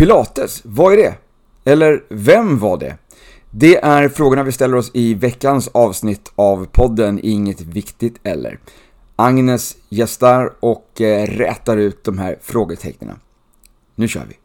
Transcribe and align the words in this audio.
Pilates, 0.00 0.62
vad 0.64 0.92
är 0.92 0.96
det? 0.96 1.14
Eller 1.64 2.04
vem 2.08 2.58
var 2.58 2.78
det? 2.78 2.96
Det 3.50 3.76
är 3.76 4.08
frågorna 4.08 4.42
vi 4.42 4.52
ställer 4.52 4.76
oss 4.76 4.90
i 4.94 5.14
veckans 5.14 5.68
avsnitt 5.68 6.32
av 6.36 6.66
podden 6.72 7.20
Inget 7.22 7.60
Viktigt 7.60 8.16
Eller. 8.22 8.58
Agnes 9.16 9.76
gästar 9.88 10.52
och 10.60 11.00
eh, 11.00 11.26
rätar 11.26 11.76
ut 11.76 12.04
de 12.04 12.18
här 12.18 12.38
frågetecknen. 12.42 13.20
Nu 13.94 14.08
kör 14.08 14.22
vi! 14.28 14.36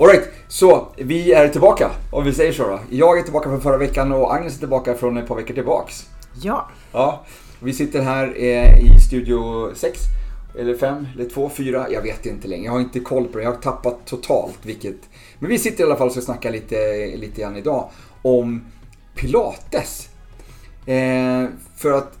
Alright, 0.00 0.28
så 0.48 0.88
vi 0.96 1.32
är 1.32 1.48
tillbaka 1.48 1.90
om 2.12 2.24
vi 2.24 2.32
säger 2.32 2.52
så 2.52 2.62
då. 2.62 2.80
Jag 2.90 3.18
är 3.18 3.22
tillbaka 3.22 3.48
från 3.48 3.60
förra 3.60 3.76
veckan 3.76 4.12
och 4.12 4.34
Agnes 4.34 4.54
är 4.54 4.58
tillbaka 4.58 4.94
från 4.94 5.16
ett 5.16 5.28
par 5.28 5.36
veckor 5.36 5.54
tillbaks. 5.54 6.06
Ja. 6.42 6.68
Ja, 6.92 7.24
vi 7.60 7.72
sitter 7.72 8.02
här 8.02 8.34
eh, 8.36 8.78
i 8.78 9.00
studio 9.08 9.70
6, 9.74 10.00
eller 10.58 10.76
5, 10.76 11.06
eller 11.14 11.28
2, 11.28 11.50
4, 11.50 11.86
jag 11.90 12.02
vet 12.02 12.26
inte 12.26 12.48
längre. 12.48 12.64
Jag 12.64 12.72
har 12.72 12.80
inte 12.80 13.00
koll 13.00 13.24
på 13.24 13.38
det, 13.38 13.44
jag 13.44 13.50
har 13.50 13.58
tappat 13.58 14.06
totalt 14.06 14.58
vilket. 14.62 14.96
Men 15.38 15.50
vi 15.50 15.58
sitter 15.58 15.84
i 15.84 15.86
alla 15.86 15.96
fall 15.96 16.06
och 16.06 16.12
ska 16.12 16.22
snacka 16.22 16.50
lite, 16.50 16.76
lite 17.16 17.40
grann 17.40 17.56
idag 17.56 17.90
om 18.22 18.64
Pilates. 19.14 20.08
Eh, 20.86 21.46
för 21.76 21.92
att 21.92 22.18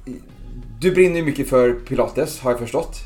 du 0.80 0.92
brinner 0.92 1.16
ju 1.16 1.24
mycket 1.24 1.48
för 1.48 1.72
Pilates 1.72 2.40
har 2.40 2.50
jag 2.50 2.60
förstått. 2.60 2.96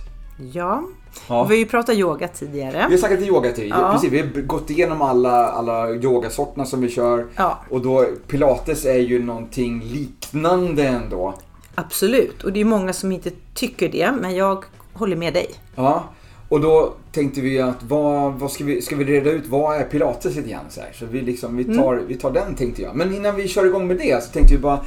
Ja. 0.53 0.85
Ja. 1.29 1.45
Vi 1.45 1.55
har 1.55 1.59
ju 1.59 1.67
pratat 1.67 1.97
yoga 1.97 2.29
tidigare. 2.29 2.87
Vi 2.89 2.95
har 2.95 2.99
snackat 2.99 3.21
yoga 3.21 3.53
till. 3.53 3.69
Ja. 3.69 3.93
Precis, 3.93 4.13
vi 4.13 4.21
har 4.21 4.43
gått 4.43 4.71
igenom 4.71 5.03
alla, 5.03 5.47
alla 5.47 5.91
yogasorterna 5.91 6.65
som 6.65 6.81
vi 6.81 6.89
kör. 6.89 7.27
Ja. 7.37 7.59
Och 7.71 7.81
då, 7.81 8.07
pilates 8.27 8.85
är 8.85 8.99
ju 8.99 9.23
någonting 9.23 9.83
liknande 9.85 10.87
ändå. 10.87 11.35
Absolut. 11.75 12.45
Och 12.45 12.53
det 12.53 12.61
är 12.61 12.65
många 12.65 12.93
som 12.93 13.13
inte 13.13 13.31
tycker 13.55 13.89
det, 13.89 14.13
men 14.21 14.35
jag 14.35 14.65
håller 14.93 15.17
med 15.17 15.35
dig. 15.35 15.51
Ja. 15.75 16.05
Och 16.49 16.61
då 16.61 16.93
tänkte 17.13 17.41
vi 17.41 17.61
att 17.61 17.83
vad, 17.83 18.33
vad 18.35 18.51
ska, 18.51 18.65
vi, 18.65 18.83
ska 18.83 18.97
vi 18.97 19.05
reda 19.05 19.31
ut, 19.31 19.47
vad 19.47 19.77
är 19.77 19.85
pilates 19.85 20.37
lite 20.37 20.49
grann 20.49 20.65
så? 20.71 20.81
Så 20.95 21.07
vi, 21.07 21.21
liksom, 21.21 21.57
vi, 21.57 21.65
tar, 21.65 22.03
vi 22.07 22.15
tar 22.15 22.31
den 22.31 22.55
tänkte 22.55 22.83
jag. 22.83 22.97
Men 22.97 23.15
innan 23.15 23.37
vi 23.37 23.49
kör 23.49 23.67
igång 23.67 23.87
med 23.87 23.97
det 23.97 24.25
så 24.25 24.31
tänkte 24.31 24.55
vi 24.55 24.61
bara, 24.61 24.81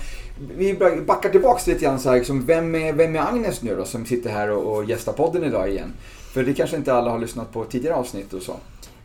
vi 0.57 0.73
backar 1.07 1.29
tillbaks 1.29 1.67
lite 1.67 1.83
grann 1.85 1.99
så 1.99 2.09
här, 2.09 2.17
liksom, 2.17 2.45
vem, 2.45 2.75
är, 2.75 2.93
vem 2.93 3.15
är 3.15 3.19
Agnes 3.19 3.61
nu 3.61 3.75
då 3.75 3.85
som 3.85 4.05
sitter 4.05 4.29
här 4.29 4.51
och, 4.51 4.75
och 4.75 4.85
gästar 4.85 5.13
podden 5.13 5.43
idag 5.43 5.69
igen? 5.69 5.93
För 6.33 6.43
det 6.43 6.53
kanske 6.53 6.75
inte 6.77 6.93
alla 6.93 7.11
har 7.11 7.19
lyssnat 7.19 7.53
på 7.53 7.63
tidigare 7.65 7.95
avsnitt 7.95 8.33
och 8.33 8.41
så. 8.41 8.55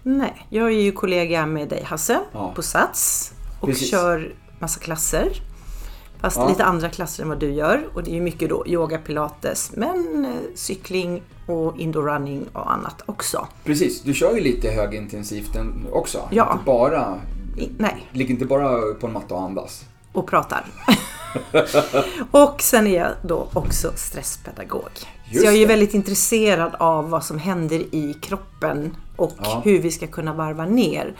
Nej, 0.02 0.46
jag 0.50 0.66
är 0.66 0.80
ju 0.80 0.92
kollega 0.92 1.46
med 1.46 1.68
dig 1.68 1.82
Hasse 1.82 2.18
Ja. 2.32 2.52
på 2.56 2.62
Sats 2.62 3.32
och 3.60 3.68
Precis. 3.68 3.90
kör 3.90 4.34
massa 4.58 4.80
klasser. 4.80 5.28
Fast 6.20 6.36
Ja. 6.36 6.48
lite 6.48 6.64
andra 6.64 6.88
klasser 6.88 7.22
än 7.22 7.28
vad 7.28 7.38
du 7.38 7.50
gör. 7.52 7.88
Och 7.94 8.02
det 8.04 8.10
är 8.10 8.14
ju 8.14 8.20
mycket 8.20 8.48
då 8.48 8.66
yoga, 8.66 8.98
pilates, 8.98 9.70
men 9.76 10.24
eh, 10.24 10.54
cykling 10.54 11.22
och 11.46 11.78
indoor 11.78 12.02
running 12.02 12.46
och 12.52 12.72
annat 12.72 13.02
också. 13.06 13.48
Precis, 13.64 14.02
du 14.02 14.14
kör 14.14 14.34
ju 14.34 14.40
lite 14.40 14.70
högintensivt 14.70 15.50
också. 15.92 16.28
Ja. 16.30 16.52
Inte 16.52 16.64
bara, 16.64 17.18
I, 17.58 17.68
nej, 17.78 18.06
ligger 18.12 18.30
inte 18.30 18.44
bara 18.44 18.94
på 18.94 19.06
en 19.06 19.12
matta 19.12 19.34
och 19.34 19.42
andas. 19.42 19.84
och 20.12 20.26
pratar. 20.26 20.64
och 22.30 22.62
sen 22.62 22.86
är 22.86 22.96
jag 22.96 23.08
då 23.22 23.48
också 23.52 23.92
stresspedagog. 23.96 24.90
Just 25.30 25.40
så 25.40 25.46
jag 25.46 25.54
är 25.54 25.58
ju 25.58 25.66
väldigt 25.66 25.94
intresserad 25.94 26.74
av 26.78 27.10
vad 27.10 27.24
som 27.24 27.38
händer 27.38 27.94
i 27.94 28.16
kroppen 28.22 28.96
och 29.16 29.32
Ja. 29.42 29.60
hur 29.64 29.78
vi 29.78 29.90
ska 29.90 30.06
kunna 30.06 30.34
varva 30.34 30.66
ner. 30.66 31.14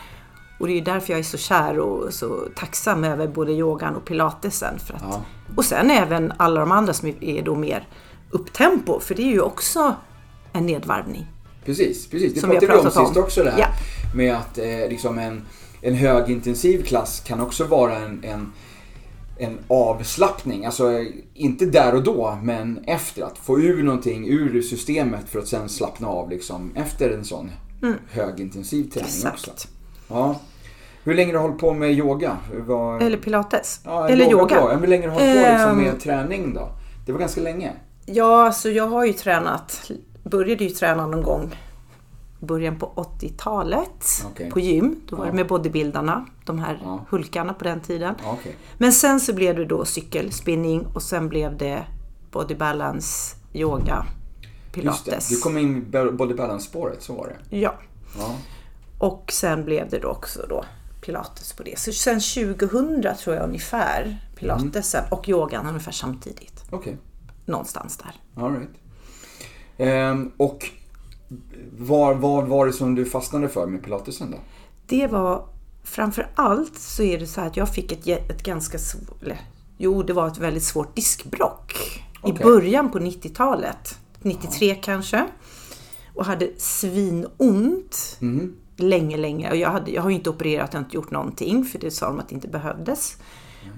Och 0.59 0.67
det 0.67 0.73
är 0.73 0.75
ju 0.75 0.81
därför 0.81 1.13
jag 1.13 1.19
är 1.19 1.23
så 1.23 1.37
kär 1.37 1.79
och 1.79 2.13
så 2.13 2.43
tacksam 2.55 3.03
över 3.03 3.27
både 3.27 3.51
yogan 3.51 3.95
och 3.95 4.05
pilatesen. 4.05 4.79
För 4.79 4.93
att, 4.93 5.01
Ja. 5.09 5.21
Och 5.55 5.65
sen 5.65 5.91
även 5.91 6.33
alla 6.37 6.59
de 6.59 6.71
andra 6.71 6.93
som 6.93 7.13
är 7.21 7.41
då 7.41 7.55
mer 7.55 7.87
upptempo, 8.29 8.99
för 8.99 9.15
det 9.15 9.21
är 9.21 9.31
ju 9.31 9.41
också 9.41 9.95
en 10.53 10.65
nedvarvning. 10.65 11.27
Precis, 11.65 12.07
precis. 12.09 12.33
Det 12.33 12.41
pratade 12.41 12.67
vi 12.67 12.73
om 12.73 12.91
sist 13.05 13.17
också 13.17 13.43
det 13.43 13.51
här. 13.51 13.59
Ja. 13.59 13.67
Med 14.15 14.35
att 14.35 14.57
eh, 14.57 14.89
liksom 14.89 15.19
en, 15.19 15.45
en 15.81 15.95
högintensiv 15.95 16.83
klass 16.83 17.19
kan 17.19 17.41
också 17.41 17.63
vara 17.63 17.95
en, 17.95 18.23
en, 18.23 18.51
en 19.43 19.57
avslappning. 19.67 20.65
Alltså 20.65 21.05
inte 21.33 21.65
där 21.65 21.95
och 21.95 22.03
då, 22.03 22.37
men 22.43 22.83
efter. 22.87 23.23
Att 23.23 23.37
få 23.37 23.59
ur 23.59 23.83
någonting 23.83 24.27
ur 24.27 24.61
systemet 24.61 25.29
för 25.29 25.39
att 25.39 25.47
sen 25.47 25.69
slappna 25.69 26.07
av 26.07 26.29
liksom 26.29 26.71
efter 26.75 27.09
en 27.09 27.23
sån 27.25 27.51
högintensiv 28.11 28.83
träning 28.89 29.09
Mm. 29.21 29.33
Exakt. 29.33 29.47
också. 29.53 29.67
Ja. 30.07 30.35
Hur 31.03 31.13
länge 31.13 31.27
har 31.27 31.33
du 31.33 31.39
hållit 31.39 31.59
på 31.59 31.73
med 31.73 31.91
yoga? 31.91 32.37
Vad- 32.67 33.01
Eller 33.01 33.17
pilates. 33.17 33.79
ja, 33.85 34.09
Eller 34.09 34.31
yoga. 34.31 34.45
Bra. 34.45 34.75
Hur 34.75 34.87
länge 34.87 35.07
har 35.09 35.19
du 35.19 35.25
hållit 35.25 35.43
på 35.45 35.51
liksom, 35.51 35.69
Ehm. 35.71 35.77
med 35.77 35.99
träning 36.01 36.53
då? 36.53 36.67
Det 37.05 37.11
var 37.11 37.19
ganska 37.19 37.41
länge. 37.41 37.71
Ja, 38.05 38.45
alltså 38.45 38.69
jag 38.69 38.87
har 38.87 39.05
ju 39.05 39.13
tränat, 39.13 39.91
började 40.23 40.63
ju 40.63 40.69
träna 40.69 41.07
någon 41.07 41.23
gång 41.23 41.55
början 42.41 42.79
på 42.79 42.93
80-talet 42.95 44.05
Okej. 44.25 44.51
på 44.51 44.59
gym. 44.59 45.01
Då 45.09 45.15
var 45.15 45.25
Ja. 45.25 45.31
det 45.31 45.35
med 45.35 45.47
bodybuildarna, 45.47 46.25
de 46.45 46.59
här 46.59 46.79
Ja. 46.83 47.05
hulkarna 47.09 47.53
på 47.53 47.63
den 47.63 47.79
tiden. 47.81 48.15
Okej. 48.25 48.55
Men 48.77 48.91
sen 48.93 49.19
så 49.19 49.33
blev 49.33 49.55
det 49.55 49.65
då 49.65 49.85
cykel, 49.85 50.31
spinning 50.31 50.85
och 50.93 51.03
sen 51.03 51.29
blev 51.29 51.57
det 51.57 51.85
body 52.31 52.55
balance, 52.55 53.35
yoga, 53.53 54.05
Just 54.63 54.73
pilates. 54.73 55.29
det. 55.29 55.35
Du 55.35 55.41
kom 55.41 55.57
in 55.57 55.77
i 55.77 56.11
body 56.11 56.33
balance-spåret, 56.33 57.01
så 57.03 57.13
var 57.15 57.27
det. 57.49 57.57
Ja, 57.57 57.73
Ja. 58.17 58.35
och 58.97 59.31
sen 59.31 59.65
blev 59.65 59.89
det 59.89 59.99
då 59.99 60.07
också 60.07 60.45
då 60.49 60.65
pilates 61.01 61.53
på 61.53 61.63
det. 61.63 61.79
Så 61.79 61.91
sen 61.91 62.19
2000 62.19 63.15
tror 63.23 63.35
jag 63.35 63.45
ungefär, 63.45 64.17
pilatesen 64.35 65.03
och 65.11 65.29
yogan 65.29 65.67
ungefär 65.67 65.91
samtidigt. 65.91 66.63
Okej. 66.69 66.97
Någonstans 67.45 67.97
där. 67.97 68.43
All 68.43 68.53
right. 68.53 68.69
Ehm, 69.77 70.31
och 70.37 70.69
vad 71.77 72.17
var, 72.17 72.43
var 72.43 72.65
det 72.65 72.73
som 72.73 72.95
du 72.95 73.05
fastnade 73.05 73.49
för 73.49 73.67
med 73.67 73.83
pilatesen 73.83 74.31
då? 74.31 74.37
Det 74.85 75.07
var 75.07 75.45
framför 75.83 76.27
allt 76.35 76.77
så 76.77 77.03
är 77.03 77.19
det 77.19 77.27
så 77.27 77.41
att 77.41 77.57
jag 77.57 77.69
fick 77.73 77.91
ett, 77.91 78.07
ett 78.31 78.43
ganska 78.43 78.77
svårt, 78.77 79.23
jo 79.77 80.03
det 80.03 80.13
var 80.13 80.27
ett 80.27 80.37
väldigt 80.37 80.63
svårt 80.63 80.95
diskbrock 80.95 81.73
i 82.13 82.17
Okej. 82.21 82.43
början 82.45 82.91
på 82.91 82.99
90-talet. 82.99 83.97
93 84.21 84.75
kanske. 84.75 85.25
Och 86.15 86.25
hade 86.25 86.49
svinont 86.57 88.17
Mhm. 88.19 88.55
länge, 88.77 89.17
länge. 89.17 89.49
Och 89.49 89.55
jag, 89.55 89.69
hade, 89.69 89.91
jag 89.91 90.01
har 90.01 90.09
ju 90.09 90.15
inte 90.15 90.29
opererat, 90.29 90.69
jag 90.73 90.79
har 90.79 90.85
inte 90.85 90.95
gjort 90.95 91.11
någonting 91.11 91.65
för 91.65 91.79
det 91.79 91.91
sa 91.91 92.07
de 92.07 92.19
att 92.19 92.29
det 92.29 92.35
inte 92.35 92.47
behövdes. 92.47 93.17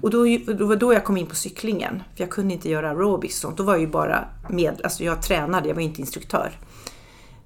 Och 0.02 0.10
då, 0.10 0.24
då 0.58 0.66
var 0.66 0.76
då 0.76 0.92
jag 0.92 1.04
kom 1.04 1.16
in 1.16 1.26
på 1.26 1.34
cyklingen. 1.34 2.02
För 2.16 2.22
jag 2.24 2.30
kunde 2.30 2.54
inte 2.54 2.70
göra 2.70 2.88
aerobics 2.90 3.34
och 3.34 3.40
sånt. 3.40 3.56
Då 3.56 3.62
var 3.62 3.72
jag 3.72 3.80
ju 3.80 3.86
bara 3.86 4.24
med, 4.50 4.80
alltså 4.84 5.04
jag 5.04 5.22
tränade, 5.22 5.68
jag 5.68 5.74
var 5.74 5.82
inte 5.82 6.00
instruktör. 6.00 6.52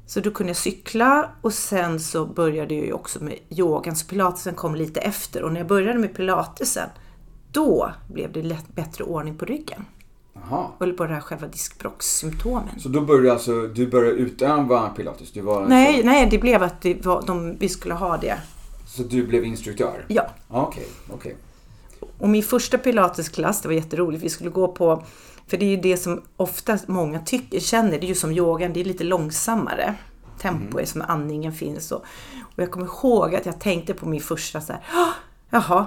Så 0.08 0.20
då 0.20 0.30
kunde 0.30 0.50
jag 0.50 0.56
cykla 0.56 1.30
och 1.42 1.52
sen 1.52 2.00
så 2.00 2.26
började 2.26 2.74
jag 2.74 2.86
ju 2.86 2.92
också 2.92 3.24
med 3.24 3.38
yogan. 3.50 3.96
Så 3.96 4.06
pilatesen 4.06 4.54
kom 4.54 4.74
lite 4.74 5.00
efter 5.00 5.42
och 5.42 5.52
när 5.52 5.60
jag 5.60 5.66
började 5.66 5.98
med 5.98 6.16
pilatesen 6.16 6.88
då 7.52 7.90
blev 8.08 8.32
det 8.32 8.42
lätt 8.42 8.68
bättre 8.74 9.04
ordning 9.04 9.36
på 9.36 9.44
ryggen. 9.44 9.84
Jaha. 10.34 10.66
Eller 10.80 10.92
på 10.92 11.06
det 11.06 11.14
här 11.14 11.20
själva 11.20 11.46
diskbrockssymptomen. 11.46 12.80
Så 12.80 12.88
då 12.88 13.00
började 13.00 13.32
alltså, 13.32 13.66
du 13.66 13.86
började 13.86 14.16
utöva 14.16 14.88
pilates? 14.88 15.32
Du 15.32 15.40
var 15.40 15.68
Nej, 15.68 15.88
alltså, 15.88 16.06
nej, 16.06 16.28
det 16.30 16.38
blev 16.38 16.62
att 16.62 16.80
det 16.80 17.06
var, 17.06 17.22
de, 17.26 17.56
vi 17.58 17.68
skulle 17.68 17.94
ha 17.94 18.16
det. 18.16 18.38
Så 18.86 19.02
du 19.02 19.26
blev 19.26 19.44
instruktör? 19.44 20.04
Ja. 20.08 20.26
Ja, 20.48 20.66
Okej, 20.66 20.88
okej. 21.14 21.36
Och 22.18 22.28
min 22.28 22.42
första 22.42 22.78
pilatesklass, 22.78 23.62
det 23.62 23.68
var 23.68 23.74
jätteroligt. 23.74 24.24
Vi 24.24 24.28
skulle 24.28 24.50
gå 24.50 24.68
på, 24.68 25.04
för 25.48 25.56
det 25.56 25.64
är 25.64 25.70
ju 25.70 25.76
det 25.76 25.96
som 25.96 26.22
ofta 26.36 26.78
många 26.86 27.20
tycker, 27.20 27.60
känner, 27.60 27.90
det 27.90 28.06
är 28.06 28.08
ju 28.08 28.14
som 28.14 28.32
yogan, 28.32 28.72
det 28.72 28.80
är 28.80 28.84
lite 28.84 29.04
långsammare. 29.04 29.94
Tempo 30.40 30.78
är 30.78 30.84
som 30.84 31.02
andningen 31.08 31.52
finns. 31.52 31.92
Och, 31.92 32.04
och 32.42 32.62
jag 32.62 32.70
kommer 32.70 32.86
ihåg 32.86 33.34
att 33.34 33.46
jag 33.46 33.60
tänkte 33.60 33.94
på 33.94 34.08
min 34.08 34.20
första 34.20 34.60
så 34.60 34.72
här, 34.72 34.82
"Ah, 34.94 35.12
jaha, 35.50 35.86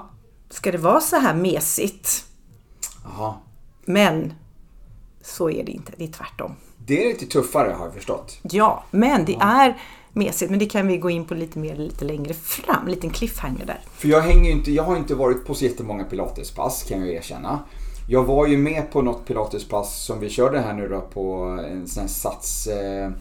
ska 0.50 0.72
det 0.72 0.78
vara 0.78 1.00
så 1.02 1.16
här 1.16 1.34
mesigt? 1.36 2.26
Jaha. 3.04 3.34
Men 3.86 4.34
så 5.22 5.50
är 5.50 5.64
det 5.64 5.72
inte, 5.72 5.92
det 5.98 6.04
är 6.04 6.08
tvärtom. 6.12 6.56
Det 6.78 7.04
är 7.04 7.08
lite 7.08 7.26
tuffare 7.26 7.72
har 7.72 7.86
jag 7.86 7.94
förstått. 7.94 8.40
Ja, 8.42 8.84
men 8.92 9.26
det 9.26 9.36
är 9.36 9.78
mesigt. 10.14 10.50
Men 10.50 10.60
det 10.60 10.66
kan 10.66 10.88
vi 10.88 10.98
gå 10.98 11.10
in 11.10 11.26
på 11.26 11.34
lite 11.34 11.60
mer 11.60 11.76
lite 11.76 12.06
längre 12.06 12.34
fram. 12.34 12.86
En 12.86 12.92
liten 12.92 13.10
cliffhanger 13.10 13.66
där. 13.66 13.80
För 13.94 14.08
jag 14.08 14.22
hänger 14.22 14.52
inte, 14.52 14.72
jag 14.72 14.84
har 14.84 14.98
inte 14.98 15.16
varit 15.16 15.46
på 15.46 15.54
så 15.56 15.66
jättemånga 15.66 16.04
pilatespass 16.04 16.84
kan 16.84 17.00
jag 17.00 17.10
erkänna. 17.10 17.60
Jag 18.08 18.24
var 18.24 18.48
ju 18.48 18.58
med 18.58 18.92
på 18.92 19.02
något 19.02 19.26
pilatespass 19.26 20.06
som 20.06 20.20
vi 20.20 20.30
körde 20.30 20.60
här 20.60 20.74
nu 20.74 20.88
då 20.88 21.02
på 21.02 21.34
en 21.72 21.88
sån 21.88 22.02
här 22.02 22.08
sats 22.08 22.68
eh, 22.68 23.12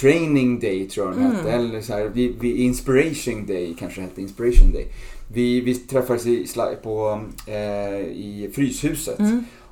training 0.00 0.60
day 0.60 0.88
tror 0.88 1.06
jag 1.06 1.16
den 1.16 1.36
hette. 1.36 1.52
Eller 1.52 1.80
så 1.80 1.92
här, 1.92 2.10
vi, 2.14 2.36
vi, 2.40 2.56
inspiration 2.56 3.46
day 3.46 3.76
kanske 3.78 4.00
hette, 4.00 4.20
inspiration 4.20 4.72
day. 4.72 4.86
Vi, 5.32 5.60
vi 5.60 5.74
träffades 5.74 6.26
i, 6.26 6.46
på, 6.82 7.20
eh, 7.46 8.00
i 8.00 8.50
Fryshuset. 8.54 9.18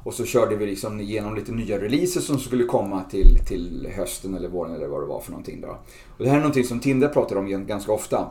Och 0.05 0.15
så 0.15 0.25
körde 0.25 0.57
vi 0.57 0.67
liksom 0.67 1.01
igenom 1.01 1.35
lite 1.35 1.53
nya 1.53 1.81
releaser 1.81 2.21
som 2.21 2.39
skulle 2.39 2.65
komma 2.65 3.03
till, 3.11 3.39
till 3.49 3.89
hösten 3.97 4.35
eller 4.35 4.49
våren 4.49 4.75
eller 4.75 4.87
vad 4.87 5.03
det 5.03 5.07
var 5.07 5.21
för 5.21 5.31
någonting. 5.31 5.61
Då. 5.61 5.79
Och 6.17 6.25
det 6.25 6.29
här 6.29 6.37
är 6.37 6.41
någonting 6.41 6.65
som 6.65 6.81
Tindra 6.81 7.09
pratar 7.09 7.37
om 7.37 7.67
ganska 7.67 7.93
ofta. 7.93 8.31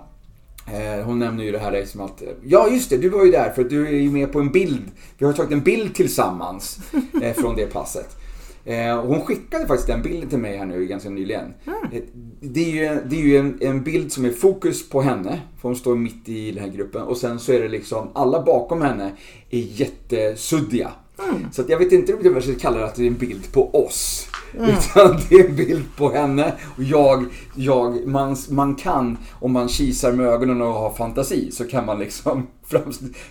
Eh, 0.68 1.06
hon 1.06 1.20
nämner 1.20 1.44
ju 1.44 1.52
det 1.52 1.60
här 1.60 1.72
liksom 1.72 2.02
att, 2.02 2.24
ja 2.44 2.70
just 2.70 2.90
det, 2.90 2.98
du 2.98 3.10
var 3.10 3.26
ju 3.26 3.32
där 3.32 3.50
för 3.50 3.64
du 3.64 3.88
är 3.88 3.92
ju 3.92 4.12
med 4.12 4.32
på 4.32 4.40
en 4.40 4.52
bild. 4.52 4.92
Vi 5.18 5.26
har 5.26 5.34
tagit 5.34 5.52
en 5.52 5.62
bild 5.62 5.96
tillsammans 5.96 6.80
eh, 7.22 7.34
från 7.34 7.56
det 7.56 7.66
passet. 7.66 8.20
Eh, 8.66 9.06
hon 9.06 9.22
skickade 9.22 9.68
faktiskt 9.68 9.88
den 9.88 10.02
bilden 10.02 10.30
till 10.30 10.38
mig 10.38 10.58
här 10.58 10.66
nu 10.66 10.86
ganska 10.86 11.10
nyligen. 11.10 11.54
Mm. 11.66 12.04
Det 12.40 12.60
är 12.60 12.94
ju, 12.94 13.02
det 13.06 13.16
är 13.16 13.22
ju 13.22 13.38
en, 13.38 13.58
en, 13.62 13.84
bild 13.84 14.12
som 14.12 14.26
är 14.26 14.32
fokus 14.32 14.90
på 14.90 15.02
henne, 15.02 15.42
för 15.62 15.70
hon 15.70 15.76
står 15.76 15.96
mitt 15.96 16.30
i 16.30 16.52
den 16.52 16.64
här 16.64 16.72
gruppen. 16.72 17.02
Och 17.02 17.18
sen 17.18 17.40
så 17.40 17.52
är 17.52 17.62
det 17.62 17.68
liksom, 17.68 18.10
alla 18.14 18.44
bakom 18.44 18.82
henne 18.82 19.12
är 19.50 19.60
jättesuddiga. 19.60 20.92
Mm. 21.20 21.52
Så 21.52 21.64
jag 21.68 21.78
vet 21.78 21.92
inte 21.92 22.14
om 22.14 22.20
jag 22.24 22.44
ska 22.44 22.56
kalla 22.56 22.78
det 22.78 22.86
att 22.86 22.96
det 22.96 23.04
är 23.04 23.08
en 23.08 23.18
bild 23.18 23.54
på 23.54 23.86
oss. 23.86 24.28
Mm. 24.54 24.70
Utan 24.70 25.20
det 25.30 25.36
är 25.36 25.50
en 25.50 25.56
bild 25.56 25.86
på 25.98 26.10
henne 26.10 26.54
och 26.78 26.84
jag, 26.84 27.26
jag 27.56 28.08
man, 28.08 28.38
man 28.50 28.76
kan, 28.76 29.18
om 29.40 29.52
man 29.52 29.70
kisar 29.70 30.12
med 30.12 30.26
ögonen 30.26 30.62
och 30.62 30.74
har 30.74 30.94
fantasi, 30.94 31.52
så 31.52 31.64
kan 31.64 31.86
man 31.86 32.00
liksom 32.00 32.48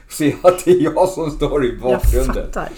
se 0.08 0.34
att 0.42 0.64
det 0.64 0.70
är 0.70 0.82
jag 0.82 1.08
som 1.08 1.30
står 1.30 1.64
i 1.64 1.78
bakgrunden. 1.78 2.36
Jag 2.36 2.44
fattar. 2.46 2.68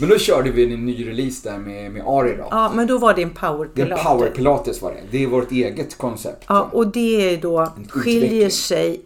Men 0.00 0.08
då 0.08 0.18
körde 0.18 0.50
vi 0.50 0.74
en 0.74 0.86
ny 0.86 1.08
release 1.08 1.50
där 1.50 1.58
med, 1.58 1.92
med 1.92 2.02
Ari 2.06 2.36
då. 2.36 2.48
Ja, 2.50 2.72
men 2.74 2.86
då 2.86 2.98
var 2.98 3.14
det 3.14 3.22
en 3.22 3.30
power 3.30 3.66
pilates. 3.66 3.98
En 3.98 4.12
power 4.12 4.30
pilates 4.30 4.82
var 4.82 4.92
det. 4.92 5.00
Det 5.10 5.22
är 5.22 5.26
vårt 5.26 5.52
eget 5.52 5.98
koncept. 5.98 6.44
Ja, 6.48 6.68
och 6.72 6.86
det 6.92 7.34
är 7.34 7.40
då 7.40 7.68
skiljer 7.88 8.50
sig. 8.50 9.00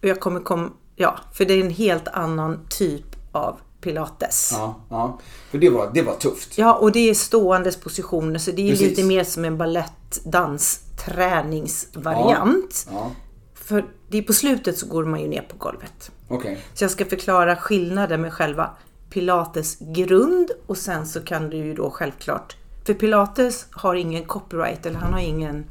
Jag 0.00 0.20
kommer 0.20 0.40
kom, 0.40 0.72
ja, 0.96 1.18
för 1.32 1.44
det 1.44 1.54
är 1.54 1.60
en 1.60 1.70
helt 1.70 2.08
annan 2.08 2.58
typ 2.68 3.04
av 3.32 3.56
pilates. 3.82 4.50
Ja, 4.52 4.74
ja. 4.88 5.18
för 5.50 5.58
det 5.58 5.70
var, 5.70 5.90
det 5.94 6.02
var 6.02 6.14
tufft. 6.14 6.58
Ja, 6.58 6.74
och 6.74 6.92
det 6.92 7.10
är 7.10 7.14
ståendes 7.14 7.76
positioner 7.76 8.38
så 8.38 8.50
det 8.50 8.62
är 8.62 8.70
Precis. 8.70 8.88
lite 8.88 9.02
mer 9.02 9.24
som 9.24 9.44
en 9.44 9.58
balettdans 9.58 10.80
träningsvariant. 11.04 12.86
Ja, 12.90 12.96
ja. 12.96 13.10
För 13.54 13.84
det 14.08 14.18
är 14.18 14.22
på 14.22 14.32
slutet 14.32 14.78
så 14.78 14.86
går 14.86 15.04
man 15.04 15.20
ju 15.20 15.28
ner 15.28 15.42
på 15.42 15.56
golvet. 15.56 16.10
Okay. 16.28 16.56
Så 16.74 16.84
jag 16.84 16.90
ska 16.90 17.04
förklara 17.04 17.56
skillnaden 17.56 18.20
med 18.20 18.32
själva 18.32 18.70
pilates 19.10 19.76
grund 19.80 20.50
och 20.66 20.76
sen 20.76 21.06
så 21.06 21.20
kan 21.20 21.50
du 21.50 21.56
ju 21.56 21.74
då 21.74 21.90
självklart, 21.90 22.56
för 22.84 22.94
pilates 22.94 23.66
har 23.70 23.94
ingen 23.94 24.24
copyright 24.24 24.86
eller 24.86 24.98
han 24.98 25.12
har 25.12 25.20
ingen, 25.20 25.64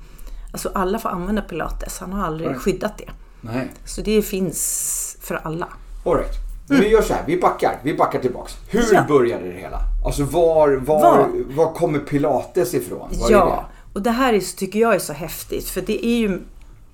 alltså 0.51 0.71
alla 0.73 0.99
får 0.99 1.09
använda 1.09 1.41
pilates, 1.41 1.99
han 1.99 2.13
har 2.13 2.25
aldrig 2.25 2.49
right. 2.49 2.61
skyddat 2.61 2.97
det. 2.97 3.09
Nej. 3.41 3.71
Så 3.85 4.01
det 4.01 4.21
finns 4.21 5.17
för 5.21 5.35
alla. 5.35 5.67
Alright. 6.05 6.50
Mm. 6.71 6.83
Vi 6.83 6.89
gör 6.89 7.01
så 7.01 7.13
här, 7.13 7.23
vi 7.27 7.37
backar, 7.37 7.79
vi 7.83 7.93
backar 7.93 8.19
tillbaks. 8.19 8.57
Hur 8.69 8.93
ja. 8.93 9.05
började 9.07 9.51
det 9.51 9.59
hela? 9.59 9.79
Alltså 10.05 10.23
var, 10.23 10.69
var, 10.69 11.01
var? 11.01 11.29
var 11.55 11.73
kommer 11.73 11.99
pilates 11.99 12.73
ifrån? 12.73 13.09
Var 13.11 13.31
ja, 13.31 13.45
det? 13.45 13.93
och 13.93 14.01
det 14.01 14.11
här 14.11 14.33
är, 14.33 14.39
tycker 14.39 14.79
jag 14.79 14.95
är 14.95 14.99
så 14.99 15.13
häftigt 15.13 15.69
för 15.69 15.81
det 15.81 16.05
är 16.05 16.17
ju 16.17 16.41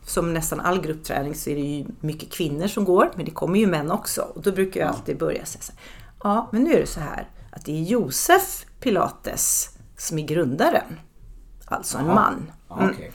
som 0.05 0.33
nästan 0.33 0.59
all 0.59 0.81
gruppträning 0.81 1.35
så 1.35 1.49
är 1.49 1.55
det 1.55 1.61
ju 1.61 1.85
mycket 1.99 2.31
kvinnor 2.31 2.67
som 2.67 2.85
går, 2.85 3.11
men 3.15 3.25
det 3.25 3.31
kommer 3.31 3.59
ju 3.59 3.67
män 3.67 3.91
också. 3.91 4.21
Och 4.21 4.41
då 4.41 4.51
brukar 4.51 4.79
jag 4.79 4.89
alltid 4.89 5.17
börja 5.17 5.45
säga 5.45 5.61
så 5.61 5.71
här, 5.71 5.81
Ja, 6.23 6.49
men 6.51 6.63
nu 6.63 6.73
är 6.73 6.79
det 6.79 6.87
så 6.87 6.99
här 6.99 7.29
att 7.51 7.65
det 7.65 7.71
är 7.71 7.83
Josef 7.83 8.65
Pilates 8.79 9.69
som 9.97 10.19
är 10.19 10.27
grundaren. 10.27 10.99
Alltså 11.65 11.97
en 11.97 12.05
man. 12.05 12.51
Mm. 12.77 12.89
Okay. 12.89 13.09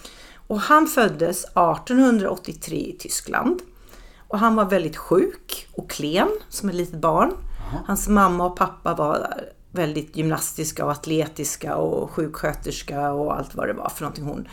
Och 0.47 0.61
han 0.61 0.87
föddes 0.87 1.45
1883 1.45 2.77
i 2.77 2.97
Tyskland. 2.99 3.61
Och 4.33 4.39
han 4.39 4.57
var 4.57 4.65
väldigt 4.65 4.97
sjuk 4.97 5.69
och 5.73 5.91
klen 5.91 6.29
som 6.49 6.69
ett 6.69 6.75
litet 6.75 7.01
barn. 7.01 7.33
Aha. 7.61 7.79
Hans 7.87 8.09
mamma 8.09 8.47
och 8.47 8.57
pappa 8.57 8.95
var 8.95 9.35
väldigt 9.71 10.17
gymnastiska 10.17 10.85
och 10.85 10.91
atletiska 10.91 11.77
och 11.77 12.11
sjuksköterska 12.11 13.13
och 13.13 13.39
allt 13.39 13.55
vad 13.55 13.69
det 13.69 13.73
var 13.73 13.89
för 13.89 14.03
någonting 14.03 14.25
hon 14.25 14.49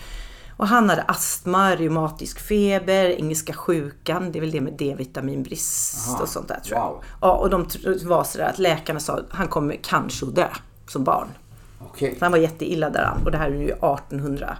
och 0.57 0.67
han 0.67 0.89
hade 0.89 1.01
astma, 1.01 1.75
reumatisk 1.75 2.39
feber, 2.39 3.05
engelska 3.05 3.53
sjukan, 3.53 4.31
det 4.31 4.39
är 4.39 4.41
väl 4.41 4.51
det 4.51 4.61
med 4.61 4.73
D-vitaminbrist 4.73 6.21
och 6.21 6.29
sånt 6.29 6.47
där 6.47 6.59
tror 6.59 6.77
jag. 6.77 6.89
Wow. 6.89 7.03
Ja, 7.21 7.31
och 7.31 7.49
de 7.49 7.65
var 8.05 8.23
sådär 8.23 8.49
att 8.49 8.59
läkarna 8.59 8.99
sa 8.99 9.13
att 9.13 9.25
han 9.29 9.47
kommer 9.47 9.79
kanske 9.83 10.25
att 10.25 10.35
dö 10.35 10.47
som 10.87 11.03
barn. 11.03 11.27
Okay. 11.91 12.15
Så 12.19 12.25
han 12.25 12.31
var 12.31 12.39
jätteilla 12.39 12.89
däran 12.89 13.21
och 13.25 13.31
det 13.31 13.37
här 13.37 13.51
är 13.51 13.61
ju 13.61 13.69
1800, 13.69 14.57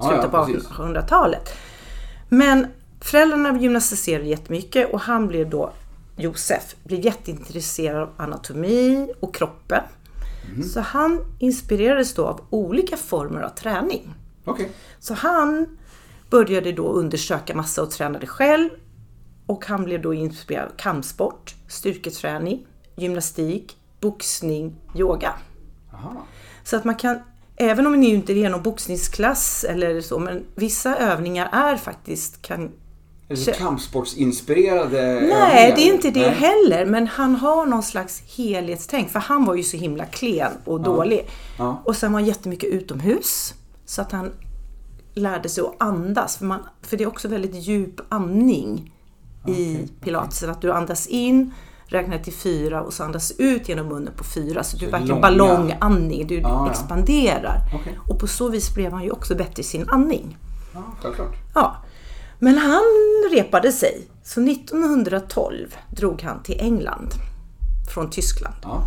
slutet 0.00 0.30
på 0.30 0.36
1800-talet. 0.36 1.52
Men 2.28 2.66
föräldrarna 3.06 3.58
gymnastiserade 3.58 4.28
jättemycket 4.28 4.92
och 4.92 5.00
han 5.00 5.28
blev 5.28 5.50
då, 5.50 5.72
Josef, 6.16 6.76
blev 6.84 7.00
jätteintresserad 7.00 8.02
av 8.02 8.10
anatomi 8.16 9.12
och 9.20 9.34
kroppen. 9.34 9.82
Mm. 10.50 10.62
Så 10.62 10.80
han 10.80 11.20
inspirerades 11.38 12.14
då 12.14 12.26
av 12.26 12.40
olika 12.50 12.96
former 12.96 13.42
av 13.42 13.48
träning. 13.48 14.14
Okay. 14.44 14.66
Så 14.98 15.14
han 15.14 15.78
började 16.30 16.72
då 16.72 16.88
undersöka 16.88 17.54
massa 17.54 17.82
och 17.82 17.90
tränade 17.90 18.26
själv. 18.26 18.70
Och 19.46 19.66
han 19.66 19.84
blev 19.84 20.02
då 20.02 20.14
inspirerad 20.14 20.66
av 20.66 20.76
kampsport, 20.76 21.54
styrketräning, 21.68 22.66
gymnastik, 22.96 23.76
boxning, 24.00 24.76
yoga. 24.94 25.34
Aha. 25.94 26.26
Så 26.64 26.76
att 26.76 26.84
man 26.84 26.94
kan, 26.94 27.18
även 27.56 27.86
om 27.86 28.00
ni 28.00 28.06
inte 28.06 28.32
är 28.32 28.50
någon 28.50 28.62
boxningsklass 28.62 29.64
eller 29.64 30.00
så, 30.00 30.18
men 30.18 30.44
vissa 30.54 30.96
övningar 30.96 31.48
är 31.52 31.76
faktiskt 31.76 32.42
kan 32.42 32.72
eller 33.28 33.52
kampsportsinspirerade 33.52 35.20
Nej, 35.20 35.72
det 35.76 35.88
är 35.88 35.94
inte 35.94 36.10
det 36.10 36.20
Nej. 36.20 36.30
heller. 36.30 36.86
Men 36.86 37.06
han 37.06 37.34
har 37.34 37.66
någon 37.66 37.82
slags 37.82 38.22
helhetstänk. 38.36 39.10
För 39.10 39.18
han 39.18 39.44
var 39.44 39.54
ju 39.54 39.62
så 39.62 39.76
himla 39.76 40.04
klen 40.04 40.52
och 40.64 40.80
dålig. 40.80 41.28
Ja. 41.58 41.82
Och 41.84 41.96
sen 41.96 42.12
var 42.12 42.20
han 42.20 42.28
jättemycket 42.28 42.68
utomhus. 42.68 43.54
Så 43.84 44.02
att 44.02 44.12
han 44.12 44.32
lärde 45.14 45.48
sig 45.48 45.64
att 45.64 45.74
andas. 45.78 46.36
För, 46.36 46.44
man, 46.44 46.60
för 46.82 46.96
det 46.96 47.04
är 47.04 47.08
också 47.08 47.28
väldigt 47.28 47.54
djup 47.54 48.00
andning 48.08 48.92
okay, 49.42 49.54
i 49.54 49.88
pilatesen. 50.00 50.50
Okay. 50.50 50.56
Att 50.56 50.62
du 50.62 50.72
andas 50.72 51.06
in, 51.06 51.54
räknar 51.86 52.18
till 52.18 52.32
fyra 52.32 52.82
och 52.82 52.92
så 52.92 53.04
andas 53.04 53.32
ut 53.38 53.68
genom 53.68 53.88
munnen 53.88 54.12
på 54.16 54.24
fyra. 54.24 54.64
Så, 54.64 54.78
så 54.78 54.84
du 54.84 54.90
verkligen 54.90 55.20
ballongandning, 55.20 56.26
du 56.26 56.42
ah, 56.44 56.70
expanderar. 56.70 57.58
Ja. 57.72 57.78
Okay. 57.78 57.92
Och 58.08 58.20
på 58.20 58.26
så 58.26 58.48
vis 58.48 58.74
blev 58.74 58.92
han 58.92 59.04
ju 59.04 59.10
också 59.10 59.34
bättre 59.34 59.60
i 59.60 59.64
sin 59.64 59.88
andning. 59.88 60.38
Ja, 60.74 60.82
självklart. 61.00 61.34
Ja. 61.54 61.76
Men 62.38 62.58
han 62.58 62.82
repade 63.30 63.72
sig. 63.72 64.08
Så 64.22 64.40
1912 64.40 65.76
drog 65.90 66.22
han 66.22 66.42
till 66.42 66.60
England 66.60 67.08
från 67.94 68.10
Tyskland. 68.10 68.56
Ja. 68.62 68.82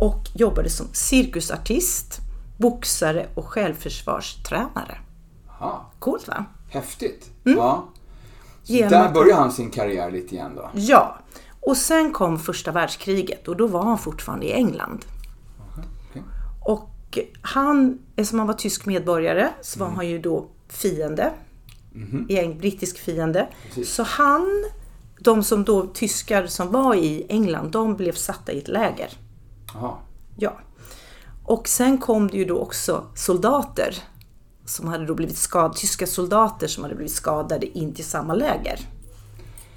Och 0.00 0.28
jobbade 0.34 0.70
som 0.70 0.86
cirkusartist 0.92 2.20
boxare 2.58 3.26
och 3.34 3.46
självförsvarstränare. 3.46 4.98
Aha. 5.48 5.90
Coolt 5.98 6.28
va? 6.28 6.44
Häftigt. 6.70 7.30
Mm. 7.44 7.58
Ja. 7.58 7.88
Så 8.64 8.72
där 8.72 9.12
började 9.12 9.40
han 9.40 9.52
sin 9.52 9.70
karriär 9.70 10.10
lite 10.10 10.34
igen 10.34 10.52
då? 10.56 10.70
Ja. 10.72 11.18
Och 11.60 11.76
sen 11.76 12.12
kom 12.12 12.38
första 12.38 12.72
världskriget 12.72 13.48
och 13.48 13.56
då 13.56 13.66
var 13.66 13.82
han 13.82 13.98
fortfarande 13.98 14.46
i 14.46 14.52
England. 14.52 15.04
Okay. 16.10 16.22
Och 16.66 17.18
han, 17.42 17.98
eftersom 18.16 18.38
han 18.38 18.48
var 18.48 18.54
tysk 18.54 18.86
medborgare, 18.86 19.48
så 19.60 19.78
var 19.78 19.86
mm. 19.86 19.96
han 19.96 20.08
ju 20.08 20.18
då 20.18 20.48
fiende. 20.68 21.32
Mm. 21.94 22.26
En 22.28 22.58
brittisk 22.58 22.98
fiende. 22.98 23.48
Precis. 23.66 23.94
Så 23.94 24.02
han, 24.02 24.64
de 25.20 25.42
som 25.42 25.64
då 25.64 25.86
tyskar 25.86 26.46
som 26.46 26.72
var 26.72 26.94
i 26.94 27.26
England, 27.28 27.70
de 27.70 27.96
blev 27.96 28.12
satta 28.12 28.52
i 28.52 28.58
ett 28.58 28.68
läger. 28.68 29.10
Aha. 29.74 29.98
Ja. 30.36 30.58
Och 31.44 31.68
sen 31.68 31.98
kom 31.98 32.28
det 32.28 32.36
ju 32.36 32.44
då 32.44 32.58
också 32.58 33.04
soldater 33.14 33.94
som 34.64 34.88
hade 34.88 35.06
då 35.06 35.14
blivit 35.14 35.36
skadade, 35.36 35.74
tyska 35.74 36.06
soldater 36.06 36.66
som 36.66 36.82
hade 36.82 36.94
blivit 36.94 37.14
skadade 37.14 37.78
in 37.78 37.94
till 37.94 38.04
samma 38.04 38.34
läger. 38.34 38.80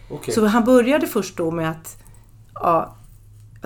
Okay. 0.10 0.34
Så 0.34 0.46
han 0.46 0.64
började 0.64 1.08
först 1.08 1.38
då 1.38 1.52
med 1.52 1.72
att, 1.72 1.98
ja, 2.54 2.96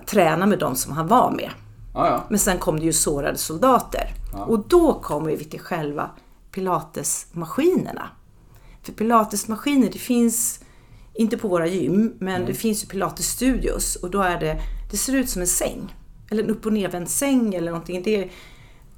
träna 0.06 0.46
med 0.46 0.60
de 0.60 0.76
som 0.76 0.94
han 0.94 1.08
var 1.08 1.32
med. 1.32 1.52
Ah, 1.94 2.08
ja. 2.08 2.24
Men 2.30 2.40
sen 2.40 2.58
kom 2.58 2.80
det 2.80 2.86
ju 2.86 2.94
sårade 2.94 3.38
soldater. 3.38 4.14
Ah. 4.34 4.44
Och 4.44 4.68
då 4.68 4.94
kommer 4.94 5.32
vi 5.32 5.46
till 5.46 5.60
själva 5.60 6.10
pilatesmaskinerna. 6.52 8.10
För 8.88 8.94
pilatesmaskiner, 8.94 9.90
det 9.92 10.00
finns 10.00 10.60
inte 11.14 11.38
på 11.38 11.48
våra 11.48 11.68
gym, 11.68 12.14
men 12.20 12.36
mm. 12.36 12.48
det 12.48 12.54
finns 12.54 12.84
ju 12.84 12.88
pilatesstudios 12.88 13.96
och 13.96 14.12
då 14.12 14.22
är 14.22 14.40
det, 14.40 14.62
det 14.92 14.98
ser 14.98 15.16
ut 15.16 15.30
som 15.30 15.42
en 15.42 15.48
säng 15.48 15.96
eller 16.32 16.44
en 16.44 16.50
upp 16.50 16.66
och 16.66 16.74
nervänd 16.74 17.10
säng 17.10 17.56
eller 17.56 17.72
någonting. 17.72 18.04
Det 18.04 18.16
är, 18.16 18.32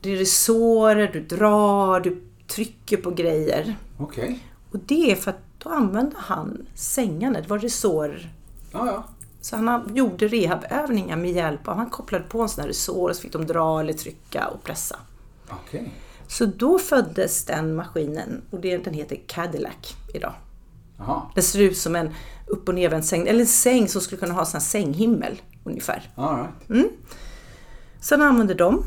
det 0.01 0.13
är 0.13 0.17
resårer, 0.17 1.09
du 1.13 1.19
drar, 1.19 1.99
du 1.99 2.23
trycker 2.47 2.97
på 2.97 3.11
grejer. 3.11 3.75
Okej. 3.97 4.23
Okay. 4.23 4.39
Och 4.71 4.79
det 4.85 5.11
är 5.11 5.15
för 5.15 5.31
att 5.31 5.43
då 5.57 5.69
använde 5.69 6.15
han 6.19 6.65
sängarna, 6.75 7.41
det 7.41 7.47
var 7.47 7.59
resårer. 7.59 8.33
Ja, 8.71 8.85
ja. 8.85 9.03
Så 9.41 9.55
han 9.55 9.95
gjorde 9.95 10.27
rehabövningar 10.27 11.17
med 11.17 11.31
hjälp 11.31 11.67
av, 11.67 11.75
han 11.75 11.89
kopplade 11.89 12.23
på 12.23 12.41
en 12.41 12.49
sån 12.49 12.61
här 12.61 12.67
resår 12.67 13.09
och 13.09 13.15
så 13.15 13.21
fick 13.21 13.33
de 13.33 13.45
dra 13.47 13.79
eller 13.79 13.93
trycka 13.93 14.47
och 14.47 14.63
pressa. 14.63 14.99
Okej. 15.49 15.79
Okay. 15.79 15.91
Så 16.29 16.45
då 16.45 16.79
föddes 16.79 17.45
den 17.45 17.75
maskinen 17.75 18.41
och 18.49 18.59
den 18.59 18.93
heter 18.93 19.19
Cadillac 19.27 19.95
idag. 20.13 20.33
Aha. 20.99 21.31
Den 21.35 21.43
ser 21.43 21.59
ut 21.59 21.77
som 21.77 21.95
en 21.95 22.13
upp 22.45 22.69
och 22.69 22.75
nervänd 22.75 23.05
säng, 23.05 23.27
eller 23.27 23.39
en 23.39 23.47
säng 23.47 23.87
som 23.87 24.01
skulle 24.01 24.19
kunna 24.19 24.33
ha 24.33 24.39
en 24.39 24.45
sån 24.45 24.61
sänghimmel 24.61 25.41
ungefär. 25.63 26.11
All 26.15 26.37
right. 26.37 26.69
Mm. 26.69 26.89
Han 28.09 28.21
använde 28.21 28.53
dem. 28.53 28.83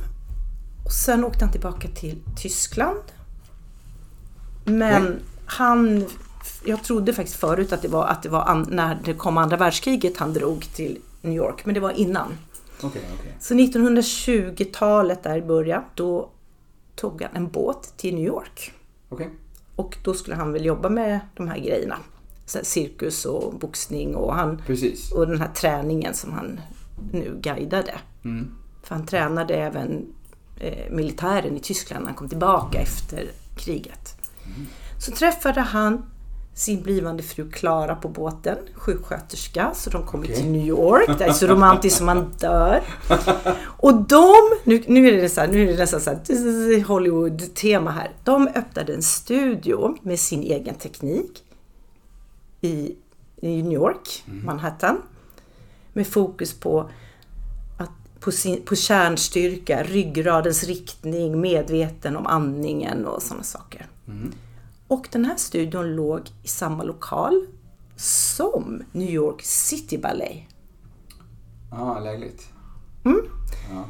Och 0.85 0.93
sen 0.93 1.25
åkte 1.25 1.45
han 1.45 1.53
tillbaka 1.53 1.89
till 1.89 2.23
Tyskland. 2.37 3.03
Men 4.65 5.03
Okej. 5.03 5.19
han... 5.47 6.07
Jag 6.65 6.85
trodde 6.85 7.13
faktiskt 7.13 7.39
förut 7.39 7.73
att 7.73 7.83
det 7.83 7.89
var, 7.89 8.07
att 8.07 8.23
det 8.23 8.29
var 8.29 8.43
an, 8.43 8.67
när 8.71 8.99
det 9.05 9.15
kom 9.15 9.39
andra 9.39 9.57
världskriget 9.57 10.17
han 10.17 10.33
drog 10.33 10.67
till 10.75 10.99
New 11.21 11.35
York. 11.35 11.65
Men 11.65 11.75
det 11.75 11.81
var 11.81 11.91
innan. 11.91 12.39
Okej, 12.83 13.03
okej. 13.21 13.37
Så 13.41 13.55
1920-talet 13.55 15.23
där 15.23 15.37
i 15.37 15.43
början, 15.43 15.83
då 15.95 16.29
tog 16.95 17.23
han 17.23 17.37
en 17.37 17.49
båt 17.49 17.95
till 17.97 18.15
New 18.15 18.25
York. 18.25 18.73
Okej. 19.09 19.31
Och 19.77 19.99
då 20.05 20.15
skulle 20.15 20.37
han 20.37 20.53
väl 20.53 20.65
jobba 20.65 20.89
med 20.89 21.21
de 21.37 21.49
här 21.49 21.59
grejerna. 21.59 21.97
Så 22.47 22.59
här 22.59 22.65
cirkus 22.65 23.25
och 23.25 23.55
boxning 23.55 24.17
och, 24.17 24.35
han, 24.35 24.63
Precis. 24.67 25.13
och 25.13 25.27
den 25.27 25.41
här 25.41 25.49
träningen 25.49 26.15
som 26.15 26.33
han 26.33 26.61
nu 27.13 27.39
guidade. 27.41 27.95
Mm. 28.25 28.55
För 28.83 28.95
han 28.95 29.07
tränade 29.07 29.55
även 29.55 30.15
eh, 30.61 30.91
militären 30.91 31.57
i 31.57 31.61
Tyskland 31.61 32.03
när 32.03 32.09
han 32.09 32.17
kom 32.17 32.29
tillbaka 32.29 32.79
efter 32.79 33.31
kriget. 33.57 34.17
Så 34.99 35.13
träffade 35.13 35.61
han 35.61 36.07
sin 36.55 36.83
blivande 36.83 37.23
fru 37.23 37.51
Klara 37.51 37.95
på 37.95 38.09
båten, 38.09 38.59
sjuksköterska, 38.75 39.71
så 39.75 39.91
de 39.91 40.07
kommer 40.07 40.25
Okej. 40.25 40.37
till 40.37 40.51
New 40.51 40.67
York. 40.67 41.19
Det 41.19 41.25
är 41.25 41.33
så 41.33 41.47
romantiskt 41.47 41.97
som 41.97 42.07
man 42.07 42.33
dör. 42.39 42.83
Och 43.67 43.95
de, 43.95 44.35
nu, 44.65 44.83
nu 44.87 45.09
är 45.09 45.23
det 45.23 45.29
så 45.29 45.41
här, 45.41 45.49
nu 45.49 45.63
är 45.63 45.67
det 45.67 45.79
nästan 45.79 46.01
så 46.01 46.11
här 46.11 46.85
Hollywood-tema 46.85 47.91
här. 47.91 48.11
De 48.25 48.49
öppnade 48.49 48.95
en 48.95 49.03
studio 49.03 49.97
med 50.03 50.19
sin 50.21 50.43
egen 50.43 50.75
teknik 50.75 51.45
i, 52.61 52.97
i 53.41 53.63
New 53.63 53.73
York, 53.73 54.25
Manhattan. 54.27 55.03
Med 55.93 56.07
fokus 56.07 56.61
på, 56.61 56.91
att, 57.79 58.21
på, 58.21 58.33
sin, 58.33 58.63
på 58.65 58.77
kärnstyrka, 58.77 59.83
ryggradens 59.83 60.65
riktning, 60.65 61.41
medveten 61.41 62.17
om 62.17 62.27
andningen 62.27 63.07
och 63.07 63.23
sådana 63.23 63.43
saker. 63.43 63.87
Och 64.93 65.09
den 65.13 65.25
här 65.25 65.37
studion 65.37 65.97
låg 65.97 66.21
i 66.43 66.49
samma 66.49 66.83
lokal 66.83 67.47
som 67.97 68.83
New 68.93 69.11
York 69.11 69.43
City 69.43 69.99
Ballet. 69.99 70.39
Ja, 71.71 72.01
lägligt. 72.01 72.49
Ja. 73.71 73.85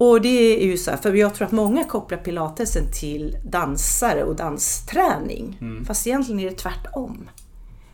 Och 0.00 0.20
det 0.20 0.62
är 0.62 0.66
ju 0.66 0.76
så 0.76 0.90
här, 0.90 0.98
för 0.98 1.14
jag 1.14 1.34
tror 1.34 1.46
att 1.46 1.52
många 1.52 1.84
kopplar 1.84 2.18
pilatesen 2.18 2.82
till 3.00 3.36
dansare 3.44 4.24
och 4.24 4.36
dansträning. 4.36 5.58
Fast 5.86 6.06
egentligen 6.06 6.40
är 6.40 6.50
det 6.50 6.56
tvärtom. 6.56 7.30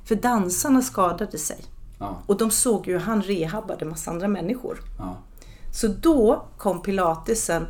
För 0.04 0.14
dansarna 0.14 0.82
skadade 0.82 1.38
sig. 1.38 1.64
Ja. 1.98 2.22
Och 2.26 2.36
de 2.36 2.50
såg 2.50 2.86
ju 2.86 2.92
hur 2.92 3.00
han 3.00 3.22
rehabbade 3.22 3.84
massa 3.84 4.10
andra 4.10 4.28
människor. 4.28 4.80
Ja. 4.98 5.16
Så 5.72 5.88
då 5.88 6.44
kom 6.58 6.82
pilatesen 6.82 7.66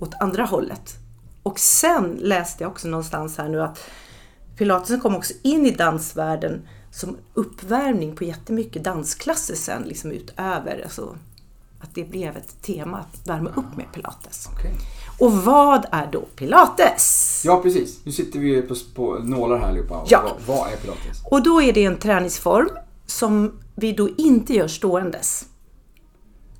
åt 0.00 0.14
andra 0.20 0.44
hållet. 0.44 0.96
Och 1.42 1.58
sen 1.58 2.18
läste 2.20 2.64
jag 2.64 2.70
också 2.70 2.88
någonstans 2.88 3.38
här 3.38 3.48
nu 3.48 3.62
att 3.62 3.78
pilatesen 4.56 5.00
kom 5.00 5.16
också 5.16 5.34
in 5.42 5.66
i 5.66 5.70
dansvärlden 5.70 6.68
som 6.90 7.16
uppvärmning 7.34 8.16
på 8.16 8.24
jättemycket 8.24 8.84
dansklasser 8.84 9.54
sen, 9.54 9.82
liksom 9.82 10.12
utöver. 10.12 10.80
Alltså, 10.84 11.16
att 11.80 11.94
det 11.94 12.04
blev 12.04 12.36
ett 12.36 12.62
tema 12.62 12.98
att 12.98 13.28
värma 13.28 13.50
upp 13.50 13.76
med 13.76 13.86
pilates. 13.94 14.48
Okej. 14.52 14.72
Och 15.18 15.32
vad 15.32 15.86
är 15.90 16.08
då 16.12 16.20
pilates? 16.20 17.42
Ja, 17.44 17.62
precis. 17.62 18.00
Nu 18.04 18.12
sitter 18.12 18.38
vi 18.38 18.62
på, 18.62 18.74
på 18.94 19.18
nålar 19.18 19.58
här 19.58 19.68
allihopa. 19.68 20.04
Ja. 20.08 20.36
Vad, 20.46 20.56
vad 20.56 20.72
är 20.72 20.76
pilates? 20.76 21.24
Och 21.24 21.42
då 21.42 21.62
är 21.62 21.72
det 21.72 21.84
en 21.84 21.96
träningsform 21.96 22.68
som 23.06 23.60
vi 23.74 23.92
då 23.92 24.08
inte 24.16 24.54
gör 24.54 24.68
ståendes. 24.68 25.46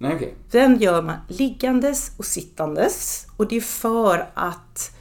Nej, 0.03 0.15
okej. 0.15 0.35
Den 0.51 0.79
gör 0.79 1.03
man 1.03 1.17
liggandes 1.29 2.13
och 2.17 2.25
sittandes. 2.25 3.27
Och 3.37 3.49
det 3.49 3.57
är 3.57 3.61
för 3.61 4.31
att 4.35 4.97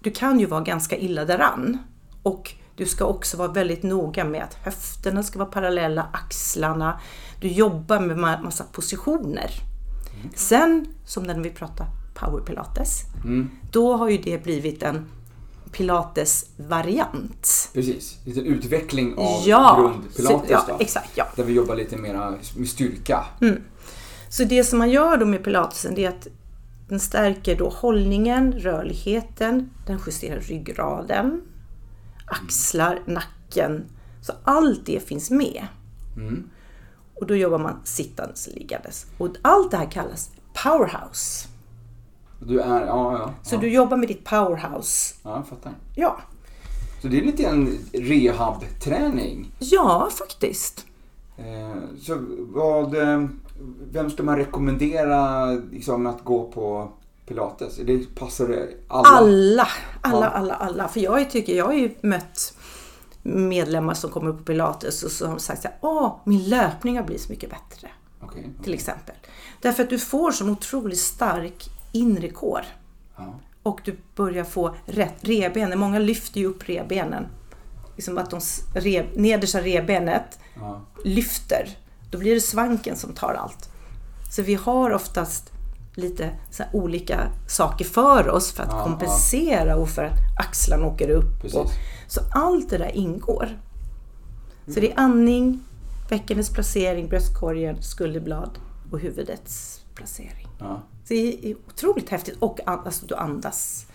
du 0.00 0.10
kan 0.10 0.40
ju 0.40 0.46
vara 0.46 0.60
ganska 0.60 0.96
illa 0.96 1.24
däran. 1.24 1.78
Och 2.22 2.54
du 2.76 2.86
ska 2.86 3.04
också 3.04 3.36
vara 3.36 3.48
väldigt 3.52 3.82
noga 3.82 4.24
med 4.24 4.42
att 4.42 4.54
höfterna 4.54 5.22
ska 5.22 5.38
vara 5.38 5.48
parallella, 5.48 6.06
axlarna. 6.12 7.00
Du 7.40 7.48
jobbar 7.48 8.00
med 8.00 8.16
ma- 8.18 8.42
massa 8.42 8.64
positioner. 8.64 9.50
Sen, 10.34 10.86
som 11.06 11.22
när 11.22 11.40
vi 11.40 11.50
pratar 11.50 11.86
power 12.14 12.40
pilates, 12.44 13.02
då 13.72 13.96
har 13.96 14.08
ju 14.08 14.18
det 14.18 14.42
blivit 14.44 14.82
en 14.82 15.06
pilates-variant. 15.72 17.70
Precis. 17.74 18.18
Lite 18.24 18.40
utveckling 18.40 19.14
av 19.18 19.42
Ja, 19.48 19.76
grundpilates 19.80 20.48
så- 20.48 20.52
ja, 20.52 20.64
då. 20.68 20.76
exakt, 20.80 21.10
ja. 21.14 21.26
Där 21.36 21.44
vi 21.44 21.52
jobbar 21.52 21.76
lite 21.76 21.96
mera 21.96 22.34
med 22.56 22.68
styrka. 22.68 23.24
Så 24.30 24.44
det 24.44 24.64
som 24.64 24.78
man 24.78 24.90
gör 24.90 25.16
då 25.16 25.26
med 25.26 25.44
pilatesen 25.44 25.94
det 25.94 26.04
är 26.04 26.08
att 26.08 26.26
den 26.88 27.00
stärker 27.00 27.56
då 27.56 27.68
hållningen, 27.68 28.52
rörligheten, 28.52 29.70
den 29.86 30.00
justerar 30.06 30.40
ryggraden, 30.40 31.42
axlar, 32.26 33.02
nacken. 33.06 33.84
Så 34.22 34.32
allt 34.44 34.86
det 34.86 35.08
finns 35.08 35.30
med. 35.30 35.66
Och 37.14 37.26
då 37.26 37.36
jobbar 37.36 37.58
man 37.58 37.80
sittandes 37.84 38.48
liggandes. 38.54 39.06
Och 39.18 39.28
allt 39.42 39.70
det 39.70 39.76
här 39.76 39.90
kallas 39.90 40.30
powerhouse. 40.62 41.48
Du 42.38 42.60
är, 42.60 42.86
ja, 42.86 43.18
ja. 43.18 43.34
Så 43.42 43.54
ja. 43.54 43.60
du 43.60 43.68
jobbar 43.72 43.96
med 43.96 44.08
ditt 44.08 44.24
powerhouse. 44.24 45.14
Ja, 45.24 45.36
jag 45.36 45.46
fattar. 45.46 45.72
Ja, 45.94 46.20
Så 47.02 47.08
det 47.08 47.18
är 47.18 47.22
lite 47.24 47.44
en 47.44 47.78
rehab-träning. 47.92 49.52
ja 49.58 50.08
faktiskt. 50.18 50.86
Eh, 51.36 51.76
Så 52.02 52.18
vad, 52.40 52.94
eh, 52.94 53.24
vem 53.92 54.10
ska 54.10 54.22
man 54.22 54.36
rekommendera 54.36 55.46
liksom, 55.50 56.06
att 56.06 56.24
gå 56.24 56.44
på 56.52 56.92
pilates? 57.26 57.76
Det 57.76 58.14
passar 58.14 58.48
det 58.48 58.68
alla? 58.88 59.08
Alla, 59.18 59.68
alla, 60.00 60.28
alla, 60.28 60.54
alla. 60.54 60.88
För 60.88 61.00
jag 61.00 61.30
tycker, 61.30 61.56
jag 61.56 61.64
har 61.64 61.72
ju 61.72 61.94
mött 62.02 62.54
medlemmar 63.22 63.94
som 63.94 64.10
kommer 64.10 64.32
på 64.32 64.44
pilates 64.44 65.02
och 65.02 65.10
som 65.10 65.38
sagt 65.38 65.64
här, 65.64 65.74
åh, 65.80 66.16
min 66.24 66.48
löpning 66.48 66.96
har 66.96 67.04
blivit 67.04 67.22
så 67.22 67.32
mycket 67.32 67.50
bättre. 67.50 67.88
Okej. 68.20 68.50
Till 68.64 68.74
exempel. 68.74 69.14
Därför 69.60 69.82
att 69.82 69.90
du 69.90 69.98
får 69.98 70.30
så 70.30 70.50
otroligt 70.50 70.98
stark 71.00 71.68
inre 71.92 72.28
kår. 72.28 72.60
Ja. 73.16 73.34
Och 73.62 73.80
du 73.84 73.96
börjar 74.16 74.44
få 74.44 74.74
rätt 74.86 75.16
revbenen. 75.20 75.78
Många 75.78 75.98
lyfter 75.98 76.40
ju 76.40 76.46
upp 76.46 76.68
revbenen. 76.68 77.26
Liksom 77.96 78.18
att 78.18 78.30
de 78.30 78.40
rev, 78.74 79.06
nedersta 79.16 79.60
revbenet 79.60 80.38
Ja. 80.60 80.80
lyfter. 81.04 81.68
Då 82.10 82.18
blir 82.18 82.34
det 82.34 82.40
svanken 82.40 82.96
som 82.96 83.12
tar 83.12 83.34
allt. 83.34 83.70
Så 84.30 84.42
vi 84.42 84.54
har 84.54 84.90
oftast 84.90 85.52
lite 85.94 86.30
olika 86.72 87.20
saker 87.48 87.84
för 87.84 88.28
oss 88.28 88.52
för 88.52 88.62
att 88.62 88.72
Ja, 88.72 88.84
kompensera 88.84 89.76
och 89.76 89.88
för 89.88 90.04
att 90.04 90.18
axlarna 90.38 90.86
åker 90.86 91.10
upp. 91.10 91.44
Och, 91.54 91.70
så 92.06 92.20
allt 92.32 92.70
det 92.70 92.78
där 92.78 92.96
ingår. 92.96 93.58
Så 94.66 94.80
det 94.80 94.92
är 94.92 95.00
andning, 95.00 95.60
bäckenets 96.08 96.50
placering, 96.50 97.08
bröstkorgen, 97.08 97.82
skulderblad 97.82 98.50
och 98.90 98.98
huvudets 99.00 99.80
placering. 99.94 100.48
Ja. 100.58 100.82
Så 101.04 101.14
det 101.14 101.50
är 101.50 101.56
otroligt 101.68 102.08
häftigt 102.08 102.36
och 102.38 102.60
alltså, 102.66 103.06
du 103.06 103.14
andas. 103.14 103.86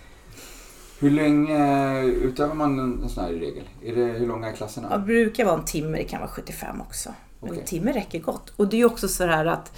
Hur 1.00 1.12
länge 1.12 2.02
utövar 2.04 2.56
man 2.56 2.80
en 2.80 3.10
sån 3.10 3.24
här 3.24 3.32
regel? 3.32 3.64
Är 3.84 3.96
det, 3.96 4.06
hur 4.20 4.28
långa 4.28 4.48
är 4.48 4.52
Det 4.52 4.58
klasserna? 4.58 4.98
brukar 4.98 5.46
vara 5.46 5.58
en 5.58 5.66
timme, 5.66 5.98
det 5.98 6.04
kan 6.04 6.20
vara 6.20 6.30
75 6.30 6.82
också. 6.82 7.10
Men 7.46 7.52
Okej. 7.54 7.62
en 7.62 7.68
timme 7.68 7.92
räcker 7.92 8.20
gott. 8.20 8.54
Och 8.56 8.68
det 8.68 8.82
är 8.82 8.86
också 8.86 9.08
så 9.08 9.26
här 9.26 9.46
att 9.46 9.72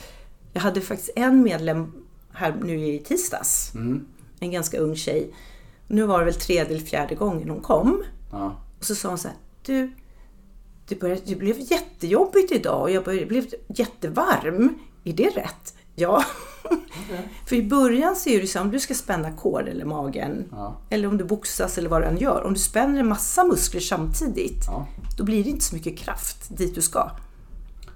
jag 0.53 0.61
hade 0.61 0.81
faktiskt 0.81 1.09
en 1.15 1.41
medlem 1.43 1.93
här 2.33 2.55
nu 2.63 2.87
i 2.87 2.99
tisdags. 2.99 3.71
Mm. 3.75 4.05
En 4.39 4.51
ganska 4.51 4.77
ung 4.79 4.95
tjej. 4.95 5.33
Nu 5.87 6.03
var 6.03 6.19
det 6.19 6.25
väl 6.25 6.33
tredje 6.33 6.75
eller 6.75 6.85
fjärde 6.85 7.15
gången 7.15 7.49
hon 7.49 7.61
kom. 7.61 8.03
Ja. 8.31 8.61
Och 8.79 8.85
så 8.85 8.95
sa 8.95 9.09
hon 9.09 9.17
så 9.17 9.27
här, 9.27 9.37
du, 9.65 9.91
det, 10.87 10.99
började, 10.99 11.21
det 11.25 11.35
blev 11.35 11.55
jättejobbigt 11.59 12.51
idag 12.51 12.81
och 12.81 12.91
jag 12.91 13.03
började, 13.03 13.25
blev 13.25 13.45
jättevarm. 13.67 14.79
Är 15.03 15.13
det 15.13 15.29
rätt? 15.29 15.73
Ja. 15.95 16.23
För 17.47 17.55
i 17.55 17.63
början 17.63 18.15
så 18.15 18.29
är 18.29 18.41
det 18.41 18.47
så 18.47 18.61
om 18.61 18.71
du 18.71 18.79
ska 18.79 18.93
spänna 18.93 19.31
kår 19.31 19.67
eller 19.69 19.85
magen, 19.85 20.45
Ja. 20.51 20.81
eller 20.89 21.07
om 21.07 21.17
du 21.17 21.23
boxas 21.23 21.77
eller 21.77 21.89
vad 21.89 22.01
du 22.01 22.05
än 22.05 22.17
gör. 22.17 22.43
Om 22.43 22.53
du 22.53 22.59
spänner 22.59 22.99
en 22.99 23.07
massa 23.07 23.43
muskler 23.43 23.81
samtidigt, 23.81 24.63
Ja. 24.67 24.87
då 25.17 25.23
blir 25.23 25.43
det 25.43 25.49
inte 25.49 25.65
så 25.65 25.75
mycket 25.75 25.97
kraft 25.97 26.57
dit 26.57 26.75
du 26.75 26.81
ska. 26.81 27.11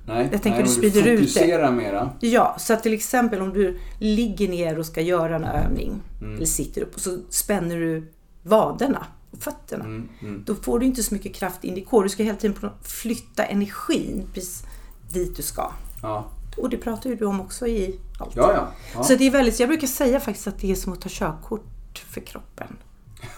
Nej, 0.05 0.29
Jag 0.31 0.43
tänker 0.43 0.60
nej, 0.60 0.63
du 0.63 0.70
sprider 0.70 1.08
ut 1.08 1.34
det. 1.34 1.72
mera. 1.72 2.10
Ja, 2.20 2.55
så 2.60 2.74
att 2.74 2.84
till 2.84 2.93
exempel 2.93 3.41
om 3.41 3.53
du 3.53 3.79
ligger 4.00 4.50
ner 4.50 4.79
och 4.79 4.86
ska 4.86 5.01
göra 5.01 5.36
en 5.36 5.43
övning, 5.43 6.01
eller 6.22 6.46
sitter 6.46 6.81
upp 6.81 6.96
och 6.96 7.01
så 7.01 7.17
spänner 7.29 7.75
du 7.75 8.12
vaderna 8.43 9.05
och 9.31 9.43
fötterna. 9.43 9.86
Mm, 9.86 10.10
mm. 10.22 10.43
Då 10.46 10.55
får 10.55 10.79
du 10.79 10.86
inte 10.86 11.03
så 11.03 11.13
mycket 11.13 11.36
kraft 11.36 11.63
in 11.63 11.77
i 11.77 11.81
kår. 11.81 12.03
Du 12.03 12.10
ska 12.10 12.24
hela 12.24 12.38
tiden 12.38 12.70
flytta 12.84 13.43
energin 13.43 14.27
precis 14.34 14.63
dit 15.13 15.36
du 15.36 15.41
ska. 15.43 15.72
Ja. 16.01 16.25
Och 16.58 16.70
det 16.70 16.77
pratar 16.77 17.10
ju 17.10 17.15
du 17.15 17.25
om 17.25 17.41
också 17.41 17.67
i 17.67 18.00
allt. 18.20 18.36
Ja, 18.36 18.53
ja. 18.53 18.67
ja. 18.96 19.03
Så 19.03 19.15
det 19.15 19.27
är 19.27 19.31
väldigt, 19.31 19.60
jag 19.60 19.70
brukar 19.70 19.88
säga 19.88 20.20
faktiskt 20.20 20.48
att 20.48 20.60
det 20.60 20.72
är 20.72 20.75
som 20.75 20.93
att 20.93 21.01
ta 21.01 21.10
körkort 21.12 22.05
för 22.10 22.22
kroppen. 22.22 22.77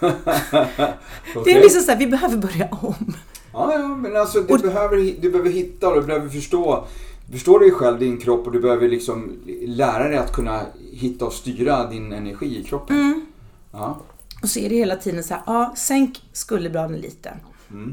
Det 0.00 1.40
Okej. 1.40 1.54
är 1.54 1.62
liksom 1.62 1.82
så 1.82 1.90
här, 1.90 1.98
vi 1.98 2.06
behöver 2.06 2.36
börja 2.36 2.68
om. 2.68 3.16
Ja, 3.54 3.72
ja, 3.72 3.88
men 3.88 4.16
alltså 4.16 4.40
du, 4.40 4.58
behöver, 4.58 5.20
du 5.20 5.30
behöver 5.30 5.50
hitta 5.50 5.88
och 5.88 5.94
du 5.94 6.02
behöver 6.06 6.28
förstå 6.28 6.84
förstår 7.32 7.60
dig 7.60 7.70
själv, 7.70 7.98
din 7.98 8.20
kropp 8.20 8.46
och 8.46 8.52
du 8.52 8.60
behöver 8.60 8.88
liksom 8.88 9.38
lära 9.66 10.08
dig 10.08 10.18
att 10.18 10.32
kunna 10.32 10.60
hitta 10.92 11.24
och 11.24 11.32
styra 11.32 11.86
din 11.86 12.12
energi 12.12 12.60
i 12.60 12.64
kroppen. 12.64 12.96
Mm. 12.96 13.26
Ja. 13.72 14.00
Och 14.42 14.48
så 14.48 14.58
är 14.58 14.68
det 14.68 14.76
hela 14.76 14.96
tiden 14.96 15.24
så 15.24 15.34
här, 15.34 15.42
ja, 15.46 15.74
sänk 15.76 16.22
skulderbladen 16.32 16.96
lite. 16.96 17.36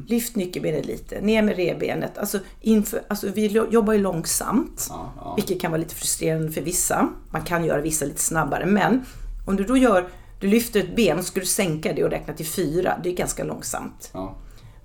Lyft 0.07 0.35
nyckelbenet 0.35 0.85
lite, 0.85 1.21
ner 1.21 1.41
med 1.41 1.55
revbenet. 1.55 2.17
Alltså, 2.17 2.39
inför, 2.61 3.01
alltså 3.07 3.27
vi 3.35 3.47
jobbar 3.47 3.93
ju 3.93 3.99
långsamt. 3.99 4.87
Ja, 4.89 5.13
ja. 5.17 5.35
Vilket 5.35 5.61
kan 5.61 5.71
vara 5.71 5.79
lite 5.79 5.95
frustrerande 5.95 6.51
för 6.51 6.61
vissa. 6.61 7.09
Man 7.31 7.41
kan 7.41 7.65
göra 7.65 7.81
vissa 7.81 8.05
lite 8.05 8.21
snabbare. 8.21 8.65
Men 8.65 9.05
om 9.47 9.55
du 9.55 9.63
då 9.63 9.77
gör, 9.77 10.07
du 10.39 10.47
lyfter 10.47 10.79
ett 10.79 10.95
ben 10.95 11.19
och 11.19 11.25
ska 11.25 11.39
du 11.39 11.45
sänka 11.45 11.93
det 11.93 12.03
och 12.03 12.09
räkna 12.09 12.33
till 12.33 12.47
fyra. 12.47 12.99
Det 13.03 13.09
är 13.09 13.13
ganska 13.13 13.43
långsamt. 13.43 14.09
Ja. 14.13 14.35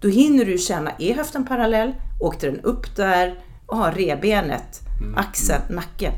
Då 0.07 0.11
hinner 0.13 0.45
du 0.45 0.59
känna, 0.59 0.91
är 0.99 1.15
höften 1.15 1.45
parallell? 1.47 1.95
Åkte 2.21 2.51
den 2.51 2.61
upp 2.61 2.97
där? 2.97 3.39
Och 3.67 3.77
har 3.77 3.93
revbenet, 3.93 4.81
axeln, 5.17 5.63
nacken. 5.71 6.13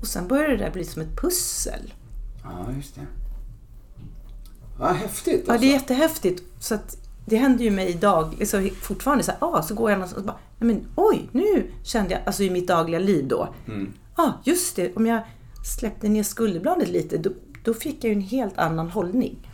Och 0.00 0.06
sen 0.06 0.28
börjar 0.28 0.48
det 0.48 0.56
där 0.56 0.70
bli 0.70 0.84
som 0.84 1.02
ett 1.02 1.20
pussel. 1.20 1.92
ja, 2.44 2.66
just 2.76 2.94
det. 2.94 3.00
Ja, 4.78 4.86
häftigt 4.92 5.34
alltså. 5.48 5.52
Ja, 5.52 5.58
det 5.58 5.66
är 5.66 5.72
jättehäftigt. 5.72 6.42
Så 6.58 6.74
att 6.74 6.96
det 7.26 7.36
händer 7.36 7.64
ju 7.64 7.70
mig 7.70 7.88
idag, 7.88 8.34
liksom 8.38 8.70
fortfarande 8.82 9.24
så 9.24 9.30
här, 9.30 9.38
ah, 9.40 9.62
så 9.62 9.74
går 9.74 9.90
jag 9.90 9.98
någonstans 9.98 10.20
och 10.20 10.26
bara, 10.26 10.38
nej 10.58 10.74
men 10.74 10.86
oj, 10.96 11.28
nu 11.32 11.70
kände 11.82 12.10
jag, 12.14 12.20
alltså 12.26 12.42
i 12.42 12.50
mitt 12.50 12.68
dagliga 12.68 13.00
liv 13.00 13.28
då. 13.28 13.48
Ja, 13.66 13.72
Mm. 13.72 13.92
ah, 14.14 14.32
just 14.44 14.76
det, 14.76 14.96
om 14.96 15.06
jag 15.06 15.22
släppte 15.78 16.08
ner 16.08 16.22
skulderbladet 16.22 16.88
lite, 16.88 17.18
då, 17.18 17.30
då 17.64 17.74
fick 17.74 18.04
jag 18.04 18.08
ju 18.08 18.12
en 18.16 18.20
helt 18.20 18.58
annan 18.58 18.90
hållning. 18.90 19.48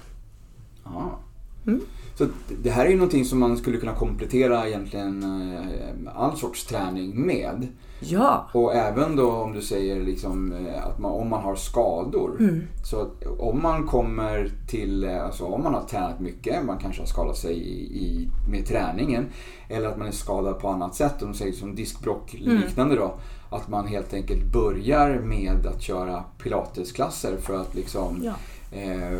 Ja. 0.85 1.19
Mm. 1.67 1.81
Så 2.21 2.27
det 2.63 2.71
här 2.71 2.87
är 2.87 2.91
ju 2.91 2.97
någonting 2.97 3.25
som 3.25 3.39
man 3.39 3.57
skulle 3.57 3.79
kunna 3.79 3.95
komplettera 3.95 4.69
egentligen 4.69 5.23
eh, 5.23 6.15
all 6.15 6.37
sorts 6.37 6.67
träning 6.67 7.27
med. 7.27 7.69
Ja, 8.01 8.49
Och 8.55 8.75
även 8.75 9.17
då 9.17 9.31
om 9.31 9.53
du 9.53 9.63
säger 9.63 10.01
liksom 10.03 10.53
eh, 10.53 10.87
att 10.87 10.99
man, 10.99 11.13
om 11.13 11.29
man 11.31 11.43
har 11.43 11.55
skador. 11.57 12.37
Mm. 12.41 12.63
Så 12.85 13.07
om 13.39 13.63
man 13.63 13.87
kommer 13.87 14.51
till, 14.69 15.05
eh, 15.05 15.25
alltså 15.25 15.45
om 15.45 15.63
man 15.63 15.75
har 15.75 15.83
tränat 15.83 16.21
mycket, 16.21 16.65
man 16.65 16.79
kanske 16.79 17.03
har 17.03 17.07
skadat 17.07 17.37
sig 17.37 17.55
i, 17.55 17.81
i, 18.05 18.29
med 18.51 18.67
träningen. 18.67 19.27
Eller 19.69 19.89
att 19.89 19.99
man 19.99 20.07
är 20.07 20.13
skadad 20.13 20.59
på 20.59 20.69
annat 20.69 20.95
sätt, 20.95 21.23
om 21.23 21.35
säger 21.35 21.53
som 21.53 21.75
diskbrock 21.75 22.35
Mm. 22.35 22.57
liknande 22.57 22.97
då. 22.97 23.15
Att 23.51 23.69
man 23.69 23.87
helt 23.87 24.15
enkelt 24.15 24.53
börjar 24.53 25.19
med 25.19 25.67
att 25.67 25.83
köra 25.83 26.25
pilatesklasser 26.43 27.37
för 27.37 27.61
att 27.61 27.75
liksom 27.75 28.21
Ja. 28.25 28.33
Eh, 28.73 29.19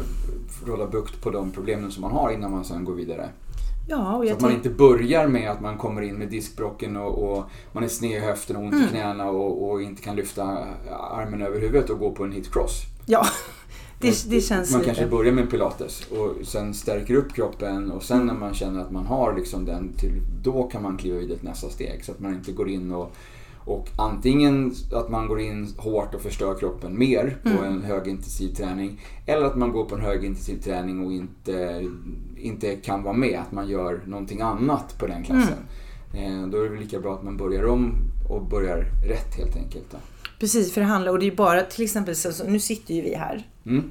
råda 0.67 0.87
bukt 0.87 1.21
på 1.23 1.31
de 1.31 1.51
problemen 1.51 1.91
som 1.91 2.01
man 2.01 2.11
har 2.13 2.31
innan 2.33 2.51
man 2.51 2.65
sen 2.65 2.85
går 2.85 2.95
vidare. 2.95 3.29
ja 3.89 4.15
och 4.17 4.23
Så 4.23 4.29
jag 4.29 4.35
att 4.37 4.41
man 4.43 4.53
inte 4.53 4.71
börjar 4.71 5.29
med 5.29 5.51
att 5.51 5.61
man 5.61 5.79
kommer 5.79 6.03
in 6.03 6.15
med 6.15 6.29
diskbrocken 6.29 6.97
och, 6.97 7.33
och 7.33 7.45
man 7.73 7.85
är 7.85 7.89
sned 7.89 8.11
i 8.17 8.19
höften 8.21 8.57
och 8.57 8.63
ont 8.63 8.73
Mm. 8.75 8.87
i 8.87 8.89
knäna 8.89 9.31
och, 9.31 9.71
och 9.71 9.83
inte 9.83 10.03
kan 10.03 10.17
lyfta 10.17 10.67
armen 11.13 11.43
över 11.43 11.61
huvudet 11.61 11.91
och 11.91 11.99
gå 11.99 12.11
på 12.11 12.25
en 12.25 12.33
hitcross. 12.33 12.83
ja, 13.07 13.27
det, 14.01 14.31
det 14.31 14.41
känns 14.41 14.71
Man 14.71 14.81
lite... 14.81 14.95
kanske 14.95 15.17
börjar 15.17 15.33
med 15.33 15.51
pilates 15.51 16.03
och 16.11 16.47
sen 16.47 16.75
stärker 16.75 17.15
upp 17.15 17.33
kroppen 17.35 17.91
och 17.93 18.03
sen 18.03 18.27
när 18.27 18.35
man 18.35 18.55
känner 18.55 18.81
att 18.81 18.91
man 18.91 19.07
har 19.07 19.35
liksom 19.37 19.65
den 19.65 19.93
till, 19.93 20.23
då 20.43 20.63
kan 20.63 20.83
man 20.83 20.97
kliva 20.97 21.19
vidare 21.19 21.39
till 21.39 21.49
nästa 21.49 21.69
steg. 21.69 22.05
Så 22.05 22.13
att 22.13 22.21
man 22.21 22.35
inte 22.35 22.53
går 22.53 22.69
in 22.69 22.93
och 22.93 23.13
och 23.65 23.89
antingen 23.97 24.75
att 24.93 25.11
man 25.11 25.27
går 25.27 25.41
in 25.41 25.75
hårt 25.79 26.15
och 26.15 26.21
förstör 26.21 26.59
kroppen 26.59 26.99
mer 26.99 27.37
på 27.43 27.49
Mm. 27.49 27.65
en 27.65 27.83
högintensiv 27.83 28.55
träning. 28.55 29.01
Eller 29.27 29.47
att 29.47 29.57
man 29.57 29.73
går 29.73 29.85
på 29.85 29.95
en 29.95 30.01
högintensiv 30.01 30.61
träning 30.61 31.07
och 31.07 31.13
inte, 31.13 31.87
inte 32.37 32.77
kan 32.77 33.03
vara 33.03 33.15
med. 33.15 33.41
Att 33.41 33.53
man 33.53 33.69
gör 33.69 34.01
någonting 34.07 34.41
annat 34.41 34.99
på 34.99 35.07
den 35.07 35.25
klassen. 35.25 35.59
Mm. 36.15 36.51
Då 36.51 36.59
är 36.59 36.63
det 36.63 36.69
väl 36.69 36.79
lika 36.81 37.01
bra 37.01 37.15
att 37.15 37.23
man 37.23 37.37
börjar 37.37 37.67
om 37.67 37.95
och 38.29 38.43
börjar 38.43 38.85
rätt 39.09 39.35
helt 39.37 39.57
enkelt. 39.57 39.85
Då. 39.91 39.97
Precis, 40.41 40.73
för 40.73 40.81
det 40.81 40.87
handlar, 40.87 41.13
och 41.13 41.19
det 41.19 41.27
är 41.27 41.37
bara 41.37 41.63
till 41.63 41.85
exempel, 41.85 42.17
så, 42.17 42.45
nu 42.49 42.61
sitter 42.61 42.95
ju 42.95 43.03
vi 43.03 43.15
här. 43.15 43.47
Mm. 43.67 43.91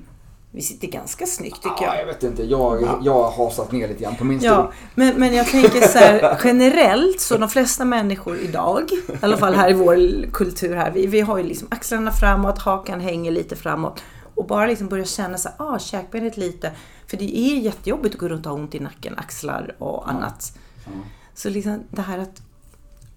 Vi 0.51 0.61
sitter 0.61 0.87
ganska 0.87 1.25
snyggt 1.25 1.55
tycker 1.63 1.75
Ja, 1.85 1.85
jag. 1.95 2.01
jag 2.01 2.05
vet 2.05 2.23
inte, 2.23 2.43
jag, 2.43 2.81
Ja. 2.81 2.99
jag 3.03 3.23
har 3.23 3.45
hasat 3.45 3.71
ner 3.71 3.87
lite 3.87 4.03
grann 4.03 4.15
på 4.15 4.23
min 4.23 4.39
stol. 4.39 4.49
Ja, 4.51 4.71
men, 4.95 5.15
men 5.19 5.33
jag 5.35 5.47
tänker 5.47 5.81
så 5.87 5.97
här 5.97 6.39
generellt 6.43 7.19
så 7.19 7.37
de 7.37 7.49
flesta 7.49 7.85
människor 7.85 8.37
idag, 8.39 8.91
i 8.91 9.11
alla 9.21 9.37
fall 9.37 9.53
här 9.55 9.69
i 9.69 9.73
vår 9.73 10.25
kultur 10.31 10.75
här, 10.75 10.91
vi, 10.91 11.05
vi 11.07 11.21
har 11.21 11.37
ju 11.37 11.43
liksom 11.43 11.67
axlarna 11.71 12.11
framåt, 12.11 12.59
hakan 12.59 12.99
hänger 12.99 13.31
lite 13.31 13.55
framåt. 13.55 14.03
Och 14.35 14.45
bara 14.47 14.65
liksom 14.67 14.87
börja 14.87 15.05
känna 15.05 15.37
så 15.37 15.49
här, 15.49 15.55
ah, 15.75 15.79
käkbenet 15.79 16.37
lite. 16.37 16.71
För 17.07 17.17
det 17.17 17.37
är 17.37 17.59
jättejobbigt 17.59 18.15
att 18.15 18.21
gå 18.21 18.27
runt 18.29 18.45
och 18.45 18.51
ha 18.51 18.59
ont 18.59 18.75
i 18.75 18.79
nacken, 18.79 19.13
axlar 19.17 19.75
och 19.79 20.09
annat. 20.09 20.57
Ja. 20.85 20.91
Så 21.35 21.49
liksom 21.49 21.83
det 21.89 22.01
här 22.01 22.19
att, 22.19 22.41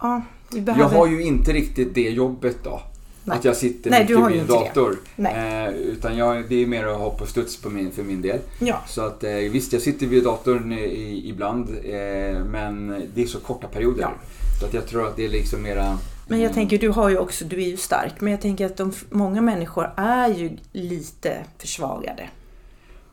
ja, 0.00 0.22
vi 0.50 0.56
Jag 0.56 0.64
behöver... 0.64 0.96
har 0.96 1.06
ju 1.06 1.22
inte 1.22 1.52
riktigt 1.52 1.94
det 1.94 2.10
jobbet 2.10 2.56
då. 2.64 2.80
Nej. 3.24 3.38
Att 3.38 3.44
jag 3.44 3.56
sitter 3.56 3.90
Nej, 3.90 4.00
mycket 4.00 4.30
vid 4.30 4.40
en 4.40 4.46
dator. 4.46 4.98
Eh, 5.16 5.68
utan 5.68 6.16
jag, 6.16 6.48
det 6.48 6.62
är 6.62 6.66
mer 6.66 6.86
att 6.86 6.98
hoppa 6.98 7.22
och 7.22 7.28
studs 7.28 7.56
på 7.56 7.70
min, 7.70 7.92
för 7.92 8.02
min 8.02 8.22
del. 8.22 8.38
Ja, 8.58 8.82
Så 8.86 9.02
att 9.02 9.24
eh, 9.24 9.30
visst, 9.30 9.72
jag 9.72 9.82
sitter 9.82 10.06
vid 10.06 10.24
datorn 10.24 10.72
i, 10.72 11.22
ibland. 11.28 11.68
Eh, 11.68 12.44
men 12.44 13.02
det 13.14 13.22
är 13.22 13.26
så 13.26 13.38
korta 13.38 13.66
perioder. 13.66 14.02
Ja. 14.02 14.12
Så 14.60 14.66
att 14.66 14.74
jag 14.74 14.86
tror 14.86 15.08
att 15.08 15.16
det 15.16 15.24
är 15.24 15.28
liksom 15.28 15.62
mera... 15.62 15.98
men 16.28 16.40
jag 16.40 16.52
tänker, 16.52 16.78
du 16.78 16.88
har 16.88 17.08
ju 17.08 17.18
också, 17.18 17.44
du 17.44 17.62
är 17.62 17.68
ju 17.68 17.76
stark, 17.76 18.20
men 18.20 18.30
jag 18.30 18.40
tänker 18.40 18.66
att 18.66 18.76
de, 18.76 18.92
många 19.10 19.40
människor 19.40 19.92
är 19.96 20.28
ju 20.28 20.50
lite 20.72 21.36
försvagade. 21.58 22.28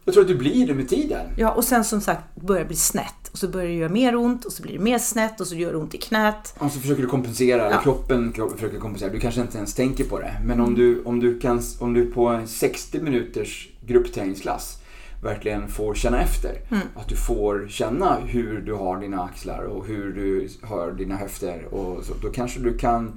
Jag 0.09 0.13
tror 0.13 0.23
att 0.23 0.27
du 0.27 0.35
blir 0.35 0.67
det 0.67 0.73
med 0.73 0.89
tiden. 0.89 1.25
Ja, 1.37 1.51
och 1.51 1.63
sen 1.63 1.83
som 1.83 2.01
sagt 2.01 2.35
börjar 2.35 2.61
det 2.61 2.67
bli 2.67 2.75
snett. 2.75 3.29
Och 3.31 3.37
så 3.37 3.47
börjar 3.47 3.67
det 3.67 3.73
göra 3.73 3.89
mer 3.91 4.15
ont 4.15 4.45
och 4.45 4.51
så 4.51 4.63
blir 4.63 4.73
det 4.73 4.79
mer 4.79 4.99
snett 4.99 5.39
och 5.41 5.47
så 5.47 5.55
gör 5.55 5.71
det 5.71 5.77
ont 5.77 5.93
i 5.93 5.97
knät. 5.97 6.55
Och 6.59 6.71
så 6.71 6.79
försöker 6.79 7.01
du 7.01 7.07
kompensera, 7.07 7.61
eller 7.65 7.75
Ja. 7.75 7.81
kroppen, 7.81 8.33
försöker 8.55 8.79
kompensera. 8.79 9.09
Du 9.09 9.19
kanske 9.19 9.41
inte 9.41 9.57
ens 9.57 9.73
tänker 9.73 10.03
på 10.03 10.19
det. 10.19 10.31
Men 10.45 10.61
om 10.61 10.75
du, 10.75 11.03
om 11.03 11.19
du, 11.19 11.39
kan, 11.39 11.61
om 11.79 11.93
du 11.93 12.05
på 12.11 12.27
en 12.27 12.47
60 12.47 12.99
minuters 13.01 13.69
gruppträningsklass 13.87 14.77
verkligen 15.23 15.67
får 15.67 15.93
känna 15.93 16.21
efter. 16.21 16.61
Att 16.95 17.07
du 17.07 17.15
får 17.15 17.67
känna 17.69 18.17
hur 18.25 18.61
du 18.61 18.73
har 18.73 18.97
dina 19.01 19.23
axlar 19.23 19.63
och 19.63 19.85
hur 19.87 20.13
du 20.13 20.49
har 20.67 20.91
dina 20.91 21.15
höfter. 21.15 21.65
Och 21.73 22.03
så, 22.03 22.13
då 22.21 22.29
kanske 22.29 22.59
du 22.59 22.77
kan 22.77 23.11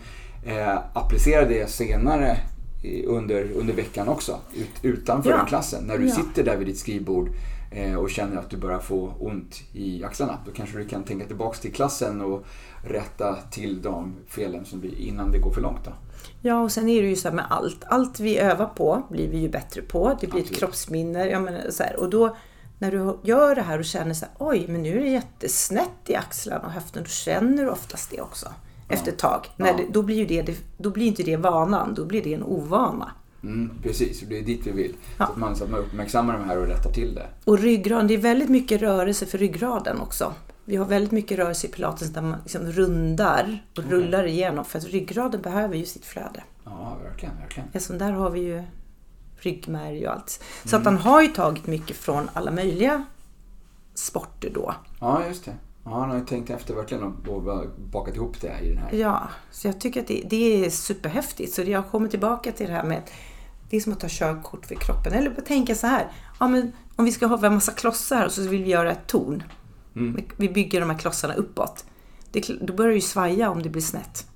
eh, 0.46 0.78
applicera 0.94 1.44
det 1.48 1.70
senare 1.70 2.36
under, 3.06 3.52
under 3.52 3.74
veckan 3.74 4.08
också. 4.08 4.40
Ut, 4.54 4.70
utanför 4.82 5.30
Ja. 5.30 5.46
klassen. 5.46 5.84
När 5.84 5.98
du 5.98 6.08
Ja. 6.08 6.14
sitter 6.14 6.44
där 6.44 6.56
vid 6.56 6.66
ditt 6.66 6.78
skrivbord 6.78 7.28
eh, 7.70 7.94
och 7.94 8.10
känner 8.10 8.36
att 8.36 8.50
du 8.50 8.56
börjar 8.56 8.78
få 8.78 9.12
ont 9.20 9.60
i 9.72 10.04
axlarna. 10.04 10.38
Då 10.46 10.52
kanske 10.52 10.78
du 10.78 10.84
kan 10.88 11.02
tänka 11.04 11.26
tillbaks 11.26 11.60
till 11.60 11.72
klassen 11.72 12.20
och 12.20 12.44
rätta 12.84 13.36
till 13.50 13.82
de 13.82 14.14
felen 14.28 14.64
som 14.64 14.80
blir 14.80 14.98
innan 14.98 15.30
det 15.32 15.38
går 15.38 15.52
för 15.52 15.60
långt. 15.60 15.84
Då. 15.84 15.92
Ja, 16.42 16.60
och 16.62 16.72
sen 16.72 16.88
är 16.88 17.02
det 17.02 17.08
ju 17.08 17.16
så 17.16 17.28
här 17.28 17.34
med 17.34 17.44
allt. 17.50 17.84
Allt 17.86 18.20
vi 18.20 18.38
övar 18.38 18.66
på 18.66 19.02
blir 19.10 19.28
vi 19.28 19.38
ju 19.38 19.48
bättre 19.48 19.82
på. 19.82 20.08
Det 20.20 20.26
blir 20.26 20.40
ett 20.40 20.42
Absolut. 20.42 20.58
kroppsminne. 20.58 21.26
Jag 21.28 21.42
menar, 21.42 21.70
så 21.70 21.82
här. 21.82 21.96
Och 22.00 22.10
då 22.10 22.36
när 22.78 22.90
du 22.90 23.18
gör 23.22 23.54
det 23.54 23.62
här 23.62 23.78
och 23.78 23.84
känner 23.84 24.14
så 24.14 24.24
här, 24.24 24.34
oj, 24.38 24.64
men 24.68 24.82
nu 24.82 24.96
är 24.98 25.00
det 25.00 25.08
jättesnett 25.10 25.90
i 26.06 26.14
axlarna 26.14 26.66
och 26.66 26.72
höften. 26.72 27.02
Då 27.02 27.08
känner 27.08 27.62
du 27.62 27.70
oftast 27.70 28.10
det 28.10 28.20
också. 28.20 28.48
Efter 28.92 29.12
ett 29.12 29.18
tag. 29.18 29.46
När 29.56 29.66
Ja. 29.66 29.76
det, 29.76 29.84
då 29.92 30.02
blir 30.02 30.16
ju 30.16 30.42
det, 30.42 30.56
då 30.78 30.90
blir 30.90 31.06
inte 31.06 31.22
det 31.22 31.36
vanan, 31.36 31.94
då 31.94 32.04
blir 32.04 32.22
det 32.22 32.34
en 32.34 32.42
ovana. 32.42 33.10
Mm, 33.42 33.70
precis, 33.82 34.20
det 34.28 34.38
är 34.38 34.42
dit 34.42 34.66
vi 34.66 34.70
vill. 34.70 34.94
Ja. 35.18 35.26
Så, 35.26 35.32
att 35.32 35.38
man, 35.38 35.56
så 35.56 35.64
att 35.64 35.70
man 35.70 35.80
uppmärksammar 35.80 36.38
de 36.38 36.44
här 36.44 36.58
och 36.58 36.66
rättar 36.66 36.92
till 36.92 37.14
det. 37.14 37.26
Och 37.44 37.58
ryggraden, 37.58 38.06
det 38.06 38.14
är 38.14 38.18
väldigt 38.18 38.48
mycket 38.48 38.80
rörelse 38.82 39.26
för 39.26 39.38
ryggraden 39.38 40.00
också. 40.00 40.32
Vi 40.64 40.76
har 40.76 40.84
väldigt 40.86 41.12
mycket 41.12 41.38
rörelse 41.38 41.66
i 41.66 41.70
pilates 41.70 42.08
där 42.08 42.22
man 42.22 42.38
liksom 42.42 42.62
rundar 42.66 43.62
och 43.76 43.84
rullar 43.84 44.24
igenom. 44.26 44.64
För 44.64 44.78
att 44.78 44.84
ryggraden 44.84 45.42
behöver 45.42 45.76
ju 45.76 45.84
sitt 45.84 46.04
flöde. 46.04 46.42
Ja, 46.64 46.96
verkligen, 47.04 47.36
verkligen. 47.40 47.68
Eftersom 47.72 47.98
där 47.98 48.12
har 48.12 48.30
vi 48.30 48.40
ju 48.40 48.62
ryggmärg 49.36 50.06
och 50.06 50.12
allt. 50.14 50.42
Så 50.64 50.76
att 50.76 50.84
han 50.84 50.96
har 50.98 51.22
ju 51.22 51.28
tagit 51.28 51.66
mycket 51.66 51.96
från 51.96 52.30
alla 52.32 52.50
möjliga 52.50 53.04
sporter 53.94 54.50
då. 54.54 54.74
Ja, 55.00 55.26
just 55.28 55.44
det. 55.44 55.52
Ja, 55.84 55.90
han 56.00 56.10
har 56.10 56.16
ju 56.18 56.24
tänkt 56.24 56.50
efter 56.50 56.74
verkligen 56.74 57.02
och, 57.02 57.42
bakat 57.92 58.16
ihop 58.16 58.40
det 58.40 58.58
i 58.62 58.68
den 58.68 58.78
här. 58.78 58.92
Ja, 58.92 59.28
så 59.50 59.68
jag 59.68 59.80
tycker 59.80 60.00
att 60.00 60.06
det, 60.06 60.22
det 60.30 60.64
är 60.66 60.70
superhäftigt. 60.70 61.54
Så 61.54 61.62
jag 61.62 61.90
kommer 61.90 62.08
tillbaka 62.08 62.52
till 62.52 62.66
det 62.66 62.72
här 62.72 62.84
med 62.84 63.02
det 63.70 63.76
är 63.76 63.80
som 63.80 63.92
att 63.92 64.00
ta 64.00 64.06
körkort 64.10 64.66
för 64.66 64.74
kroppen. 64.74 65.12
Eller 65.12 65.30
tänka 65.30 65.74
så 65.74 65.86
här. 65.86 66.06
Ja, 66.40 66.48
men 66.48 66.72
om 66.96 67.04
vi 67.04 67.12
ska 67.12 67.26
ha 67.26 67.46
en 67.46 67.54
massa 67.54 67.72
klossar 67.72 68.26
och 68.26 68.32
så 68.32 68.42
vill 68.42 68.64
vi 68.64 68.70
göra 68.70 68.92
ett 68.92 69.06
torn. 69.06 69.42
Mm. 69.96 70.22
Vi 70.36 70.48
bygger 70.48 70.80
de 70.80 70.90
här 70.90 70.98
klossarna 70.98 71.34
uppåt. 71.34 71.84
Det, 72.32 72.48
då 72.60 72.72
börjar 72.72 72.88
det 72.88 72.94
ju 72.94 73.00
svaja 73.00 73.50
om 73.50 73.62
det 73.62 73.68
blir 73.68 73.82
snett. 73.82 74.26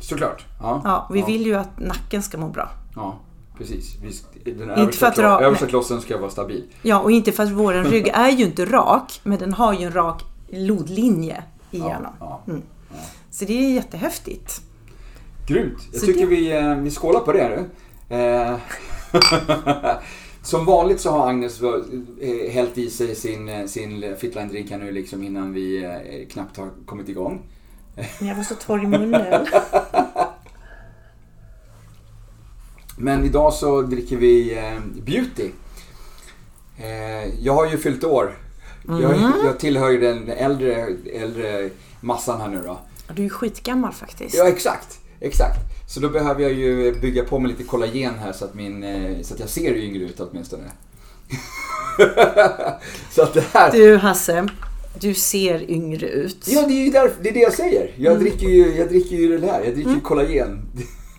Såklart. 0.00 0.44
Ja, 0.60 0.80
Ja, 0.84 1.08
vi 1.12 1.22
vill 1.22 1.46
ju 1.46 1.54
att 1.54 1.78
nacken 1.80 2.22
ska 2.22 2.38
må 2.38 2.48
bra. 2.48 2.70
Ja, 2.94 3.18
precis. 3.58 3.96
Vi, 4.44 4.52
den 4.52 4.70
översta, 4.70 5.10
klo- 5.10 5.40
översta 5.40 5.66
klossen 5.66 6.00
ska 6.00 6.18
vara 6.18 6.30
stabil. 6.30 6.64
Ja, 6.82 7.00
och 7.00 7.10
inte 7.10 7.32
för 7.32 7.42
att 7.42 7.50
vår 7.50 7.72
rygg 7.74 8.08
är 8.14 8.30
ju 8.30 8.44
inte 8.44 8.64
rak, 8.64 9.20
men 9.22 9.38
den 9.38 9.52
har 9.52 9.72
ju 9.74 9.86
en 9.86 9.92
rak 9.92 10.22
lodlinje 10.48 11.42
igenom. 11.70 12.12
Ja, 12.20 12.42
Mm. 12.46 12.62
Så 13.30 13.44
det 13.44 13.52
är 13.66 13.74
jättehäftigt. 13.74 14.60
Grymt. 15.46 15.78
Jag 15.92 16.00
Så 16.00 16.06
tycker 16.06 16.20
det- 16.20 16.26
vi, 16.26 16.52
eh, 16.52 16.74
vi 16.74 16.90
skålar 16.90 17.20
på 17.20 17.32
det 17.32 17.48
nu. 17.48 18.16
Eh, 18.16 18.56
Som 20.42 20.64
vanligt 20.64 21.00
så 21.00 21.10
har 21.10 21.28
Agnes 21.28 21.60
eh, 21.62 22.50
hällt 22.52 22.78
i 22.78 22.90
sig 22.90 23.14
sin, 23.14 23.68
sin 23.68 24.04
Fitline-drink 24.16 24.70
här 24.70 24.78
nu 24.78 24.92
liksom 24.92 25.22
innan 25.22 25.52
vi 25.52 25.86
knappt 26.32 26.56
har 26.56 26.70
kommit 26.86 27.08
igång. 27.08 27.42
Men 28.18 28.28
jag 28.28 28.36
var 28.36 28.42
så 28.42 28.54
torr 28.54 28.84
i 28.84 28.86
munnen. 28.86 29.46
Men 32.98 33.24
idag 33.24 33.52
så 33.52 33.82
dricker 33.82 34.16
vi 34.16 34.60
Beauty. 35.06 35.50
Jag 37.40 37.54
har 37.54 37.66
ju 37.66 37.78
fyllt 37.78 38.04
år. 38.04 38.36
Jag, 38.88 39.02
Mm. 39.02 39.32
jag 39.44 39.58
tillhör 39.58 39.90
ju 39.90 40.00
den 40.00 40.28
äldre, 40.28 40.86
äldre 41.14 41.70
massan 42.00 42.40
här 42.40 42.48
nu 42.48 42.62
då. 42.64 42.78
Du 43.14 43.22
är 43.22 43.24
ju 43.24 43.30
skitgammal 43.30 43.92
faktiskt. 43.92 44.36
Ja, 44.36 44.48
exakt. 44.48 44.98
Exakt. 45.20 45.58
Så 45.88 46.00
då 46.00 46.08
behöver 46.08 46.42
jag 46.42 46.52
ju 46.52 47.00
bygga 47.00 47.24
på 47.24 47.38
med 47.38 47.50
lite 47.50 47.62
kollagen 47.62 48.14
här 48.18 48.32
så 48.32 48.44
att, 48.44 48.54
min, 48.54 48.82
eh, 48.84 49.22
så 49.22 49.34
att 49.34 49.40
jag 49.40 49.48
ser 49.48 49.74
yngre 49.76 50.04
ut 50.04 50.20
åtminstone. 50.20 50.62
så 53.10 53.22
att 53.22 53.34
det 53.34 53.44
här... 53.52 53.72
Du 53.72 53.96
Hasse, 53.96 54.48
du 55.00 55.14
ser 55.14 55.70
yngre 55.70 56.08
ut. 56.08 56.44
Ja, 56.48 56.66
det 56.66 56.72
är 56.74 56.84
ju 56.84 56.90
därför, 56.90 57.22
det 57.22 57.28
är 57.28 57.32
det 57.34 57.40
jag 57.40 57.52
säger. 57.52 57.90
Jag, 57.96 58.12
Mm. 58.12 58.24
dricker, 58.24 58.48
ju, 58.48 58.74
jag 58.76 58.88
dricker 58.88 59.16
ju 59.16 59.38
det 59.38 59.46
här. 59.46 59.64
Jag 59.64 59.74
dricker 59.74 59.90
ju 59.90 60.00
kollagen. 60.00 60.62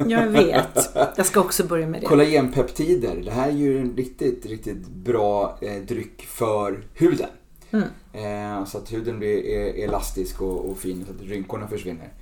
Jag 0.07 0.27
vet. 0.27 0.89
Jag 1.15 1.25
ska 1.25 1.39
också 1.39 1.63
börja 1.63 1.87
med 1.87 2.01
det. 2.01 2.07
Kollagenpeptider. 2.07 3.21
Det 3.25 3.31
här 3.31 3.47
är 3.47 3.53
ju 3.53 3.79
en 3.79 3.93
riktigt, 3.97 4.45
riktigt 4.45 4.87
bra 4.87 5.57
eh, 5.61 5.73
dryck 5.87 6.25
för 6.29 6.83
huden. 6.93 7.29
Mm. 7.71 7.85
Eh, 8.13 8.65
så 8.65 8.77
att 8.77 8.93
huden 8.93 9.19
blir 9.19 9.43
elastisk 9.83 10.41
och, 10.41 10.69
och 10.69 10.77
fin 10.77 11.05
så 11.07 11.11
att 11.23 11.29
rynkorna 11.29 11.67
försvinner. 11.67 12.07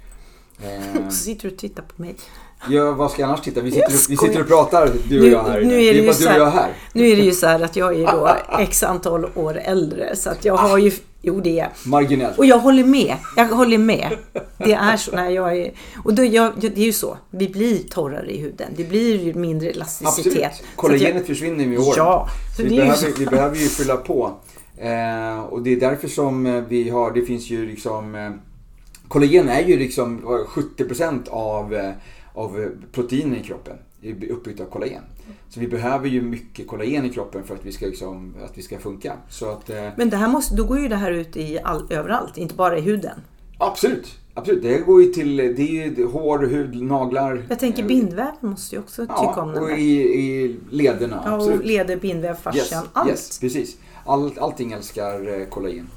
Eh, 0.63 1.10
Så 1.10 1.15
sitter 1.23 1.47
du 1.49 1.53
och 1.53 1.60
tittar 1.60 1.84
på 1.84 2.01
mig. 2.01 2.15
ja, 2.69 2.91
vad 2.91 3.12
ska 3.12 3.21
jag 3.21 3.27
annars 3.27 3.41
titta? 3.41 3.62
Vi 3.62 3.71
sitter, 3.71 3.84
Jag 3.91 3.97
vi 4.10 4.17
sitter 4.17 4.41
och 4.41 4.47
pratar 4.47 4.86
du 5.10 5.17
och 5.19 5.23
Nu- 5.25 5.31
jag 5.31 5.43
här. 5.43 5.62
nu 5.62 5.73
är 5.84 5.93
det 5.93 5.99
det 5.99 5.99
är 5.99 6.03
ju 6.03 6.10
och 6.10 6.15
här- 6.15 6.38
jag 6.39 6.45
här. 6.51 6.73
Nu 6.93 7.08
är 7.10 7.15
det 7.15 7.21
ju 7.21 7.31
så 7.31 7.47
här 7.47 7.60
att 7.60 7.75
jag 7.75 7.95
är 7.99 8.12
då 8.12 8.29
x 8.60 8.84
antal 8.84 9.25
år 9.36 9.58
äldre. 9.63 10.15
Så 10.15 10.29
att 10.29 10.45
jag 10.45 10.58
har 10.58 10.77
ju... 10.77 10.91
Jo, 11.21 11.39
det 11.39 11.60
är. 11.60 11.69
Marginellt. 11.86 12.38
Och 12.38 12.45
jag 12.45 12.60
håller 12.60 12.84
med. 12.84 13.15
Jag 13.36 13.45
håller 13.45 13.77
med. 13.77 14.17
Det 14.58 14.73
är 14.73 14.97
så. 14.97 15.12
När 15.15 15.29
jag 15.29 15.58
är, 15.58 15.71
och 16.03 16.13
då, 16.13 16.23
jag, 16.23 16.53
det 16.62 16.67
är 16.77 16.86
ju 16.86 16.93
så. 16.93 17.17
Vi 17.29 17.49
blir 17.49 17.77
torrare 17.89 18.31
i 18.31 18.38
huden. 18.41 18.67
Det 18.77 18.84
blir 18.84 19.23
ju 19.23 19.34
mindre 19.34 19.69
elasticitet. 19.69 20.43
Absolut. 20.45 20.63
Kollagenet 20.75 21.15
jag, 21.15 21.25
försvinner 21.27 21.65
med 21.65 21.79
åren. 21.79 21.93
Ja, 21.97 22.29
Så 22.49 22.55
så 22.62 22.63
vi, 22.63 22.69
behöver, 22.77 22.95
så. 22.95 23.08
vi 23.19 23.25
behöver 23.25 23.55
ju 23.58 23.67
fylla 23.67 23.95
på. 23.97 24.31
Eh, 24.77 25.39
och 25.39 25.61
det 25.61 25.73
är 25.73 25.79
därför 25.79 26.07
som 26.07 26.45
eh, 26.45 26.63
vi 26.67 26.89
har, 26.89 27.11
det 27.11 27.21
finns 27.21 27.49
ju 27.49 27.65
liksom 27.65 28.15
eh, 28.15 28.31
Kollagen 29.07 29.49
är 29.49 29.61
ju 29.61 29.77
liksom 29.77 30.21
vad, 30.23 30.45
70% 30.45 31.29
av, 31.29 31.73
eh, 31.73 31.91
av 32.33 32.61
eh, 32.61 32.67
proteinen 32.91 33.35
i 33.35 33.43
kroppen 33.43 33.77
är 34.01 34.31
uppbyggt 34.31 34.61
av 34.61 34.65
kollagen. 34.65 35.01
Så 35.49 35.59
vi 35.59 35.67
behöver 35.67 36.07
ju 36.07 36.21
mycket 36.21 36.67
kollagen 36.67 37.05
i 37.05 37.09
kroppen 37.09 37.43
för 37.43 37.55
att 37.55 37.65
vi 37.65 37.71
ska, 37.71 37.85
liksom, 37.85 38.35
att 38.45 38.57
vi 38.57 38.61
ska 38.61 38.79
funka. 38.79 39.13
Så 39.29 39.49
att, 39.49 39.69
eh, 39.69 39.88
Men 39.97 40.09
det 40.09 40.17
här 40.17 40.27
måste, 40.27 40.55
då 40.55 40.63
går 40.63 40.79
ju 40.79 40.88
det 40.88 40.95
här 40.95 41.11
ut 41.11 41.38
i 41.38 41.59
all, 41.63 41.88
överallt, 41.89 42.38
inte 42.38 42.55
bara 42.55 42.77
i 42.77 42.81
huden. 42.81 43.19
absolut, 43.57 44.19
absolut. 44.33 44.63
Det 44.63 44.77
går 44.77 45.01
ju 45.01 45.07
till, 45.13 45.38
det 45.38 45.43
är 45.61 45.97
ju 45.97 46.05
hår, 46.05 46.39
hud, 46.39 46.81
naglar. 46.81 47.45
Jag 47.49 47.59
tänker 47.59 47.83
bindväven 47.83 48.33
måste 48.41 48.75
ju 48.75 48.81
också 48.81 49.01
tycka 49.01 49.13
Ja, 49.15 49.41
om 49.41 49.51
den 49.51 49.63
och 49.63 49.71
i, 49.71 50.01
i 50.01 50.59
lederna. 50.69 51.21
Ja, 51.25 51.35
och 51.35 51.65
leder, 51.65 51.97
bindväv, 51.97 52.35
fascian, 52.35 52.83
allt. 52.93 53.09
Yes, 53.09 53.39
precis. 53.39 53.77
All, 54.05 54.31
allting 54.39 54.71
älskar 54.71 55.39
eh, 55.41 55.45
kollagen. 55.47 55.87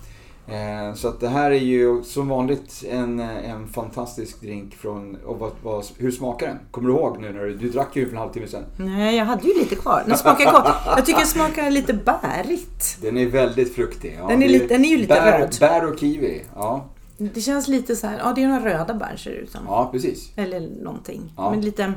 Eh, 0.47 0.95
så 0.95 1.09
att 1.09 1.21
det 1.21 1.29
här 1.29 1.51
är 1.51 1.55
ju 1.59 2.03
som 2.03 2.29
vanligt 2.29 2.85
en, 2.91 3.21
eh, 3.21 3.51
en 3.51 3.69
fantastisk 3.69 4.41
drink 4.41 4.75
från, 4.75 5.17
och 5.27 5.39
vad, 5.39 5.53
vad, 5.63 5.85
hur 5.99 6.11
smakar 6.11 6.47
den? 6.47 6.59
Kommer 6.71 6.89
du 6.89 6.95
ihåg 6.95 7.21
nu 7.21 7.33
när 7.33 7.41
du, 7.45 7.57
du 7.57 7.69
drack 7.71 7.97
ju 7.97 8.05
för 8.07 8.13
en 8.13 8.19
halvtimme 8.19 8.47
sedan? 8.47 8.65
Nej, 8.77 9.17
jag 9.17 9.25
hade 9.25 9.49
ju 9.49 9.55
lite 9.59 9.75
kvar. 9.75 10.03
Den 10.07 10.17
smakar 10.19 10.53
gott. 10.53 10.75
Jag 10.87 11.07
tycker 11.07 11.19
den 11.19 11.29
smakar 11.29 11.71
lite 11.71 11.93
bärigt. 11.95 12.99
Den 13.03 13.17
är 13.19 13.27
väldigt 13.27 13.75
fruktig. 13.75 14.17
Ja, 14.21 14.29
Den 14.29 14.43
är 14.43 14.49
lite- 14.49 14.67
den 14.67 14.85
är 14.85 14.89
ju 14.89 14.97
lite 14.97 15.15
bär, 15.15 15.39
röd. 15.39 15.57
Bär 15.61 15.93
och 15.93 15.99
kiwi, 16.01 16.43
ja. 16.55 16.85
Det 17.19 17.41
känns 17.41 17.69
lite 17.69 17.97
så 17.97 18.07
här, 18.07 18.19
ja 18.19 18.33
det 18.37 18.43
är 18.43 18.49
några 18.49 18.65
röda 18.65 18.95
bär 18.95 19.17
ser 19.17 19.31
det 19.31 19.37
ut 19.37 19.51
som. 19.51 19.61
Ja, 19.67 19.89
precis. 19.93 20.31
Eller 20.37 20.61
någonting. 20.61 21.33
Ja. 21.37 21.51
Men 21.51 21.61
lite, 21.61 21.93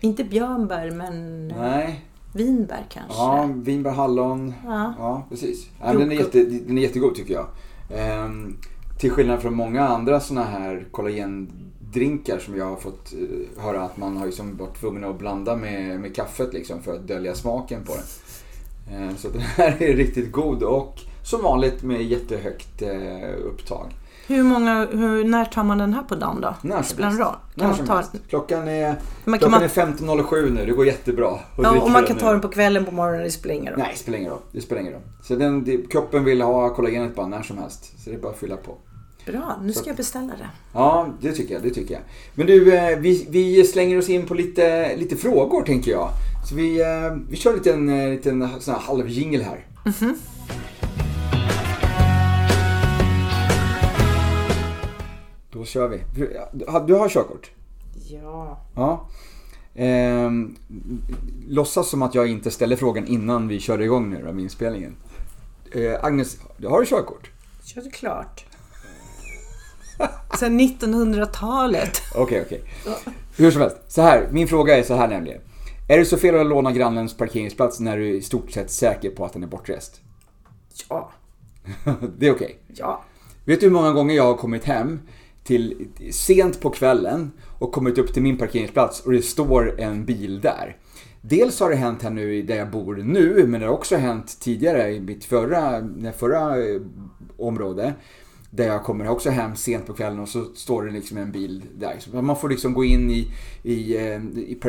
inte 0.00 0.24
björnbär 0.24 0.90
men 0.90 1.48
Nej, 1.48 2.04
vinbär 2.34 2.86
kanske. 2.90 3.14
ja, 3.18 3.50
vinbär, 3.54 3.90
hallon. 3.90 4.54
Ja. 4.64 4.94
Ja, 4.98 5.26
precis. 5.28 5.68
Ja, 5.80 5.92
den, 5.92 6.12
är 6.12 6.16
jätte, 6.16 6.44
den 6.44 6.78
är 6.78 6.82
jättegod 6.82 7.14
tycker 7.14 7.34
jag. 7.34 7.46
Ehm, 7.94 8.56
till 8.98 9.10
skillnad 9.10 9.42
från 9.42 9.54
många 9.54 9.88
andra 9.88 10.20
såna 10.20 10.44
här 10.44 10.86
kollagendrinkar 10.90 12.38
som 12.38 12.56
jag 12.56 12.64
har 12.66 12.76
fått 12.76 13.12
eh, 13.12 13.62
höra 13.62 13.82
att 13.82 13.96
man 13.96 14.16
har 14.16 14.26
liksom 14.26 14.56
varit 14.56 14.80
tvungen 14.80 15.04
att 15.04 15.18
blanda 15.18 15.56
med, 15.56 16.00
med 16.00 16.16
kaffet 16.16 16.52
liksom 16.52 16.82
för 16.82 16.94
att 16.94 17.08
dölja 17.08 17.34
smaken 17.34 17.84
på 17.84 17.92
den. 17.94 18.96
Ehm, 18.96 19.16
så 19.16 19.28
den 19.28 19.40
här 19.40 19.82
är 19.82 19.96
riktigt 19.96 20.32
god 20.32 20.62
och 20.62 21.00
som 21.24 21.42
vanligt 21.42 21.82
med 21.82 22.02
jättehögt 22.02 22.82
eh, 22.82 23.46
upptag. 23.46 23.86
Hur 24.26 24.42
många, 24.42 24.86
hur, 24.92 25.24
när 25.24 25.44
tar 25.44 25.64
man 25.64 25.78
den 25.78 25.94
här 25.94 26.02
på 26.02 26.14
dagen 26.14 26.40
då? 26.40 26.54
När 26.62 26.82
Spelar 26.82 27.08
helst. 27.08 27.20
roll? 27.22 27.34
När 27.54 27.66
man 27.66 27.76
som 27.76 27.86
ta, 27.86 27.94
helst. 27.94 28.12
Klockan 28.28 28.68
är, 28.68 28.94
klockan 29.24 29.50
man- 29.50 29.62
är 29.62 29.68
15.07 29.68 30.50
nu, 30.50 30.66
det 30.66 30.72
går 30.72 30.86
jättebra. 30.86 31.38
ja, 31.58 31.80
och 31.82 31.90
man 31.90 32.04
kan 32.06 32.16
nu. 32.16 32.20
ta 32.22 32.32
den 32.32 32.40
på 32.40 32.48
kvällen, 32.48 32.84
på 32.84 32.90
morgonen, 32.92 33.22
det 33.24 33.30
spelar 33.30 33.54
ingen 33.54 33.72
roll. 33.72 33.78
Nej, 33.78 33.88
det 33.92 33.98
spelar 33.98 34.18
ingen 34.18 34.30
roll. 34.30 34.40
Det 34.52 34.60
spelar 34.60 34.80
ingen 34.80 34.92
roll. 34.92 35.02
Så 35.22 35.34
den, 35.36 35.64
det, 35.64 35.90
kroppen 35.90 36.24
vill 36.24 36.42
ha 36.42 36.74
kollagenet 36.74 37.14
bara 37.16 37.26
när 37.26 37.42
som 37.42 37.58
helst. 37.58 37.84
Så 38.04 38.10
det 38.10 38.16
är 38.16 38.20
bara 38.20 38.32
att 38.32 38.38
fylla 38.38 38.56
på. 38.56 38.76
Bra, 39.26 39.56
nu 39.62 39.72
ska 39.72 39.86
jag 39.90 39.96
beställa 39.96 40.26
det. 40.26 40.48
Ja, 40.72 41.06
det 41.20 41.32
tycker 41.32 41.54
jag. 41.54 41.62
Det 41.62 41.70
tycker 41.70 41.94
jag. 41.94 42.02
Men 42.34 42.46
du, 42.46 42.74
eh, 42.74 42.98
vi, 42.98 43.26
vi 43.30 43.64
slänger 43.64 43.98
oss 43.98 44.08
in 44.08 44.26
på 44.26 44.34
lite, 44.34 44.96
lite 44.96 45.16
frågor 45.16 45.62
tänker 45.62 45.90
jag. 45.90 46.08
Så 46.48 46.54
vi, 46.54 46.80
eh, 46.80 47.16
vi 47.30 47.36
kör 47.36 47.50
en 47.50 47.56
liten, 47.56 47.88
eh, 47.88 48.08
liten 48.10 48.48
sån 48.60 48.74
här 48.74 48.80
halvjingel 48.80 49.42
här. 49.42 49.66
Då 55.64 55.68
kör 55.68 55.88
vi. 55.88 56.00
Du, 56.86 56.94
har 56.94 57.08
körkort? 57.08 57.50
Ja. 58.08 58.60
Ja. 58.74 59.08
Ehm, 59.74 60.56
låtsas 61.48 61.88
som 61.88 62.02
att 62.02 62.14
jag 62.14 62.26
inte 62.26 62.50
ställer 62.50 62.76
frågan 62.76 63.06
innan 63.06 63.48
vi 63.48 63.60
kör 63.60 63.80
igång 63.80 64.10
nu 64.10 64.22
då, 64.26 64.32
med 64.32 64.42
inspelningen. 64.42 64.96
Eh, 65.72 66.04
Agnes, 66.04 66.38
har 66.64 66.80
du 66.80 66.86
körkort? 66.86 67.30
Ja, 67.74 67.82
det 67.82 67.88
är 67.88 67.90
klart. 67.90 68.44
Sen 70.38 70.60
1900-talet. 70.60 72.00
Okej, 72.14 72.42
okej. 72.46 72.62
Hur 73.36 73.50
som 73.50 73.60
helst. 73.60 73.76
Så 73.88 74.02
här, 74.02 74.28
min 74.30 74.48
fråga 74.48 74.78
är 74.78 74.82
så 74.82 74.94
här 74.94 75.08
nämligen. 75.08 75.40
Är 75.88 75.98
det 75.98 76.04
så 76.04 76.16
fel 76.16 76.40
att 76.40 76.46
låna 76.46 76.72
grannens 76.72 77.16
parkeringsplats 77.16 77.80
när 77.80 77.96
du 77.96 78.08
är 78.08 78.14
i 78.14 78.22
stort 78.22 78.50
sett 78.50 78.70
säker 78.70 79.10
på 79.10 79.24
att 79.24 79.32
den 79.32 79.42
är 79.42 79.46
bortrest? 79.46 80.00
Ja. 80.88 81.10
det 82.18 82.26
är 82.26 82.34
okej. 82.34 82.58
Ja. 82.66 83.04
Vet 83.44 83.60
du 83.60 83.66
hur 83.66 83.72
många 83.72 83.92
gånger 83.92 84.14
jag 84.14 84.24
har 84.24 84.34
kommit 84.34 84.64
hem 84.64 85.00
till 85.44 85.88
sent 86.10 86.60
på 86.60 86.70
kvällen 86.70 87.30
och 87.58 87.72
kommit 87.72 87.98
upp 87.98 88.12
till 88.12 88.22
min 88.22 88.38
parkeringsplats 88.38 89.00
och 89.00 89.12
det 89.12 89.22
står 89.22 89.80
en 89.80 90.04
bil 90.04 90.40
där. 90.40 90.76
Dels 91.20 91.60
har 91.60 91.70
det 91.70 91.76
hänt 91.76 92.02
här 92.02 92.10
nu 92.10 92.42
där 92.42 92.56
jag 92.56 92.70
bor 92.70 92.96
nu, 92.96 93.44
men 93.46 93.60
det 93.60 93.66
har 93.66 93.74
också 93.74 93.96
hänt 93.96 94.40
tidigare 94.40 94.92
i 94.92 95.00
mitt 95.00 95.24
förra, 95.24 95.80
när 95.80 96.12
förra 96.12 96.58
eh, 96.58 96.80
område. 97.36 97.94
Där 98.50 98.66
jag 98.66 98.84
kommer 98.84 99.08
också 99.08 99.30
hem 99.30 99.56
sent 99.56 99.86
på 99.86 99.92
kvällen 99.92 100.20
och 100.20 100.28
så 100.28 100.44
står 100.54 100.82
det 100.82 100.92
liksom 100.92 101.16
en 101.16 101.32
bil 101.32 101.62
där. 101.74 101.96
Så 101.98 102.22
man 102.22 102.36
får 102.36 102.48
liksom 102.48 102.74
gå 102.74 102.84
in 102.84 103.10
i, 103.10 103.30
i, 103.62 103.96
eh, 103.96 104.20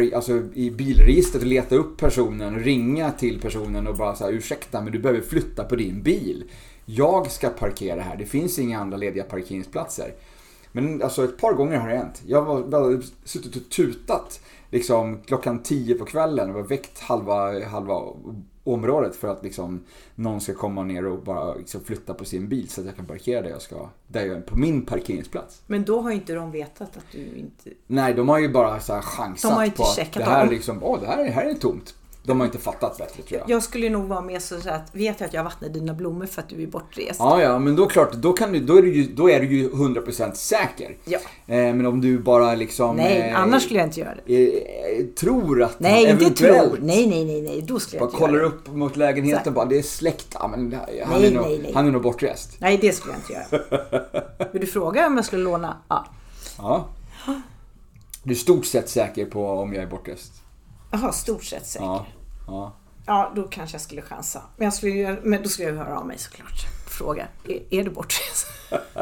i, 0.03 0.11
alltså 0.15 0.43
i 0.53 0.71
bilregistret 0.71 1.43
och 1.43 1.49
leta 1.49 1.75
upp 1.75 1.97
personen, 1.97 2.59
ringa 2.59 3.11
till 3.11 3.41
personen 3.41 3.87
och 3.87 3.95
bara 3.95 4.15
säga 4.15 4.29
ursäkta 4.29 4.81
men 4.81 4.93
du 4.93 4.99
behöver 4.99 5.21
flytta 5.21 5.63
på 5.63 5.75
din 5.75 6.03
bil. 6.03 6.43
Jag 6.85 7.31
ska 7.31 7.49
parkera 7.49 8.01
här, 8.01 8.17
det 8.17 8.25
finns 8.25 8.59
inga 8.59 8.79
andra 8.79 8.97
lediga 8.97 9.23
parkeringsplatser. 9.23 10.13
Men 10.75 11.01
alltså 11.01 11.23
ett 11.23 11.37
par 11.37 11.53
gånger 11.53 11.77
har 11.77 11.89
det 11.89 11.97
hänt. 11.97 12.23
Jag 12.25 12.41
har 12.41 13.01
suttit 13.27 13.55
och 13.55 13.69
tutat 13.69 14.39
liksom 14.69 15.21
klockan 15.25 15.63
10 15.63 15.95
på 15.95 16.05
kvällen 16.05 16.49
och 16.49 16.55
var 16.55 16.63
väckt 16.63 16.99
halva, 16.99 17.65
halva 17.65 18.01
området 18.63 19.15
för 19.15 19.27
att 19.27 19.43
liksom 19.43 19.83
någon 20.15 20.41
ska 20.41 20.53
komma 20.53 20.83
ner 20.83 21.05
och 21.05 21.23
bara 21.23 21.53
liksom 21.53 21.81
flytta 21.81 22.13
på 22.13 22.25
sin 22.25 22.49
bil 22.49 22.69
så 22.69 22.81
att 22.81 22.87
jag 22.87 22.95
kan 22.95 23.05
parkera 23.05 23.41
där 23.41 23.49
jag 23.49 23.61
ska. 23.61 23.89
Där 24.07 24.25
jag 24.25 24.45
på 24.45 24.57
min 24.57 24.85
parkeringsplats. 24.85 25.61
Men 25.67 25.85
då 25.85 26.01
har 26.01 26.09
ju 26.09 26.15
inte 26.15 26.33
de 26.33 26.51
vetat 26.51 26.97
att 26.97 27.11
du 27.11 27.25
inte... 27.35 27.69
Nej, 27.87 28.13
de 28.13 28.29
har 28.29 28.39
ju 28.39 28.49
bara 28.49 28.79
så 28.79 28.93
här 28.93 29.01
chansat 29.01 29.51
De 29.51 29.55
har 29.55 29.65
inte 29.65 29.77
på 29.77 29.83
att 29.83 30.13
det 30.13 30.23
här, 30.23 30.49
liksom, 30.49 30.83
åh, 30.83 30.99
det 30.99 31.07
här, 31.07 31.29
här 31.29 31.45
är 31.45 31.53
tomt. 31.53 31.95
De 32.25 32.39
har 32.39 32.45
inte 32.45 32.57
fattat 32.57 32.97
bättre 32.97 33.23
tror 33.23 33.39
jag. 33.39 33.49
Jag 33.49 33.63
skulle 33.63 33.89
nog 33.89 34.05
vara 34.07 34.21
med 34.21 34.41
så 34.41 34.55
att 34.55 34.95
vet 34.95 35.19
jag 35.19 35.27
att 35.27 35.33
jag 35.33 35.43
vattnar 35.43 35.69
dina 35.69 35.93
blommor 35.93 36.25
för 36.25 36.41
att 36.41 36.49
du 36.49 36.63
är 36.63 36.67
bortrest. 36.67 37.19
Ja, 37.19 37.41
ja, 37.41 37.59
men 37.59 37.75
då 37.75 37.85
klart, 37.87 38.13
då, 38.13 38.33
kan 38.33 38.51
du, 38.51 38.59
då, 38.59 38.77
är 38.77 38.81
du 38.81 38.93
ju, 38.95 39.03
då 39.13 39.29
är 39.29 39.39
du 39.39 39.47
ju 39.57 39.69
100% 39.69 40.33
säker. 40.33 40.97
Ja. 41.05 41.17
Eh, 41.47 41.55
men 41.55 41.85
om 41.85 42.01
du 42.01 42.19
bara 42.19 42.55
liksom... 42.55 42.95
Nej, 42.95 43.19
eh, 43.29 43.39
annars 43.39 43.63
skulle 43.63 43.79
jag 43.79 43.87
inte 43.87 43.99
göra 43.99 44.15
det. 44.25 44.61
eh, 44.99 45.05
tror 45.05 45.63
att 45.63 45.79
Nej, 45.79 46.09
inte 46.09 46.29
tror. 46.29 46.77
Nej, 46.81 47.07
nej, 47.07 47.25
nej, 47.25 47.41
nej. 47.41 47.61
Då 47.61 47.79
skulle 47.79 47.99
jag 47.99 48.07
inte 48.07 48.17
kollar 48.17 48.33
göra 48.33 48.41
det. 48.49 48.55
upp 48.55 48.67
mot 48.73 48.95
lägenheten 48.97 49.43
Så 49.43 49.49
och 49.49 49.53
bara 49.53 49.65
det 49.65 49.77
är 49.77 49.83
släkt. 49.83 50.27
Ja, 50.39 50.47
men 50.47 50.59
han, 51.05 51.21
Nej, 51.21 51.27
är 51.27 51.31
nog, 51.31 51.45
nej, 51.45 51.59
nej. 51.63 51.71
han 51.75 51.87
är 51.87 51.91
nog 51.91 52.01
bortrest. 52.01 52.49
Nej, 52.59 52.77
det 52.81 52.91
skulle 52.91 53.13
jag 53.13 53.19
inte 53.21 53.33
göra. 53.33 53.63
Vill 54.51 54.61
du 54.61 54.67
fråga 54.67 55.07
om 55.07 55.15
jag 55.15 55.25
skulle 55.25 55.43
låna? 55.43 55.77
Ja. 55.87 56.05
Ja. 56.57 56.87
Du 58.23 58.31
är 58.31 58.35
stort 58.37 58.65
sett 58.65 58.89
säker 58.89 59.25
på 59.25 59.49
om 59.49 59.73
jag 59.73 59.83
är 59.83 59.87
bortrest. 59.87 60.31
Jaha, 60.95 61.11
stort 61.11 61.43
sett 61.43 61.65
säker. 61.67 61.85
Ja. 61.85 62.05
ja. 62.47 62.75
Ja, 63.05 63.31
då 63.35 63.43
kanske 63.43 63.75
jag 63.75 63.81
skulle 63.81 64.01
chansa. 64.01 64.41
Men, 64.57 64.65
jag 64.65 64.73
skulle, 64.73 65.19
men 65.23 65.43
då 65.43 65.49
skulle 65.49 65.67
jag 65.67 65.75
höra 65.75 65.99
av 65.99 66.07
mig 66.07 66.17
såklart. 66.17 66.65
Fråga, 66.87 67.27
är, 67.47 67.73
är 67.79 67.83
du 67.83 67.89
bortrest? 67.89 68.47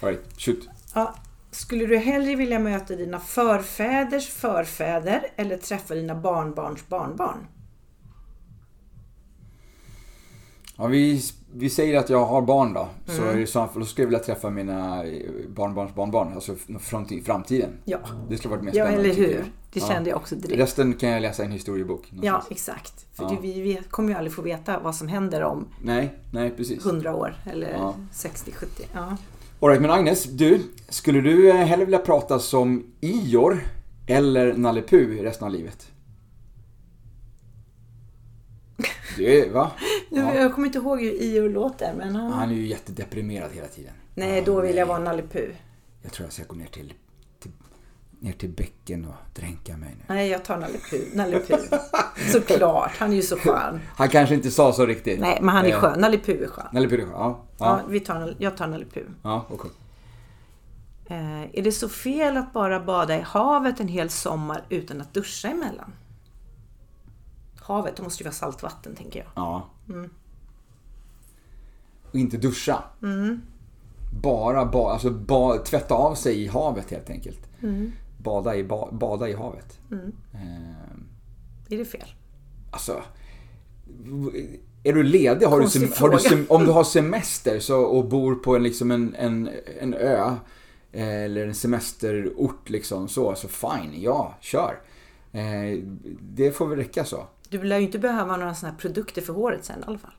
All 0.00 0.08
right, 0.08 0.40
shoot. 0.40 0.68
Ja, 0.94 1.14
Skulle 1.50 1.86
du 1.86 1.96
hellre 1.98 2.34
vilja 2.34 2.58
möta 2.58 2.96
dina 2.96 3.20
förfäders 3.20 4.28
förfäder 4.28 5.26
eller 5.36 5.56
träffa 5.56 5.94
dina 5.94 6.14
barnbarns 6.14 6.88
barnbarn? 6.88 7.46
Ja, 10.76 10.86
vi, 10.86 11.22
vi 11.54 11.70
säger 11.70 11.98
att 11.98 12.10
jag 12.10 12.24
har 12.24 12.42
barn 12.42 12.72
då. 12.72 12.88
Så 13.06 13.22
mm. 13.22 13.46
så 13.46 13.68
då 13.74 13.84
skulle 13.84 14.02
jag 14.02 14.08
vilja 14.08 14.24
träffa 14.24 14.50
mina 14.50 15.04
barnbarns 15.48 15.94
barnbarn. 15.94 16.32
Alltså 16.34 16.54
från 16.80 17.08
framtiden. 17.24 17.70
Ja. 17.84 17.98
Det 18.28 18.36
skulle 18.36 18.50
varit 18.50 18.64
mer 18.64 18.72
spännande. 18.72 18.96
Ja, 18.96 19.04
eller 19.04 19.14
hur. 19.14 19.44
Det 19.72 19.80
kände 19.80 20.10
jag 20.10 20.16
också 20.16 20.34
direkt. 20.34 20.60
Resten 20.60 20.94
kan 20.94 21.08
jag 21.08 21.22
läsa 21.22 21.42
i 21.42 21.46
en 21.46 21.52
historiebok. 21.52 22.12
Någonstans. 22.12 22.46
Ja, 22.48 22.54
exakt. 22.54 23.06
För 23.12 23.24
ja. 23.24 23.38
vi, 23.42 23.60
vi 23.60 23.80
kommer 23.90 24.08
ju 24.08 24.14
aldrig 24.14 24.32
få 24.32 24.42
veta 24.42 24.80
vad 24.80 24.94
som 24.94 25.08
händer 25.08 25.42
om 25.42 25.68
nej, 25.82 26.14
nej, 26.30 26.50
precis. 26.50 26.86
100 26.86 27.14
år 27.14 27.34
eller 27.52 27.70
ja. 27.70 27.94
60-70. 28.12 28.66
Ja. 28.92 29.16
Alright, 29.60 29.80
men 29.80 29.90
Agnes, 29.90 30.24
du. 30.24 30.60
Skulle 30.88 31.20
du 31.20 31.50
eh, 31.50 31.56
hellre 31.56 31.84
vilja 31.84 31.98
prata 31.98 32.38
som 32.38 32.84
Ior 33.00 33.60
eller 34.06 34.54
Nalle 34.54 34.82
Puh 34.82 35.22
resten 35.22 35.46
av 35.46 35.52
livet? 35.52 35.91
Det, 39.16 39.52
va? 39.52 39.70
Ja. 40.10 40.34
Jag 40.34 40.54
kommer 40.54 40.66
inte 40.66 40.78
ihåg 40.78 41.00
hur 41.00 41.22
Ior 41.22 41.48
låter, 41.48 41.94
men 41.94 42.16
han... 42.16 42.32
Han 42.32 42.50
är 42.50 42.54
ju 42.54 42.66
jättedeprimerad 42.66 43.50
hela 43.52 43.66
tiden. 43.66 43.92
Nej, 44.14 44.42
då 44.46 44.60
vill 44.60 44.76
jag 44.76 44.86
vara 44.86 44.98
Nalle 44.98 45.22
Puh. 45.22 45.50
Jag 46.02 46.12
tror 46.12 46.26
jag 46.26 46.32
ska 46.32 46.44
gå 46.44 46.54
ner 46.54 46.66
till, 46.66 46.94
till, 47.40 47.50
ner 48.20 48.32
till 48.32 48.48
bäcken 48.48 49.04
och 49.04 49.14
dränka 49.34 49.76
mig 49.76 49.94
nu. 49.98 50.04
Nej, 50.14 50.28
jag 50.28 50.44
tar 50.44 50.56
Nalle 50.56 50.78
Puh. 50.90 51.00
Nalle 51.14 51.40
Puh. 51.40 51.58
Såklart, 52.32 52.92
han 52.98 53.12
är 53.12 53.16
ju 53.16 53.22
så 53.22 53.36
skön. 53.36 53.80
Han 53.96 54.08
kanske 54.08 54.34
inte 54.34 54.50
sa 54.50 54.72
så 54.72 54.86
riktigt. 54.86 55.20
Nej, 55.20 55.38
men 55.40 55.48
han 55.48 55.66
är 55.66 55.70
eh, 55.70 55.80
skön. 55.80 56.00
Nalle 56.00 56.18
Puh 56.18 56.42
är 56.42 56.46
skön. 56.46 56.66
Nalle 56.72 56.88
Puh 56.88 57.00
är 57.00 57.04
skön, 57.04 57.12
ja. 57.14 57.44
Ja, 57.58 57.80
ja 57.80 57.80
vi 57.88 58.00
tar, 58.00 58.34
jag 58.38 58.56
tar 58.56 58.66
Nalle 58.66 58.86
Puh. 58.94 59.02
Ja. 59.22 59.46
Okay. 59.50 59.70
Eh, 61.06 61.42
är 61.58 61.62
det 61.62 61.72
så 61.72 61.88
fel 61.88 62.36
att 62.36 62.52
bara 62.52 62.80
bada 62.80 63.16
i 63.16 63.20
havet 63.20 63.80
en 63.80 63.88
hel 63.88 64.10
sommar 64.10 64.64
utan 64.68 65.00
att 65.00 65.14
duscha 65.14 65.48
emellan? 65.48 65.92
Havet, 67.62 67.96
det 67.96 68.02
måste 68.02 68.22
ju 68.22 68.24
vara 68.24 68.34
saltvatten 68.34 68.94
tänker 68.94 69.18
jag. 69.18 69.28
Ja. 69.34 69.70
Mm. 69.88 70.10
Och 72.10 72.18
inte 72.18 72.36
duscha. 72.36 72.84
Mm. 73.02 73.40
Bara, 74.22 74.64
ba, 74.64 74.92
alltså 74.92 75.10
ba, 75.10 75.58
tvätta 75.58 75.94
av 75.94 76.14
sig 76.14 76.42
i 76.42 76.46
havet 76.46 76.90
helt 76.90 77.10
enkelt. 77.10 77.48
Mm. 77.62 77.92
Bada, 78.18 78.56
i, 78.56 78.64
ba, 78.64 78.92
bada 78.92 79.28
i 79.28 79.32
havet. 79.32 79.78
Mm. 79.90 80.12
Eh. 80.32 81.74
Är 81.74 81.78
det 81.78 81.84
fel? 81.84 82.14
Alltså, 82.70 83.02
är 84.82 84.92
du 84.92 85.02
ledig, 85.02 85.46
har 85.46 85.60
du, 85.60 85.68
sem, 85.68 85.88
har 85.96 86.10
du 86.10 86.18
sem, 86.18 86.46
om 86.48 86.64
du 86.64 86.70
har 86.70 86.84
semester 86.84 87.60
så, 87.60 87.80
och 87.80 88.04
bor 88.08 88.34
på 88.34 88.56
en, 88.56 88.62
liksom 88.62 88.90
en, 88.90 89.14
en, 89.14 89.50
en 89.80 89.94
ö 89.94 90.36
eh, 90.92 91.24
eller 91.24 91.46
en 91.46 91.54
semesterort 91.54 92.70
liksom 92.70 93.08
så, 93.08 93.34
så 93.34 93.48
fine, 93.48 94.02
ja, 94.02 94.34
kör. 94.40 94.80
Eh, 95.32 95.78
det 96.20 96.52
får 96.52 96.66
väl 96.66 96.78
räcka 96.78 97.04
så. 97.04 97.26
Du 97.52 97.62
lär 97.62 97.78
ju 97.78 97.84
inte 97.84 97.98
behöva 97.98 98.36
några 98.36 98.54
sådana 98.54 98.72
här 98.72 98.80
produkter 98.80 99.22
för 99.22 99.32
håret 99.32 99.64
sen 99.64 99.80
i 99.80 99.82
alla 99.86 99.98
fall. 99.98 100.14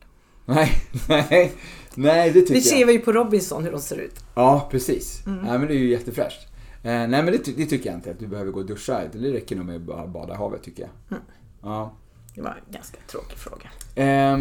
Nej, 0.46 0.72
nej, 1.10 1.54
nej 1.96 2.32
det 2.32 2.42
tycker 2.42 2.54
jag. 2.54 2.64
Det 2.64 2.68
ser 2.68 2.86
vi 2.86 2.94
ju 2.94 3.00
på 3.00 3.12
Robinson 3.12 3.64
hur 3.64 3.72
de 3.72 3.82
ser 3.82 3.98
ut. 3.98 4.20
Ja, 4.36 4.68
precis. 4.72 5.26
Mm. 5.26 5.46
Nej, 5.46 5.60
men 5.60 5.68
det 5.68 5.74
är 5.74 5.78
ju 5.78 5.90
jättefräscht. 5.90 6.48
Eh, 6.84 6.92
nej, 6.92 7.08
men 7.08 7.26
det, 7.26 7.58
det, 7.58 7.66
tycker 7.66 7.90
jag 7.90 7.98
inte 7.98 8.12
att 8.12 8.20
du 8.20 8.28
behöver 8.28 8.52
gå 8.52 8.60
och 8.60 8.66
duscha. 8.66 9.02
Det 9.14 9.34
räcker 9.34 9.56
nog 9.56 9.66
med 9.66 9.90
att 9.90 10.10
bada 10.10 10.34
i 10.34 10.38
havet 10.38 10.64
tycker 10.64 10.82
jag. 10.82 10.92
Mm. 11.12 11.24
Ja. 11.62 11.94
Det 12.36 12.42
var 12.42 12.50
en 12.50 12.74
ganska 12.74 12.98
tråkig 13.08 13.38
fråga. 13.38 13.70
Eh, 13.96 14.38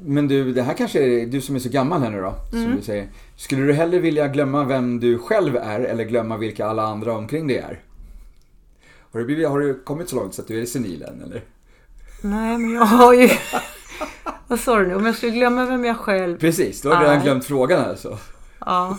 men 0.00 0.28
du, 0.28 0.52
det 0.52 0.62
här 0.62 0.74
kanske 0.74 1.02
är 1.02 1.26
du 1.26 1.40
som 1.40 1.54
är 1.54 1.60
så 1.60 1.68
gammal 1.68 2.02
här 2.02 2.10
nu 2.10 2.20
då. 2.20 2.34
Mm. 2.52 2.64
Som 2.64 2.76
du 2.76 2.82
säger. 2.82 3.08
Skulle 3.36 3.62
du 3.62 3.72
hellre 3.72 3.98
vilja 3.98 4.28
glömma 4.28 4.64
vem 4.64 5.00
du 5.00 5.18
själv 5.18 5.56
är 5.56 5.80
eller 5.80 6.04
glömma 6.04 6.36
vilka 6.36 6.66
alla 6.66 6.82
andra 6.82 7.12
omkring 7.16 7.46
dig 7.46 7.56
är? 7.56 7.80
Har 9.12 9.20
du, 9.20 9.26
blivit, 9.26 9.48
har 9.48 9.60
du 9.60 9.82
kommit 9.84 10.08
så 10.08 10.16
långt 10.16 10.34
så 10.34 10.42
att 10.42 10.48
du 10.48 10.62
är 10.62 10.66
senil 10.66 11.02
än 11.02 11.22
eller? 11.22 11.42
Nej, 12.20 12.58
men 12.58 12.72
jag 12.72 12.84
har 12.84 13.14
ju... 13.14 13.28
Vad 14.48 14.60
sa 14.60 14.76
du 14.76 14.86
nu? 14.86 14.94
Om 14.94 15.06
jag 15.06 15.14
skulle 15.16 15.32
glömma 15.32 15.66
vem 15.66 15.84
jag 15.84 15.96
själv 15.96 16.38
Precis, 16.38 16.82
då 16.82 16.90
har 16.90 16.96
du 16.96 17.04
redan 17.04 17.22
glömt 17.22 17.44
frågan 17.44 17.84
alltså. 17.84 18.18
Ja. 18.60 18.98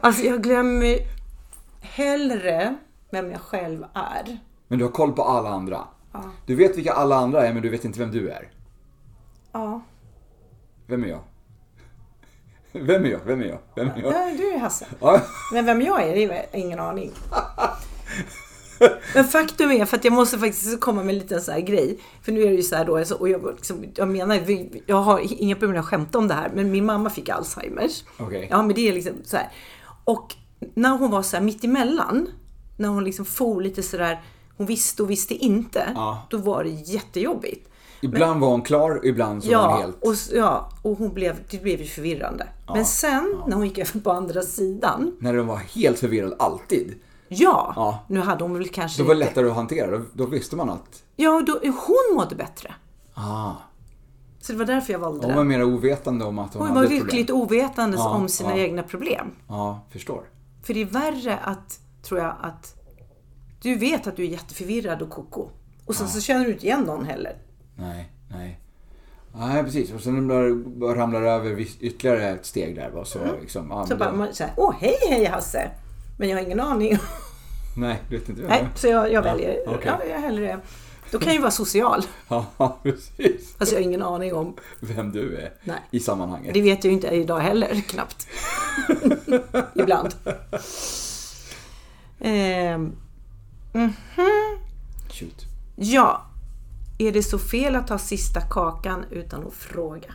Alltså 0.00 0.22
jag 0.22 0.42
glömmer 0.42 0.98
hellre 1.80 2.76
vem 3.10 3.30
jag 3.30 3.40
själv 3.40 3.84
är. 3.94 4.38
Men 4.68 4.78
du 4.78 4.84
har 4.84 4.92
koll 4.92 5.12
på 5.12 5.22
alla 5.22 5.48
andra? 5.48 5.80
Ja. 6.12 6.24
Du 6.46 6.54
vet 6.54 6.76
vilka 6.76 6.92
alla 6.92 7.16
andra 7.16 7.46
är, 7.46 7.52
men 7.52 7.62
du 7.62 7.68
vet 7.68 7.84
inte 7.84 7.98
vem 7.98 8.10
du 8.10 8.30
är? 8.30 8.50
Ja. 9.52 9.80
Vem 10.86 11.04
är 11.04 11.08
jag? 11.08 11.20
Vem 12.72 13.04
är 13.04 13.08
jag? 13.08 13.20
Vem 13.26 13.40
är 13.40 13.46
jag? 13.46 13.58
Vem 13.74 13.88
är 13.88 14.02
jag? 14.02 14.12
Ja, 14.12 14.34
du 14.36 14.48
är 14.48 14.58
Hasse. 14.58 14.86
Men 15.52 15.66
vem 15.66 15.82
jag 15.82 16.02
är, 16.02 16.14
det 16.14 16.24
är 16.24 16.46
ingen 16.52 16.80
aning. 16.80 17.12
Men 19.14 19.24
faktum 19.24 19.70
är, 19.70 19.84
för 19.84 19.96
att 19.96 20.04
jag 20.04 20.12
måste 20.12 20.38
faktiskt 20.38 20.80
komma 20.80 21.02
med 21.02 21.12
en 21.12 21.18
liten 21.18 21.40
så 21.40 21.52
här 21.52 21.60
grej. 21.60 21.98
För 22.22 22.32
nu 22.32 22.42
är 22.42 22.46
det 22.46 22.54
ju 22.54 22.62
så 22.62 22.76
här 22.76 22.84
då, 22.84 22.92
och 23.18 23.28
jag, 23.28 23.54
liksom, 23.56 23.84
jag 23.94 24.08
menar, 24.08 24.40
jag 24.86 24.96
har 24.96 25.20
inga 25.42 25.56
problem 25.56 25.80
att 25.80 25.86
skämta 25.86 26.18
om 26.18 26.28
det 26.28 26.34
här, 26.34 26.50
men 26.54 26.70
min 26.70 26.86
mamma 26.86 27.10
fick 27.10 27.28
Alzheimers. 27.28 28.04
Okay. 28.18 28.46
Ja, 28.50 28.62
men 28.62 28.74
det 28.74 28.88
är 28.88 28.92
liksom 28.92 29.12
så 29.24 29.36
här. 29.36 29.52
Och 30.04 30.34
när 30.74 30.98
hon 30.98 31.10
var 31.10 31.22
så 31.22 31.36
här 31.36 31.44
mitt 31.44 31.64
emellan, 31.64 32.28
när 32.76 32.88
hon 32.88 33.04
liksom 33.04 33.24
for 33.24 33.62
lite 33.62 33.82
sådär, 33.82 34.22
hon 34.56 34.66
visste 34.66 35.02
och 35.02 35.10
visste 35.10 35.34
inte, 35.34 35.92
ja. 35.94 36.26
då 36.30 36.36
var 36.36 36.64
det 36.64 36.70
jättejobbigt. 36.70 37.68
Ibland 38.00 38.32
men, 38.32 38.40
var 38.40 38.48
hon 38.48 38.62
klar, 38.62 39.00
ibland 39.04 39.44
så 39.44 39.50
ja, 39.50 39.62
var 39.62 39.72
hon 39.72 39.80
helt... 39.80 40.02
Och, 40.02 40.14
ja, 40.32 40.70
och 40.82 40.98
hon 40.98 41.14
blev, 41.14 41.36
det 41.50 41.62
blev 41.62 41.80
ju 41.80 41.86
förvirrande. 41.86 42.46
Ja, 42.66 42.74
men 42.74 42.84
sen, 42.84 43.42
när 43.46 43.56
hon 43.56 43.66
gick 43.66 43.78
över 43.78 44.00
på 44.00 44.10
andra 44.10 44.42
sidan. 44.42 45.16
När 45.18 45.34
hon 45.34 45.46
var 45.46 45.56
helt 45.56 45.98
förvirrad, 45.98 46.34
alltid. 46.38 46.94
Ja, 47.38 47.72
ja. 47.76 47.98
nu 48.08 48.20
hade 48.20 48.44
hon 48.44 48.54
väl 48.54 48.68
kanske 48.68 49.02
Det 49.02 49.08
var 49.08 49.14
lite... 49.14 49.28
lättare 49.28 49.48
att 49.48 49.56
hantera, 49.56 49.98
då, 49.98 50.04
då 50.12 50.26
visste 50.26 50.56
man 50.56 50.70
att... 50.70 51.02
Ja, 51.16 51.42
då, 51.46 51.60
hon 51.62 52.16
mådde 52.16 52.34
bättre. 52.34 52.74
Ah. 53.14 53.52
Så 54.40 54.52
det 54.52 54.58
var 54.58 54.66
därför 54.66 54.92
jag 54.92 55.00
valde 55.00 55.20
det. 55.20 55.26
Hon 55.26 55.36
var 55.36 55.44
mer 55.44 55.62
ovetande 55.62 56.24
om 56.24 56.38
att 56.38 56.54
hon, 56.54 56.62
hon 56.62 56.76
hade 56.76 56.80
Hon 56.80 56.98
var 56.98 57.04
lyckligt 57.04 57.30
ovetande 57.30 57.96
ja, 57.96 58.08
om 58.08 58.28
sina 58.28 58.50
ja. 58.50 58.56
egna 58.56 58.82
problem. 58.82 59.30
Ja, 59.48 59.80
förstår. 59.90 60.22
För 60.62 60.74
det 60.74 60.80
är 60.80 60.86
värre 60.86 61.38
att, 61.38 61.80
tror 62.02 62.20
jag, 62.20 62.34
att 62.42 62.74
du 63.62 63.74
vet 63.74 64.06
att 64.06 64.16
du 64.16 64.22
är 64.22 64.28
jätteförvirrad 64.28 65.02
och 65.02 65.10
koko. 65.10 65.48
Och 65.86 65.94
sen 65.94 66.06
ja. 66.06 66.12
så 66.12 66.20
känner 66.20 66.44
du 66.44 66.52
inte 66.52 66.66
igen 66.66 66.80
någon 66.80 67.04
heller. 67.04 67.36
Nej, 67.76 68.12
nej. 68.30 68.60
Nej, 69.36 69.64
precis. 69.64 69.92
Och 69.92 70.00
sen 70.00 70.28
bara 70.78 70.94
ramlar 70.94 71.22
över 71.22 71.60
ytterligare 71.60 72.28
ett 72.28 72.46
steg 72.46 72.76
där. 72.76 73.04
Så, 73.04 73.18
mm. 73.18 73.40
liksom, 73.40 73.66
ja, 73.70 73.86
så 73.86 73.96
bara 73.96 74.12
man 74.12 74.34
säger, 74.34 74.52
åh 74.56 74.74
hej 74.80 74.96
hej 75.08 75.24
Hasse. 75.24 75.70
Men 76.18 76.28
jag 76.28 76.36
har 76.36 76.44
ingen 76.44 76.60
aning. 76.60 76.98
Nej, 77.76 78.02
du 78.08 78.18
vet 78.18 78.28
inte 78.28 78.40
vem 78.40 78.50
Nej, 78.50 78.68
så 78.74 78.86
jag, 78.86 79.12
jag 79.12 79.22
väljer. 79.22 79.62
Ja, 79.66 79.74
okay. 79.74 79.92
ja, 79.98 80.04
jag 80.10 80.20
hellre 80.20 80.60
Då 81.10 81.18
kan 81.18 81.26
jag 81.26 81.34
ju 81.34 81.40
vara 81.40 81.50
social. 81.50 82.02
Ja, 82.28 82.78
precis. 82.82 83.56
Fast 83.58 83.72
jag 83.72 83.78
har 83.78 83.84
ingen 83.84 84.02
aning 84.02 84.34
om 84.34 84.56
vem 84.80 85.12
du 85.12 85.36
är 85.36 85.52
Nej. 85.64 85.80
i 85.90 86.00
sammanhanget. 86.00 86.54
Det 86.54 86.62
vet 86.62 86.84
jag 86.84 86.90
ju 86.90 86.96
inte 86.96 87.08
idag 87.08 87.38
heller, 87.38 87.80
knappt. 87.88 88.26
Ibland. 89.74 90.14
Ehm. 92.20 92.96
Mm 93.74 93.92
-hmm. 94.16 94.58
Shoot. 95.10 95.44
Ja. 95.76 96.26
Är 96.98 97.12
det 97.12 97.22
så 97.22 97.38
fel 97.38 97.76
att 97.76 97.86
ta 97.86 97.98
sista 97.98 98.40
kakan 98.40 99.04
utan 99.10 99.46
att 99.46 99.54
fråga? 99.54 100.14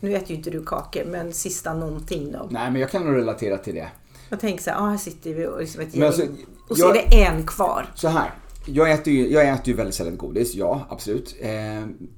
Nu 0.00 0.16
äter 0.16 0.30
ju 0.30 0.36
inte 0.36 0.50
du 0.50 0.64
kakor, 0.64 1.04
men 1.04 1.32
sista 1.32 1.74
någonting 1.74 2.32
då? 2.32 2.48
Nej, 2.50 2.70
men 2.70 2.80
jag 2.80 2.90
kan 2.90 3.04
nog 3.04 3.16
relatera 3.16 3.58
till 3.58 3.74
det. 3.74 3.88
Jag 4.32 4.40
tänker 4.40 4.62
så 4.62 4.70
här, 4.70 4.78
ah, 4.78 4.88
här 4.88 4.96
sitter 4.96 5.34
vi 5.34 5.46
och 5.46 5.60
liksom 5.60 5.80
ett 5.80 5.94
gäng. 5.94 6.06
Alltså, 6.06 6.22
och 6.68 6.76
så 6.76 6.82
jag, 6.82 6.96
är 6.96 7.10
det 7.10 7.24
en 7.24 7.46
kvar. 7.46 7.86
Så 7.94 8.08
här. 8.08 8.34
Jag 8.66 8.92
äter 8.92 9.12
ju, 9.12 9.28
jag 9.28 9.48
äter 9.48 9.68
ju 9.68 9.74
väldigt 9.74 9.94
sällan 9.94 10.16
godis, 10.16 10.54
ja 10.54 10.86
absolut. 10.90 11.36
Eh, 11.40 11.50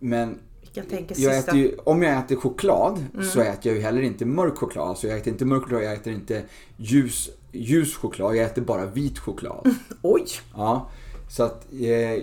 men 0.01 0.39
jag 0.73 0.89
tänker 0.89 1.21
jag 1.21 1.39
äter 1.39 1.57
ju, 1.57 1.77
om 1.85 2.03
jag 2.03 2.19
äter 2.19 2.37
choklad 2.37 3.05
mm. 3.15 3.27
så 3.27 3.41
äter 3.41 3.67
jag 3.67 3.77
ju 3.77 3.83
heller 3.83 4.03
inte 4.03 4.25
mörk 4.25 4.57
choklad. 4.57 4.89
Alltså 4.89 5.07
jag 5.07 5.19
äter 5.19 5.33
inte 5.33 5.45
mörk 5.45 5.63
choklad, 5.63 5.83
jag 5.83 5.93
äter 5.93 6.13
inte 6.13 6.43
ljus, 6.77 7.31
ljus 7.53 7.97
choklad. 7.97 8.37
Jag 8.37 8.45
äter 8.45 8.63
bara 8.63 8.87
vit 8.87 9.19
choklad. 9.19 9.75
Oj! 10.03 10.27
Ja. 10.57 10.91
Så 11.31 11.43
att 11.43 11.67
eh, 11.73 12.23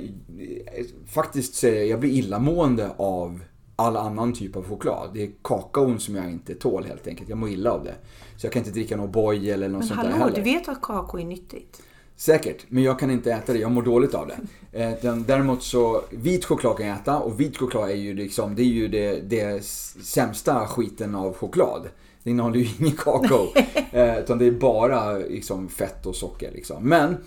faktiskt 1.07 1.55
så 1.55 1.67
jag, 1.67 1.85
jag 1.85 1.99
blir 1.99 2.11
illamående 2.11 2.91
av 2.97 3.39
all 3.81 3.97
annan 3.97 4.33
typ 4.33 4.55
av 4.55 4.63
choklad. 4.63 5.09
Det 5.13 5.23
är 5.23 5.29
kakaon 5.43 5.99
som 5.99 6.15
jag 6.15 6.31
inte 6.31 6.55
tål 6.55 6.85
helt 6.85 7.07
enkelt. 7.07 7.29
Jag 7.29 7.37
mår 7.37 7.49
illa 7.49 7.71
av 7.71 7.83
det. 7.83 7.95
Så 8.37 8.45
jag 8.45 8.53
kan 8.53 8.59
inte 8.59 8.71
dricka 8.71 8.97
någon 8.97 9.11
boy 9.11 9.49
eller 9.49 9.69
något 9.69 9.79
men 9.79 9.87
sånt 9.87 9.97
hallå, 9.97 10.09
där 10.11 10.17
heller. 10.17 10.35
du 10.35 10.41
vet 10.41 10.69
att 10.69 10.81
kakao 10.81 11.19
är 11.19 11.25
nyttigt? 11.25 11.81
Säkert, 12.15 12.65
men 12.67 12.83
jag 12.83 12.99
kan 12.99 13.11
inte 13.11 13.31
äta 13.31 13.53
det. 13.53 13.59
Jag 13.59 13.71
mår 13.71 13.81
dåligt 13.81 14.13
av 14.13 14.27
det. 14.27 14.37
Eh, 14.79 15.15
däremot 15.15 15.63
så, 15.63 16.01
vit 16.09 16.45
choklad 16.45 16.77
kan 16.77 16.87
jag 16.87 16.97
äta 16.97 17.19
och 17.19 17.39
vit 17.39 17.57
choklad 17.57 17.89
är 17.89 17.95
ju 17.95 18.13
liksom, 18.13 18.55
det 18.55 18.61
är 18.61 18.65
ju 18.65 18.87
det, 18.87 19.21
det 19.21 19.65
sämsta 20.03 20.67
skiten 20.67 21.15
av 21.15 21.33
choklad. 21.33 21.87
Det 22.23 22.29
innehåller 22.29 22.59
ju 22.59 22.67
ingen 22.79 22.95
kakao. 22.97 23.47
Eh, 23.91 24.19
utan 24.19 24.37
det 24.37 24.45
är 24.45 24.51
bara 24.51 25.17
liksom, 25.17 25.69
fett 25.69 26.05
och 26.05 26.15
socker 26.15 26.51
liksom. 26.51 26.83
Men 26.83 27.17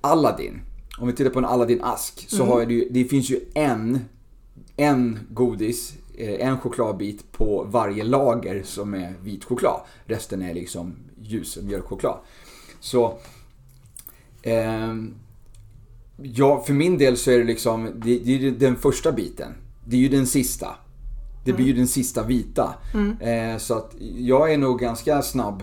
Aladdin, 0.00 0.60
om 0.98 1.06
vi 1.06 1.12
tittar 1.12 1.30
på 1.30 1.38
en 1.38 1.44
Aladdin-ask 1.44 2.28
så 2.28 2.42
mm. 2.42 2.48
har 2.48 2.66
det 2.66 2.74
ju, 2.74 2.88
det 2.90 3.04
finns 3.04 3.30
ju 3.30 3.40
en 3.54 4.00
en 4.76 5.18
godis 5.30 5.94
eh, 6.18 6.48
en 6.48 6.58
chokladbit 6.58 7.32
på 7.32 7.66
varje 7.70 8.04
lager 8.04 8.62
som 8.62 8.94
är 8.94 9.14
vit 9.22 9.44
choklad. 9.44 9.80
Resten 10.04 10.42
är 10.42 10.54
liksom 10.54 10.94
ljus 11.22 11.58
mjölkchoklad. 11.62 12.18
Så 12.80 13.18
ehm, 14.42 15.14
Ja, 16.22 16.62
för 16.66 16.72
min 16.72 16.98
del 16.98 17.16
så 17.16 17.30
är 17.30 17.38
det 17.38 17.44
liksom, 17.44 17.84
det, 17.84 18.18
det 18.18 18.46
är 18.46 18.50
den 18.50 18.76
första 18.76 19.12
biten. 19.12 19.52
Det 19.84 19.96
är 19.96 20.00
ju 20.00 20.08
den 20.08 20.26
sista. 20.26 20.76
Det 21.44 21.52
blir 21.52 21.66
ju 21.66 21.72
den 21.72 21.88
sista 21.88 22.22
vita. 22.22 22.74
Eh, 23.20 23.58
så 23.58 23.74
att 23.74 23.94
jag 24.16 24.52
är 24.52 24.58
nog 24.58 24.80
ganska 24.80 25.22
snabb 25.22 25.62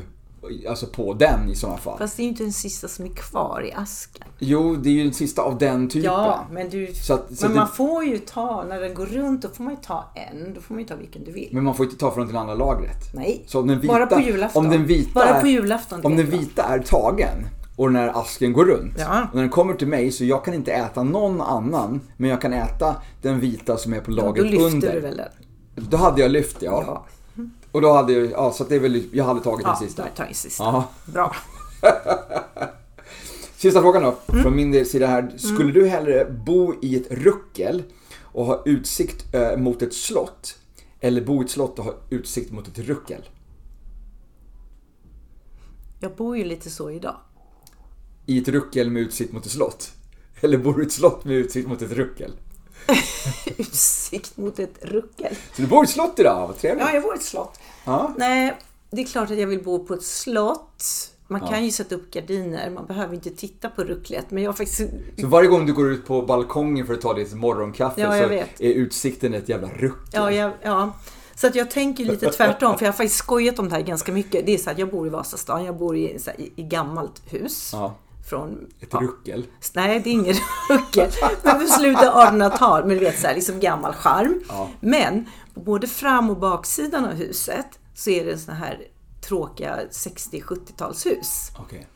alltså 0.70 0.86
på 0.88 1.14
den 1.14 1.50
i 1.50 1.56
sådana 1.56 1.78
fall. 1.78 1.98
Fast 1.98 2.18
det 2.18 2.22
är 2.22 2.24
ju 2.24 2.30
inte 2.30 2.44
den 2.44 2.54
sista 2.54 2.88
som 2.88 3.06
är 3.06 3.10
kvar 3.10 3.66
i 3.66 3.74
asken. 3.74 4.28
Jo, 4.40 4.76
det 4.76 4.90
är 4.90 4.94
ju 4.94 5.04
den 5.04 5.14
sista 5.14 5.42
av 5.42 5.58
den 5.58 5.88
typen. 5.90 6.04
Ja, 6.12 6.46
men 6.52 6.70
du... 6.70 6.88
Så 6.94 7.14
att- 7.14 7.38
så 7.38 7.46
men 7.48 7.56
man 7.56 7.66
det- 7.68 7.76
får 7.76 8.04
ju 8.04 8.18
ta, 8.18 8.64
när 8.70 8.80
den 8.82 8.94
går 8.94 9.06
runt, 9.06 9.42
då 9.42 9.50
får 9.50 9.64
man 9.64 9.74
ju 9.74 9.80
ta 9.84 10.06
en. 10.16 10.54
Då 10.54 10.62
får 10.62 10.74
man 10.74 10.82
ju 10.84 10.88
ta 10.88 10.96
vilken 10.96 11.24
du 11.24 11.32
vill. 11.32 11.50
Men 11.52 11.64
man 11.64 11.76
får 11.76 11.86
inte 11.86 11.98
ta 11.98 12.12
från 12.12 12.34
det 12.34 12.40
andra 12.40 12.56
lagret. 12.56 13.14
Nej, 13.14 13.44
Så 13.48 13.60
om 13.60 13.68
den 13.68 13.80
vita, 13.80 13.94
bara 13.94 14.06
på 14.06 14.20
julafton. 14.22 14.66
Om 14.66 14.72
den 14.72 14.86
vita, 14.86 15.12
Bara 15.14 15.26
är- 15.30 15.42
på 15.42 15.48
julafton, 15.48 16.02
Om 16.04 16.16
den 16.18 16.30
vita 16.30 16.64
är 16.64 16.80
tagen 16.80 17.46
och 17.76 17.92
när 17.92 18.20
asken 18.22 18.54
går 18.54 18.66
runt. 18.66 18.94
Ja. 18.98 19.22
Och 19.30 19.36
när 19.36 19.42
den 19.42 19.50
kommer 19.52 19.74
till 19.74 19.88
mig 19.88 20.12
så 20.12 20.26
jag 20.26 20.46
kan 20.46 20.54
inte 20.54 20.72
äta 20.72 21.04
någon 21.04 21.42
annan. 21.42 22.02
Men 22.18 22.30
jag 22.30 22.42
kan 22.42 22.54
äta 22.54 22.96
den 23.22 23.40
vita 23.40 23.78
som 23.78 23.94
är 23.94 24.00
på 24.00 24.12
Ja, 24.12 24.16
då 24.16 24.22
lagret 24.22 24.46
lyfter 24.46 24.66
under. 24.66 24.94
du 24.94 25.00
väl 25.00 25.18
den? 25.18 25.30
Då 25.90 25.98
hade 25.98 26.22
jag 26.22 26.32
lyft 26.32 26.58
ja. 26.62 26.84
Ja. 26.88 27.06
Och 27.72 27.82
då 27.82 27.94
hade 27.94 28.14
jag, 28.14 28.32
ja 28.32 28.52
så 28.52 28.64
det 28.64 28.76
är 28.76 28.80
väl, 28.80 29.04
jag 29.12 29.24
hade 29.26 29.40
tagit 29.40 29.66
Ja, 29.66 29.78
den 29.80 29.88
sista. 29.88 30.06
tar 30.16 30.26
jag 30.26 30.36
sista. 30.36 30.64
Ja. 30.64 30.90
Bra. 31.06 31.36
Sista 33.58 33.82
frågan 33.82 34.04
då, 34.04 34.16
Mm. 34.30 34.44
från 34.44 34.56
min 34.56 34.86
sida 34.86 35.08
här. 35.08 35.34
Skulle 35.38 35.72
du 35.72 35.88
hellre 35.88 36.26
bo 36.46 36.74
i 36.82 36.96
ett 36.96 37.12
ruckel 37.12 37.84
och 38.22 38.46
ha 38.46 38.62
utsikt 38.66 39.34
eh, 39.36 39.58
mot 39.58 39.82
ett 39.82 39.94
slott? 39.94 40.56
Eller 41.00 41.22
bo 41.22 41.42
i 41.42 41.46
ett 41.46 41.52
slott 41.52 41.80
och 41.80 41.86
ha 41.86 41.94
utsikt 42.10 42.52
mot 42.52 42.68
ett 42.68 42.78
ruckel? 42.80 43.30
Jag 46.00 46.16
bor 46.16 46.38
ju 46.38 46.44
lite 46.44 46.70
så 46.70 46.92
idag. 46.92 47.16
I 48.26 48.38
ett 48.42 48.48
ruckel 48.48 48.90
med 48.92 49.02
utsikt 49.02 49.34
mot 49.34 49.46
ett 49.46 49.52
slott? 49.52 49.92
Eller 50.42 50.58
bor 50.58 50.74
du 50.74 50.84
i 50.84 50.86
ett 50.86 50.92
slott 50.92 51.26
med 51.26 51.36
utsikt 51.36 51.68
mot 51.70 51.82
ett 51.82 51.92
ruckel? 51.92 52.32
Utsikt 53.58 54.38
mot 54.38 54.60
ett 54.60 54.76
ruckel. 54.82 55.36
Så 55.56 55.62
du 55.62 55.68
bor 55.68 55.84
i 55.84 55.86
ett 55.86 55.90
slott 55.90 56.20
idag, 56.20 56.48
vad 56.48 56.58
trevligt. 56.58 56.86
Ja, 56.88 56.94
jag 56.94 57.04
bor 57.04 57.14
i 57.16 57.18
ett 57.18 57.24
slott. 57.24 57.60
Ja. 57.86 58.14
Nej, 58.18 58.58
det 58.92 59.02
är 59.02 59.06
klart 59.06 59.32
att 59.32 59.38
jag 59.38 59.48
vill 59.48 59.64
bo 59.64 59.86
på 59.86 59.94
ett 59.94 60.04
slott. 60.04 60.84
Man 61.28 61.42
kan 61.42 61.66
ju 61.66 61.72
sätta 61.72 61.96
upp 61.96 62.12
gardiner, 62.12 62.70
man 62.70 62.86
behöver 62.86 63.16
inte 63.16 63.30
titta 63.30 63.70
på 63.70 63.84
rucklet. 63.84 64.26
Men 64.32 64.44
jag 64.44 64.58
faktiskt... 64.58 64.82
Så 65.22 65.28
varje 65.28 65.48
gång 65.48 65.66
du 65.66 65.74
går 65.74 65.92
ut 65.92 66.08
på 66.08 66.22
balkongen 66.22 66.88
för 66.88 66.94
att 66.94 67.02
ta 67.02 67.14
ditt 67.14 67.34
morgonkaffe 67.34 68.02
Ja, 68.02 68.22
så 68.24 68.28
vet. 68.28 68.62
är 68.62 68.74
utsikten 68.74 69.34
ett 69.34 69.50
jävla 69.50 69.68
ruckel. 69.68 70.10
Ja, 70.12 70.32
jag, 70.32 70.52
ja. 70.62 70.94
Så 71.36 71.48
att 71.48 71.56
jag 71.56 71.72
tänker 71.72 72.06
lite 72.06 72.32
tvärtom, 72.32 72.78
för 72.78 72.86
jag 72.86 72.92
har 72.92 72.98
faktiskt 72.98 73.20
skojat 73.20 73.60
om 73.60 73.70
det 73.70 73.76
här 73.76 73.82
ganska 73.82 74.12
mycket. 74.12 74.46
Det 74.46 74.54
är 74.54 74.58
så 74.58 74.70
att 74.70 74.78
jag 74.80 74.90
bor 74.92 75.08
i 75.08 75.10
Vasastan, 75.10 75.66
jag 75.66 75.78
bor 75.78 75.98
i, 75.98 76.20
här, 76.26 76.42
i, 76.42 76.52
i 76.56 76.64
gammalt 76.64 77.22
hus. 77.26 77.70
Ja. 77.74 77.96
Från, 78.30 78.68
Ett 78.80 78.90
ja, 78.92 79.00
ruckel. 79.00 79.46
Nej, 79.74 80.00
det 80.00 80.10
är 80.10 80.12
ingen 80.12 80.36
ruckel. 80.70 81.12
Men 81.44 81.60
på 81.60 81.66
slutet 81.66 82.10
av 82.10 82.24
1800-tal, 82.24 82.86
men 82.86 82.98
du 82.98 83.04
vet 83.04 83.20
så 83.20 83.28
här, 83.28 83.36
liksom 83.36 83.60
gammal 83.60 83.94
charm. 83.94 84.42
Ja. 84.50 84.70
Men 84.80 85.26
på 85.54 85.60
både 85.60 85.88
fram 85.88 86.30
och 86.30 86.38
baksidan 86.38 87.06
av 87.06 87.14
huset 87.14 87.80
så 87.96 88.10
är 88.10 88.26
det 88.26 88.38
såna 88.38 88.58
här 88.58 88.88
tråkiga 89.22 89.80
60-70-talshus. 89.92 91.52
Okej. 91.60 91.88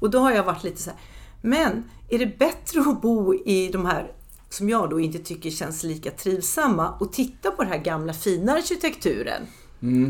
Och 0.00 0.10
då 0.10 0.18
har 0.18 0.32
jag 0.32 0.44
varit 0.44 0.64
lite 0.64 0.82
så 0.82 0.90
här, 0.90 0.98
men 1.42 1.90
är 2.08 2.18
det 2.18 2.38
bättre 2.38 2.80
att 2.80 3.02
bo 3.02 3.34
i 3.34 3.68
de 3.72 3.86
här 3.86 4.12
som 4.48 4.68
jag 4.68 4.90
då 4.90 5.00
inte 5.00 5.18
tycker 5.18 5.50
känns 5.50 5.82
lika 5.82 6.10
trivsamma 6.10 6.90
och 7.00 7.12
titta 7.12 7.50
på 7.50 7.62
den 7.62 7.72
här 7.72 7.78
gamla 7.78 8.12
fina 8.12 8.52
arkitekturen? 8.52 9.42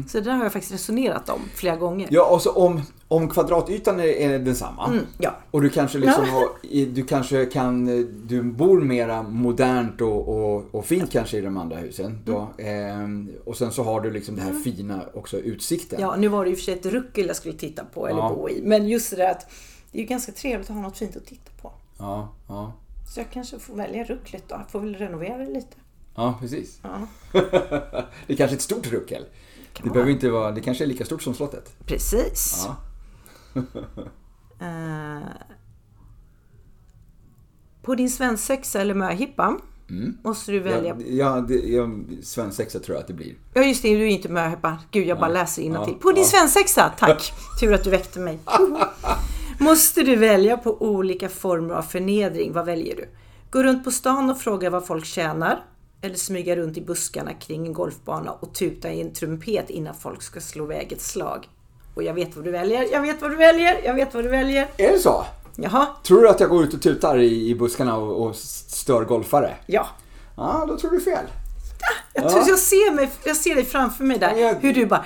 Så 0.09 0.19
det 0.19 0.25
där 0.25 0.33
har 0.33 0.43
jag 0.43 0.53
faktiskt 0.53 0.75
resonerat 0.75 1.29
om 1.29 1.41
flera 1.55 1.77
gånger. 1.77 2.09
Ja, 2.11 2.25
och 2.25 2.43
så 2.43 2.51
om, 2.51 2.83
om 3.17 3.29
kvadratytan 3.29 4.01
är, 4.01 4.05
är 4.05 4.39
densamma. 4.39 4.87
Mm, 4.87 5.07
ja. 5.19 5.35
Och 5.51 5.63
du 5.63 5.69
kanske 5.69 5.99
liksom 5.99 6.29
har, 6.29 6.49
du 6.95 7.05
kanske 7.05 7.47
kan, 7.47 7.87
du 8.27 8.43
bor 8.43 8.81
mera 8.81 9.23
modernt 9.23 10.01
och, 10.01 10.29
och, 10.29 10.75
och 10.75 10.85
fint 10.85 11.13
kanske 11.13 11.39
i 11.39 11.41
de 11.41 11.57
andra 11.57 11.77
husen. 11.77 12.19
Då. 12.25 12.49
Ehm, 12.59 13.31
och 13.45 13.57
sen 13.57 13.73
så 13.73 13.83
har 13.83 14.01
du 14.01 14.11
liksom 14.11 14.37
det 14.37 14.43
här 14.43 14.53
fina 14.53 15.01
också 15.15 15.39
utsikten. 15.39 16.01
Ja, 16.01 16.17
nu 16.17 16.29
var 16.29 16.45
det 16.45 16.51
och 16.51 16.57
för 16.57 16.65
sig 16.65 16.75
ett 16.75 16.87
ruckel 16.87 17.27
jag 17.27 17.37
skulle 17.37 17.55
titta 17.55 17.85
på 17.85 18.07
eller 18.09 18.19
Ja. 18.21 18.35
bo 18.35 18.49
i. 18.49 18.63
Men 18.63 18.89
just 18.89 19.17
det 19.17 19.31
att 19.31 19.47
det 19.93 19.99
är 19.99 20.03
ju 20.03 20.09
ganska 20.09 20.33
trevligt 20.33 20.71
att 20.71 20.77
ha 20.77 20.83
något 20.83 20.99
fint 20.99 21.17
att 21.17 21.27
titta 21.27 21.51
på. 21.63 21.73
Ja, 21.99 22.29
ja, 22.49 22.73
Så 23.15 23.21
jag 23.21 23.31
kanske 23.31 23.59
får 23.59 23.75
välja 23.77 24.05
rucklet 24.05 24.45
då. 24.49 24.55
Jag 24.55 24.71
får 24.71 24.81
väl 24.81 24.95
renovera 24.95 25.39
det 25.39 25.53
lite. 25.53 25.77
ja 26.15 26.35
precis. 26.41 26.81
Ja, 26.83 27.07
det 28.27 28.33
är 28.33 28.37
kanske 28.37 28.57
ett 28.57 28.63
stort 28.63 28.87
ruckel. 28.87 29.25
Det 29.77 29.83
vara. 29.83 29.93
behöver 29.93 30.13
inte 30.13 30.31
vara, 30.31 30.51
det 30.51 30.61
kanske 30.61 30.85
är 30.85 30.89
lika 30.89 31.05
stort 31.05 31.23
som 31.23 31.35
slottet. 31.35 31.73
Precis. 31.87 32.65
Ja. 32.67 32.77
Eh, 34.61 35.29
på 37.83 37.95
din 37.95 38.11
svensexa 38.11 38.81
eller 38.81 38.95
möhippa 38.95 39.59
måste 40.23 40.53
du 40.53 40.61
välja. 40.61 40.97
Ja, 40.99 41.05
ja, 41.09 41.41
det, 41.41 41.55
ja, 41.55 41.91
svensexa 42.23 42.79
tror 42.79 42.95
jag 42.97 43.01
att 43.01 43.07
det 43.07 43.15
blir. 43.15 43.35
Ja 43.55 43.63
just 43.63 43.83
det, 43.83 43.97
du 43.97 44.03
är 44.03 44.07
inte 44.07 44.29
möhippa. 44.29 44.79
Gud, 44.91 45.07
jag 45.07 45.19
bara 45.19 45.31
läser 45.31 45.63
innantill. 45.63 45.95
Ja, 45.95 46.03
På 46.03 46.13
din 46.13 46.23
ja. 46.23 46.29
svensexa, 46.29 46.93
tack. 46.99 47.33
Tur 47.61 47.75
att 47.75 47.85
du 47.85 47.91
väckte 47.91 48.21
mig. 48.21 48.39
Måste 49.59 50.03
du 50.03 50.17
välja 50.17 50.57
på 50.57 50.83
olika 50.83 51.29
former 51.29 51.75
av 51.75 51.83
förnedring, 51.83 52.53
vad 52.53 52.67
väljer 52.67 52.97
du? 52.97 53.09
Gå 53.51 53.63
runt 53.63 53.85
på 53.85 53.91
stan 53.91 54.31
och 54.31 54.39
fråga 54.39 54.71
vad 54.71 54.87
folk 54.87 55.05
tjänar? 55.05 55.65
Eller 56.01 56.17
smyga 56.17 56.57
runt 56.57 56.77
i 56.77 56.81
buskarna 56.81 57.33
kring 57.33 57.67
en 57.67 57.73
golfbana 57.73 58.33
och 58.33 58.55
tuta 58.55 58.93
i 58.93 59.01
en 59.01 59.13
trumpet 59.13 59.71
innan 59.71 59.95
folk 59.95 60.23
ska 60.23 60.41
slå 60.41 60.65
iväg 60.65 60.93
ett 60.93 61.03
slag? 61.03 61.49
Och 61.95 62.03
jag 62.03 62.15
vet 62.15 62.37
vad 62.37 62.45
du 62.45 62.51
väljer, 62.51 62.87
jag 62.93 63.03
vet 63.03 63.23
vad 63.23 63.31
du 63.31 63.37
väljer, 63.37 63.81
jag 63.85 63.95
vet 63.95 64.15
vad 64.15 64.25
du 64.25 64.29
väljer. 64.29 64.69
Är 64.77 64.93
det 64.93 64.99
så? 64.99 65.25
Jaha, 65.57 65.87
Tror 66.03 66.23
du 66.23 66.29
att 66.29 66.41
jag 66.41 66.51
går 66.51 66.65
ut 66.65 66.75
och 66.75 66.83
tutar 66.83 67.19
i, 67.19 67.49
i 67.51 67.55
buskarna 67.55 67.97
och, 67.97 68.27
och 68.27 68.37
stör 68.37 69.05
golfare? 69.05 69.55
ja. 69.67 69.87
Ja, 70.37 70.65
då 70.69 70.79
tror 70.79 70.91
du 70.91 71.01
fel. 71.01 71.25
Jag, 72.15 72.29
tror, 72.31 72.43
jag, 72.49 72.59
ser 72.59 72.95
mig, 72.95 73.11
jag 73.25 73.37
ser 73.37 73.55
dig 73.55 73.65
framför 73.65 74.05
mig 74.05 74.19
där, 74.19 74.31
Ja, 74.31 74.39
jag- 74.39 74.55
hur 74.55 74.75
du 74.75 74.87
bara... 74.87 75.05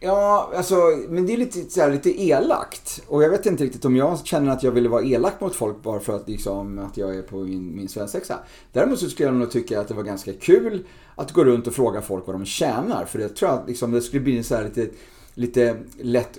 Ja, 0.00 0.52
alltså, 0.56 0.74
men 1.08 1.26
det 1.26 1.32
är 1.32 1.36
lite, 1.36 1.70
så 1.70 1.80
här, 1.80 1.90
lite 1.90 2.22
elakt. 2.22 3.02
Och 3.08 3.22
jag 3.22 3.30
vet 3.30 3.46
inte 3.46 3.64
riktigt 3.64 3.84
om 3.84 3.96
jag 3.96 4.26
känner 4.26 4.52
att 4.52 4.62
jag 4.62 4.72
ville 4.72 4.88
vara 4.88 5.02
elak 5.02 5.40
mot 5.40 5.54
folk 5.54 5.82
bara 5.82 6.00
för 6.00 6.16
att, 6.16 6.28
liksom, 6.28 6.78
att 6.78 6.96
jag 6.96 7.16
är 7.16 7.22
på 7.22 7.36
min, 7.36 7.76
min 7.76 7.88
svensexa. 7.88 8.38
Däremot 8.72 8.98
så 8.98 9.08
skulle 9.10 9.28
jag 9.28 9.34
nog 9.36 9.50
tycka 9.50 9.80
att 9.80 9.88
det 9.88 9.94
var 9.94 10.02
ganska 10.02 10.32
kul 10.32 10.86
att 11.14 11.32
gå 11.32 11.44
runt 11.44 11.66
och 11.66 11.74
fråga 11.74 12.02
folk 12.02 12.26
vad 12.26 12.34
de 12.34 12.44
tjänar. 12.44 13.04
För 13.04 13.18
jag 13.18 13.36
tror 13.36 13.50
att 13.50 13.68
liksom, 13.68 13.92
det 13.92 14.00
skulle 14.02 14.22
bli 14.22 14.38
en 14.38 14.44
så 14.44 14.54
här 14.54 14.64
lite, 14.64 14.88
lite 15.34 15.76
lätt 16.00 16.38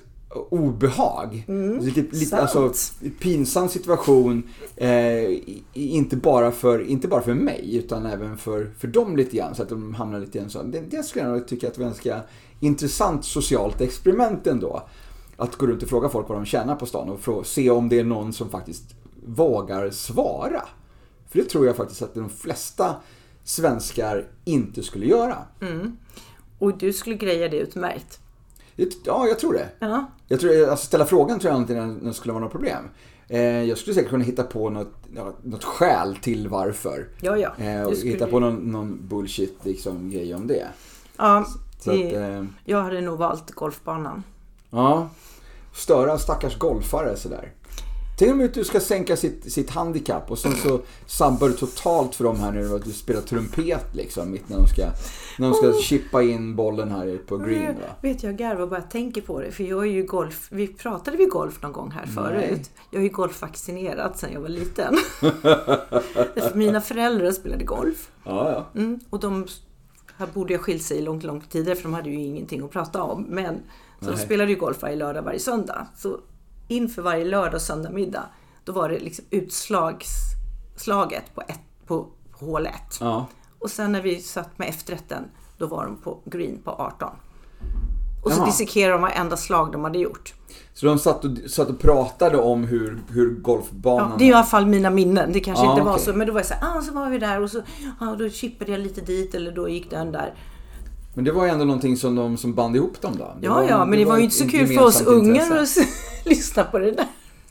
obehag. 0.50 1.46
lite, 1.82 2.02
lite, 2.02 2.16
sant. 2.26 2.56
alltså, 2.56 2.74
pinsam 3.20 3.70
situation. 3.70 4.44
Eh, 4.76 5.40
inte, 5.74 6.16
bara 6.16 6.52
för, 6.52 6.88
inte 6.88 7.08
bara 7.08 7.22
för 7.22 7.34
mig 7.34 7.76
utan 7.76 8.06
även 8.06 8.38
för, 8.38 8.72
för 8.78 8.88
dem 8.88 9.18
lite 9.18 9.38
grann. 9.38 9.56
Så 9.56 9.64
att 9.64 9.70
de 9.70 9.94
hamnar 9.94 10.20
lite 10.20 10.40
grann 10.40 10.50
så. 10.50 10.64
Det, 10.64 10.80
det 10.80 11.04
skulle 11.04 11.26
jag 11.26 11.32
nog 11.34 11.48
tycka 11.48 11.68
att 11.68 11.78
var 11.78 11.86
en 11.86 11.90
ganska 11.92 12.22
intressant 12.60 13.26
socialt 13.26 13.82
experiment 13.82 14.48
ändå. 14.48 14.88
Att 15.38 15.56
gå 15.56 15.68
runt 15.68 15.84
och 15.84 15.90
fråga 15.90 16.10
folk 16.10 16.30
vad 16.30 16.38
de 16.38 16.46
tjänar 16.46 16.76
på 16.76 16.86
stan 16.86 17.10
och 17.10 17.20
frå- 17.20 17.44
se 17.44 17.70
om 17.70 17.90
det 17.90 18.00
är 18.00 18.04
någon 18.04 18.34
som 18.34 18.50
faktiskt 18.50 18.84
vågar 19.26 19.90
svara. 19.90 20.64
För 21.30 21.40
det 21.40 21.46
tror 21.46 21.66
jag 21.66 21.76
faktiskt 21.76 22.02
att 22.02 22.14
de 22.14 22.30
flesta 22.30 22.96
svenskar 23.44 24.28
inte 24.46 24.84
skulle 24.84 25.06
göra. 25.06 25.38
Och 26.60 26.78
du 26.78 26.94
skulle 26.94 27.16
greja 27.16 27.50
det 27.50 27.58
utmärkt. 27.58 28.20
Ja, 29.06 29.28
jag 29.28 29.40
tror 29.40 29.54
det. 29.54 29.70
Ja. 29.80 30.06
Jag 30.28 30.40
tror, 30.40 30.70
alltså 30.70 30.86
ställa 30.86 31.06
frågan 31.06 31.40
tror 31.40 31.54
jag 31.54 31.62
inte 31.62 31.74
det 32.02 32.14
skulle 32.14 32.34
vara 32.34 32.44
något 32.44 32.52
problem. 32.52 32.90
Eh, 33.28 33.42
jag 33.64 33.78
skulle 33.78 33.94
säkert 33.94 34.10
kunna 34.10 34.24
hitta 34.24 34.44
på 34.44 34.70
något, 34.70 34.94
något 35.44 35.64
skäl 35.64 36.16
till 36.16 36.48
varför. 36.48 37.08
Ja, 37.22 37.38
ja. 37.38 37.52
Eh, 37.58 37.84
och 37.84 37.94
hitta 37.94 38.28
på 38.28 38.40
någon, 38.40 38.56
någon 38.56 39.08
bullshit 39.08 39.60
liksom, 39.64 40.10
grej 40.10 40.36
om 40.36 40.48
det. 40.48 40.68
Ja, 41.18 41.46
Så 41.80 41.92
det, 41.92 42.08
att, 42.08 42.14
eh, 42.14 42.46
jag 42.66 42.82
hade 42.82 43.02
nog 43.02 43.18
valt 43.18 43.52
golfbanan. 43.52 44.24
ja. 44.70 45.10
Störa 45.76 46.18
stackars 46.18 46.58
golfare 46.58 47.16
sådär. 47.18 47.52
Tänk 48.18 48.32
om 48.32 48.46
att 48.46 48.54
du 48.54 48.64
ska 48.64 48.80
sänka 48.80 49.18
sitt, 49.18 49.54
sitt 49.54 49.70
handikapp 49.70 50.32
och 50.32 50.40
sen 50.40 50.56
så 50.56 50.82
sabbar 51.06 51.48
du 51.50 51.54
totalt 51.54 52.16
för 52.16 52.24
dem 52.24 52.40
här 52.40 52.52
nu 52.52 52.76
att 52.76 52.86
du 52.86 52.92
spelar 52.92 53.22
trumpet 53.22 53.96
liksom 53.96 54.32
mitt 54.32 54.50
när 54.50 54.58
de 54.58 54.68
ska, 54.68 54.86
när 55.38 55.50
de 55.50 55.54
ska 55.54 55.82
chippa 55.82 56.24
in 56.24 56.56
bollen 56.56 56.92
här 56.92 57.18
på 57.28 57.38
green. 57.38 57.76
Va? 57.76 57.82
Vet 58.02 58.24
jag 58.24 58.38
garvar 58.38 58.68
bara 58.68 58.80
jag 58.80 58.92
tänker 58.92 59.22
på 59.22 59.42
det. 59.42 59.52
För 59.52 59.64
jag 59.64 59.82
är 59.82 59.92
ju 59.92 60.04
golf. 60.04 60.48
Vi 60.52 60.68
pratade 60.68 61.18
vi 61.18 61.26
golf 61.26 61.62
någon 61.62 61.72
gång 61.72 61.92
här 61.92 62.06
förut. 62.06 62.44
Nej. 62.50 62.66
Jag 62.92 63.00
är 63.00 63.04
ju 63.04 63.10
golfvaccinerad 63.10 64.18
sedan 64.18 64.34
jag 64.34 64.42
var 64.42 64.50
liten. 64.50 64.98
Mina 66.54 66.82
föräldrar 66.82 67.32
spelade 67.32 67.64
golf. 67.64 68.12
Ja, 68.24 68.52
ja. 68.52 68.80
Mm, 68.82 69.00
och 69.10 69.20
de 69.20 69.48
här 70.18 70.28
borde 70.34 70.54
jag 70.54 70.62
skilt 70.62 70.84
sig 70.84 71.02
långt, 71.02 71.24
långt 71.24 71.50
tidigare 71.50 71.76
för 71.76 71.84
de 71.84 71.94
hade 71.94 72.10
ju 72.10 72.16
ingenting 72.16 72.64
att 72.64 72.72
prata 72.72 73.04
om. 73.04 73.26
Men 73.30 73.60
så 74.00 74.12
de 74.12 74.18
spelade 74.18 74.52
ju 74.52 74.58
golf 74.58 74.82
varje 74.82 74.96
lördag, 74.96 75.22
varje 75.22 75.40
söndag. 75.40 75.88
Så 75.96 76.20
inför 76.74 77.02
varje 77.02 77.26
lördag 77.26 77.54
och 77.54 77.62
söndag 77.62 77.90
middag, 77.90 78.24
då 78.64 78.72
var 78.72 78.90
det 78.90 79.00
liksom 79.00 79.26
utslagsslaget 79.30 81.36
på, 81.36 81.42
ett, 81.48 81.60
på, 81.88 82.08
på 82.40 82.46
hål 82.46 82.66
1. 82.66 82.74
ja. 83.00 83.26
Och 83.60 83.70
sen 83.70 83.92
när 83.92 84.02
vi 84.02 84.20
satt 84.22 84.60
med 84.60 84.70
efterrätten, 84.70 85.24
då 85.58 85.68
var 85.68 85.86
de 85.86 85.98
på 85.98 86.20
green 86.26 86.62
på 86.64 86.72
18. 86.72 87.10
Och 88.24 88.32
så 88.32 88.38
Jaha. 88.40 88.46
dissekerade 88.46 88.94
de 88.94 89.02
varenda 89.02 89.38
slag 89.38 89.72
de 89.72 89.84
hade 89.84 90.00
gjort. 90.00 90.34
Så 90.74 90.86
de 90.86 91.00
satt 91.00 91.26
och, 91.26 91.32
satt 91.50 91.70
och 91.70 91.80
pratade 91.80 92.38
om 92.38 92.64
hur, 92.64 93.00
hur 93.10 93.36
golfbanan... 93.36 94.10
Ja, 94.12 94.16
det 94.18 94.24
är 94.24 94.30
i 94.30 94.34
alla 94.34 94.44
fall 94.44 94.66
mina 94.66 94.90
minnen. 94.90 95.32
Det 95.34 95.40
kanske 95.40 95.66
Ja, 95.66 95.72
inte 95.72 95.84
var 95.84 95.92
okej. 95.94 96.06
så. 96.06 96.14
Men 96.14 96.28
då 96.28 96.34
var 96.34 96.40
jag 96.40 96.48
så 96.48 96.54
här, 96.54 96.78
ah, 96.78 96.82
så 96.82 96.94
var 96.94 97.10
vi 97.10 97.20
där 97.20 97.42
och 97.42 97.52
så 97.52 97.62
ah, 98.00 98.16
då 98.16 98.30
chippade 98.30 98.72
jag 98.72 98.82
lite 98.82 99.02
dit 99.02 99.36
eller 99.36 99.52
då 99.52 99.70
gick 99.70 99.90
den 99.90 100.12
där. 100.12 100.34
Men 101.14 101.26
det 101.26 101.32
var 101.32 101.46
ju 101.46 101.52
ändå 101.52 101.66
någonting 101.66 101.98
som 101.98 102.16
de 102.16 102.38
som 102.38 102.54
band 102.54 102.76
ihop 102.76 103.02
dem 103.02 103.16
då. 103.18 103.24
Det 103.40 103.46
Ja, 103.46 103.64
ja, 103.70 103.86
men 103.86 104.00
det 104.00 104.06
var 104.06 104.18
ju 104.18 104.24
inte 104.24 104.36
så 104.36 104.48
kul 104.48 104.68
för 104.68 104.84
oss 104.84 105.02
ungar 105.02 105.58
att 105.58 105.78
lyssna 106.26 106.64
på 106.64 106.80
det 106.80 106.92
där. 106.92 107.06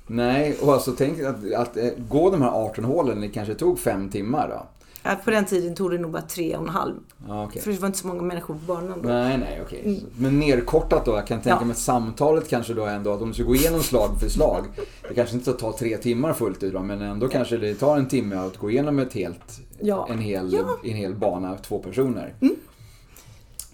Nej, 0.06 0.56
och 0.62 0.72
alltså 0.72 0.92
tänk 0.98 1.20
att, 1.20 1.52
att 1.56 1.76
eh, 1.76 1.84
gå 2.08 2.30
de 2.30 2.42
här 2.42 2.50
18 2.50 2.84
hålen, 2.84 3.20
det 3.20 3.28
kanske 3.28 3.54
tog 3.54 3.78
fem 3.78 4.08
timmar 4.10 4.48
då. 4.48 4.66
Ja, 5.04 5.10
på 5.24 5.30
den 5.30 5.44
tiden 5.44 5.74
tog 5.74 5.90
det 5.90 5.98
nog 5.98 6.10
bara 6.10 6.22
tre 6.22 6.56
och 6.56 6.62
en 6.62 6.68
halv. 6.68 6.94
Ja, 7.28 7.44
okej. 7.44 7.62
För 7.62 7.72
det 7.72 7.78
var 7.80 7.86
inte 7.86 7.98
så 7.98 8.06
många 8.06 8.22
människor 8.22 8.54
på 8.54 8.60
banan 8.72 9.02
då. 9.02 9.08
Nej, 9.08 9.38
nej, 9.38 9.62
okej. 9.66 10.04
Men 10.16 10.38
nerkortat 10.40 11.04
då, 11.04 11.12
jag 11.12 11.26
kan 11.26 11.40
tänka 11.40 11.58
Ja. 11.60 11.64
mig 11.64 11.72
att 11.72 11.78
samtalet 11.78 12.48
kanske 12.48 12.74
då 12.74 12.84
ändå, 12.86 13.12
att 13.12 13.22
om 13.22 13.28
du 13.28 13.34
ska 13.34 13.42
gå 13.42 13.54
igenom 13.54 13.80
slag 13.82 14.10
för 14.20 14.28
slag, 14.28 14.64
det 15.08 15.14
kanske 15.14 15.34
inte 15.36 15.52
tar 15.52 15.72
tre 15.72 15.96
timmar 15.96 16.32
fullt 16.32 16.62
ut 16.62 16.72
då, 16.72 16.80
men 16.82 17.02
ändå 17.02 17.28
kanske 17.28 17.56
det 17.56 17.74
tar 17.74 17.96
en 17.96 18.06
timme 18.08 18.36
att 18.36 18.56
gå 18.56 18.70
igenom 18.70 18.98
ett 18.98 19.12
helt, 19.12 19.60
Ja. 19.80 20.06
en, 20.10 20.18
hel, 20.18 20.52
Ja. 20.52 20.60
en 20.90 20.96
hel 20.96 21.14
bana, 21.14 21.56
två 21.56 21.78
personer. 21.78 22.34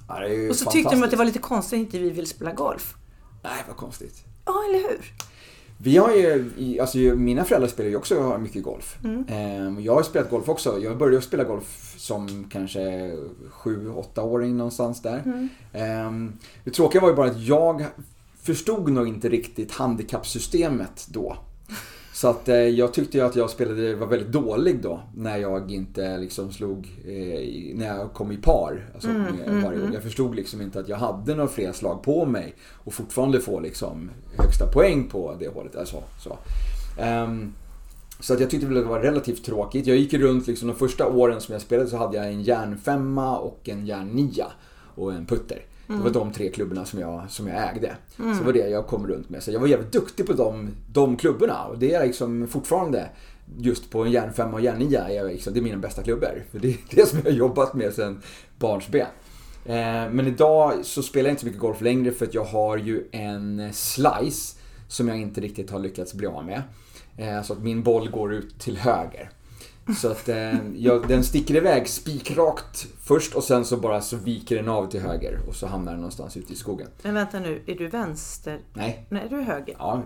Ja, 0.08 0.48
Och 0.50 0.56
så 0.56 0.70
tyckte 0.70 0.94
de 0.94 1.02
att 1.02 1.10
det 1.10 1.16
var 1.16 1.24
lite 1.24 1.38
konstigt 1.38 1.76
att 1.76 1.80
inte 1.80 1.98
vi 1.98 2.10
ville 2.10 2.26
spela 2.26 2.52
golf. 2.52 2.94
Nej, 3.42 3.64
vad 3.68 3.76
konstigt. 3.76 4.24
Ja, 4.44 4.54
eller 4.68 4.78
hur? 4.88 5.12
Vi 5.80 5.96
har 5.96 6.10
ju, 6.10 6.50
alltså 6.80 6.98
mina 6.98 7.44
föräldrar 7.44 7.68
spelar 7.68 7.90
ju 7.90 7.96
också 7.96 8.38
mycket 8.38 8.62
golf. 8.62 8.96
Mm. 9.04 9.24
Ehm, 9.28 9.80
Jag 9.80 9.94
har 9.94 10.02
spelat 10.02 10.30
golf 10.30 10.48
också. 10.48 10.78
Jag 10.78 10.98
började 10.98 11.22
spela 11.22 11.44
golf 11.44 11.94
som 11.96 12.44
kanske 12.50 12.80
7-8 13.50 14.20
åring 14.20 14.56
någonstans 14.56 15.02
där. 15.02 15.22
Mm. 15.24 15.48
Ehm, 15.72 16.32
Det 16.64 16.70
tråkiga 16.70 17.00
var 17.00 17.08
ju 17.08 17.14
bara 17.14 17.30
att 17.30 17.40
jag 17.40 17.84
förstod 18.42 18.88
nog 18.92 19.08
inte 19.08 19.28
riktigt 19.28 19.72
handikappsystemet 19.72 21.06
då. 21.10 21.36
Så 22.18 22.28
att 22.28 22.48
eh, 22.48 22.56
jag 22.56 22.94
tyckte 22.94 23.18
ju 23.18 23.24
att 23.24 23.36
jag 23.36 23.50
spelade, 23.50 23.94
var 23.94 24.06
väldigt 24.06 24.32
dålig 24.32 24.82
då 24.82 25.00
när 25.14 25.36
jag 25.36 25.70
inte 25.70 26.18
liksom 26.18 26.52
slog, 26.52 26.78
eh, 27.04 27.76
när 27.76 27.86
jag 27.86 28.12
kom 28.12 28.32
i 28.32 28.36
par. 28.36 28.90
Alltså, 28.94 29.08
Mm, 29.08 29.62
varje 29.62 29.78
gång. 29.78 29.92
Jag 29.92 30.02
förstod 30.02 30.34
liksom 30.34 30.60
inte 30.60 30.80
att 30.80 30.88
jag 30.88 30.96
hade 30.96 31.34
några 31.34 31.48
fler 31.48 31.72
slag 31.72 32.02
på 32.02 32.26
mig 32.26 32.54
och 32.84 32.94
fortfarande 32.94 33.40
få 33.40 33.60
liksom 33.60 34.10
högsta 34.38 34.66
poäng 34.66 35.08
på 35.08 35.36
det 35.38 35.48
hålet. 35.48 35.76
Alltså, 35.76 36.02
så. 36.20 36.38
Ehm, 37.00 37.52
så 38.20 38.34
att 38.34 38.40
jag 38.40 38.50
tyckte 38.50 38.66
väl 38.66 38.76
att 38.76 38.84
det 38.84 38.90
var 38.90 39.00
relativt 39.00 39.44
tråkigt. 39.44 39.86
Jag 39.86 39.96
gick 39.96 40.14
runt 40.14 40.46
liksom 40.46 40.68
de 40.68 40.74
första 40.74 41.06
åren 41.06 41.40
som 41.40 41.52
jag 41.52 41.62
spelade 41.62 41.90
så 41.90 41.96
hade 41.96 42.16
jag 42.16 42.26
en 42.26 42.42
järnfemma 42.42 43.38
och 43.38 43.68
en 43.68 43.86
järnnia 43.86 44.46
och 44.94 45.12
en 45.12 45.26
putter. 45.26 45.62
Det 45.96 46.02
var 46.02 46.10
de 46.10 46.32
tre 46.32 46.50
klubborna 46.50 46.84
som 46.84 47.00
jag, 47.00 47.30
som 47.30 47.48
jag 47.48 47.68
ägde. 47.68 47.96
Så 48.16 48.22
det 48.22 48.44
var 48.44 48.52
det 48.52 48.68
jag 48.68 48.86
kom 48.86 49.06
runt 49.06 49.30
med. 49.30 49.42
Så 49.42 49.50
jag 49.50 49.60
var 49.60 49.66
jävligt 49.66 49.92
duktig 49.92 50.26
på 50.26 50.32
de, 50.32 50.70
de 50.92 51.16
klubborna. 51.16 51.64
Och 51.64 51.78
det 51.78 51.94
är 51.94 52.06
liksom 52.06 52.48
fortfarande 52.48 53.08
just 53.58 53.90
på 53.90 54.04
en 54.04 54.10
järnfemma 54.10 54.52
och 54.52 54.60
järnnia, 54.60 55.08
är 55.08 55.24
liksom, 55.24 55.52
det 55.52 55.60
är 55.60 55.62
mina 55.62 55.76
bästa 55.76 56.02
klubbor. 56.02 56.44
För 56.50 56.58
det 56.58 56.68
är 56.90 56.96
det 56.96 57.06
som 57.06 57.18
jag 57.18 57.30
har 57.30 57.38
jobbat 57.38 57.74
med 57.74 57.94
sedan 57.94 58.22
barnsben. 58.58 59.06
Eh, 59.64 60.10
men 60.10 60.26
idag 60.26 60.84
så 60.84 61.02
spelar 61.02 61.28
jag 61.28 61.32
inte 61.32 61.40
så 61.40 61.46
mycket 61.46 61.60
golf 61.60 61.80
längre 61.80 62.12
för 62.12 62.26
att 62.26 62.34
jag 62.34 62.44
har 62.44 62.76
ju 62.76 63.08
en 63.12 63.72
slice 63.72 64.56
som 64.88 65.08
jag 65.08 65.20
inte 65.20 65.40
riktigt 65.40 65.70
har 65.70 65.78
lyckats 65.78 66.14
bli 66.14 66.26
av 66.26 66.44
med. 66.44 66.62
Eh, 67.16 67.42
så 67.42 67.52
att 67.52 67.62
min 67.62 67.82
boll 67.82 68.10
går 68.10 68.34
ut 68.34 68.60
till 68.60 68.76
höger. 68.76 69.30
Så 69.96 70.08
att 70.10 70.28
eh, 70.28 70.52
jag, 70.76 71.08
den 71.08 71.24
sticker 71.24 71.56
iväg 71.56 71.88
spikrakt 71.88 72.86
först 73.02 73.34
och 73.34 73.44
sen 73.44 73.64
så 73.64 73.76
bara 73.76 74.00
så 74.00 74.16
viker 74.16 74.56
den 74.56 74.68
av 74.68 74.90
till 74.90 75.00
höger 75.00 75.38
och 75.48 75.54
så 75.54 75.66
hamnar 75.66 75.92
den 75.92 76.00
någonstans 76.00 76.36
ute 76.36 76.52
i 76.52 76.56
skogen. 76.56 76.88
Men 77.02 77.14
vänta 77.14 77.40
nu, 77.40 77.62
är 77.66 77.74
du 77.74 77.88
vänster? 77.88 78.60
Nej, 78.74 79.06
Nej, 79.08 79.26
du 79.30 79.36
är 79.38 79.42
höger. 79.42 79.74
ja. 79.78 80.02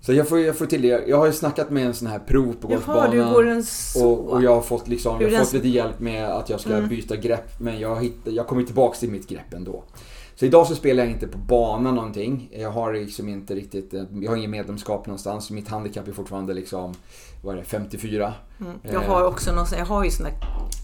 Så 0.00 0.12
jag 0.12 0.28
får, 0.28 0.40
jag 0.40 0.56
får 0.58 0.66
till 0.66 0.82
det. 0.82 1.04
Jag 1.08 1.16
har 1.18 1.26
ju 1.26 1.32
snackat 1.32 1.70
med 1.70 1.86
en 1.86 1.94
sån 1.94 2.08
här 2.08 2.18
prov 2.18 2.52
på 2.60 2.68
golfbanan. 2.68 3.16
Jaha, 3.16 3.28
du 3.28 3.34
går 3.34 3.46
en. 3.48 3.64
Och, 4.02 4.28
och 4.28 4.42
jag 4.42 4.54
har 4.54 4.62
fått, 4.62 4.88
liksom, 4.88 5.20
jag 5.20 5.30
har 5.30 5.44
fått 5.44 5.52
lite 5.52 5.68
hjälp 5.68 6.00
med 6.00 6.28
att 6.28 6.50
jag 6.50 6.60
ska 6.60 6.74
Mm. 6.74 6.88
byta 6.88 7.16
grepp 7.16 7.60
men 7.60 7.80
jag, 7.80 8.02
hitt, 8.02 8.16
jag 8.24 8.46
kommer 8.46 8.62
tillbaks 8.62 8.98
till 9.00 9.10
mitt 9.10 9.28
grepp 9.28 9.54
ändå. 9.54 9.84
Så 10.34 10.44
idag 10.46 10.66
så 10.66 10.74
spelar 10.74 11.04
jag 11.04 11.12
inte 11.12 11.26
på 11.26 11.38
banan 11.38 11.94
någonting. 11.94 12.48
Jag 12.52 12.70
har 12.70 12.92
liksom 12.94 13.28
inte 13.28 13.54
riktigt, 13.54 13.92
jag 14.22 14.30
har 14.30 14.36
ingen 14.36 14.50
medlemskap 14.50 15.06
någonstans. 15.06 15.50
Mitt 15.50 15.68
handikapp 15.68 16.08
är 16.08 16.12
fortfarande 16.12 16.54
liksom, 16.54 16.94
vad 17.42 17.54
är 17.54 17.58
det, 17.58 17.64
54. 17.64 18.34
Mm. 18.60 18.72
Jag 18.82 19.00
har 19.00 19.24
också 19.24 19.52
någon, 19.52 19.66
jag 19.78 19.86
har 19.86 20.04
ju 20.04 20.10
sån 20.10 20.24
där 20.24 20.34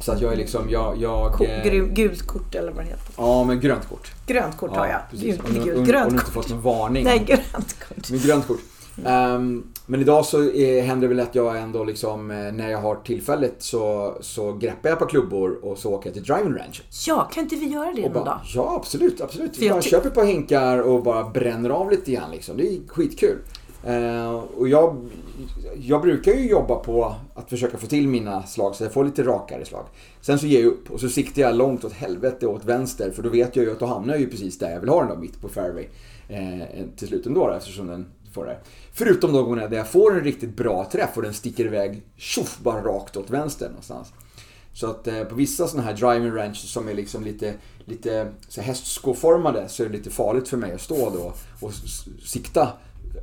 Så 0.00 0.12
att 0.12 0.20
jag 0.20 0.32
är 0.32 0.36
liksom, 0.36 0.70
jag... 0.70 0.96
jag 1.02 1.40
eh, 1.42 1.84
gult 1.84 2.26
kort 2.26 2.55
eller 2.55 2.72
vad 2.72 2.84
det 2.84 2.88
heter. 2.88 3.14
Ja, 3.16 3.44
men 3.44 3.61
grönt 3.61 3.88
kort. 3.88 4.12
Grönt 4.26 4.57
kort 4.57 4.76
har 4.76 4.86
jag. 4.86 5.00
precis. 5.11 5.36
Gult, 5.36 5.48
Om 5.48 5.55
gult, 5.55 5.74
om, 5.74 5.78
om 5.78 5.84
grönt 5.84 6.09
du 6.11 6.14
inte 6.14 6.24
kort. 6.24 6.34
fått 6.34 6.50
någon 6.50 6.61
varning. 6.61 7.05
Nej, 7.05 7.18
grönt 7.26 7.78
kort. 7.88 8.11
Med 8.11 8.22
grönt 8.22 8.46
kort. 8.46 8.61
Ehm, 9.07 9.64
men 9.86 10.00
idag 10.00 10.26
så 10.26 10.50
eh, 10.50 10.84
händer 10.84 11.09
det 11.09 11.14
väl 11.14 11.26
att 11.26 11.34
jag 11.34 11.59
ändå 11.59 11.84
liksom, 11.84 12.30
eh, 12.30 12.36
när 12.36 12.70
jag 12.70 12.78
har 12.78 12.96
tillfället 12.96 13.55
så, 13.59 14.14
så 14.20 14.52
greppar 14.52 14.88
jag 14.88 14.98
på 14.98 15.07
klubbor 15.07 15.64
och 15.64 15.78
så 15.78 15.92
åker 15.92 16.09
jag 16.09 16.14
till 16.14 16.22
driving 16.22 16.52
range. 16.52 16.80
Ja, 17.07 17.30
kan 17.32 17.42
inte 17.42 17.57
vi 17.57 17.66
göra 17.66 17.92
det 17.92 18.09
någon 18.09 18.24
dag? 18.24 18.40
ja 18.55 18.76
absolut, 18.76 19.20
absolut. 19.20 19.57
För 19.57 19.64
jag 19.64 19.74
bara 19.74 19.82
köper 19.82 20.11
par 20.11 20.24
hinkar 20.24 20.78
och 20.78 21.02
bara 21.02 21.28
bränner 21.28 21.70
av 21.70 21.90
lite 21.90 22.12
grann 22.12 22.30
liksom. 22.30 22.57
Det 22.57 22.68
är 22.68 22.88
skitkul. 22.88 23.38
Eh, 23.87 24.35
och 24.35 24.68
jag, 24.68 25.11
jag 25.76 26.03
brukar 26.03 26.32
ju 26.32 26.49
jobba 26.49 26.74
på 26.74 27.14
att 27.35 27.51
försöka 27.51 27.78
få 27.78 27.87
till 27.87 28.09
mina 28.09 28.43
slag 28.43 28.74
så 28.74 28.85
jag 28.85 28.93
får 28.93 29.05
lite 29.05 29.22
rakare 29.22 29.64
slag. 29.64 29.87
Sen 30.20 30.39
så 30.39 30.47
ger 30.47 30.61
jag 30.61 30.66
upp 30.66 30.91
och 30.91 31.01
så 31.01 31.09
siktar 31.09 31.43
jag 31.43 31.55
långt 31.55 31.85
åt 31.85 31.93
helvete 31.93 32.47
åt 32.47 32.64
vänster 32.64 33.11
för 33.11 33.22
då 33.22 33.28
vet 33.28 33.57
jag 33.57 33.64
ju 33.64 33.72
att 33.72 33.80
då 33.80 33.87
hamnar 33.87 34.14
jag 34.14 34.20
ju 34.20 34.30
precis 34.30 34.59
där 34.59 34.70
jag 34.70 34.80
vill 34.80 34.89
ha 34.89 35.01
den 35.01 35.09
då, 35.09 35.16
mitt 35.16 35.41
på 35.41 35.49
fairway. 35.49 35.87
Eh, 36.28 36.87
till 36.97 37.09
slut 37.09 37.26
ändå 37.26 37.47
då, 37.47 37.53
eftersom 37.53 37.87
den 37.87 38.07
får 38.32 38.47
det. 38.47 38.59
Förutom 38.93 39.32
de 39.32 39.45
gångerna 39.45 39.68
där 39.68 39.76
jag 39.76 39.89
får 39.89 40.16
en 40.18 40.24
riktigt 40.24 40.57
bra 40.57 40.89
träff 40.93 41.16
och 41.16 41.22
den 41.22 41.35
sticker 41.35 41.64
iväg 41.64 42.03
tjoff 42.16 42.59
bara 42.62 42.82
rakt 42.82 43.16
åt 43.16 43.30
vänster 43.30 43.68
någonstans. 43.68 44.12
Så 44.72 44.87
att 44.87 45.07
eh, 45.07 45.24
på 45.24 45.35
vissa 45.35 45.66
sådana 45.66 45.89
här 45.89 45.97
driving 45.97 46.32
range 46.32 46.55
som 46.55 46.89
är 46.89 46.95
liksom 46.95 47.24
lite, 47.24 47.55
lite 47.85 48.32
så 48.49 48.61
hästskoformade 48.61 49.68
så 49.68 49.82
är 49.82 49.87
det 49.87 49.97
lite 49.97 50.11
farligt 50.11 50.49
för 50.49 50.57
mig 50.57 50.72
att 50.72 50.80
stå 50.80 51.11
då 51.11 51.32
och 51.61 51.72
sikta. 52.24 52.72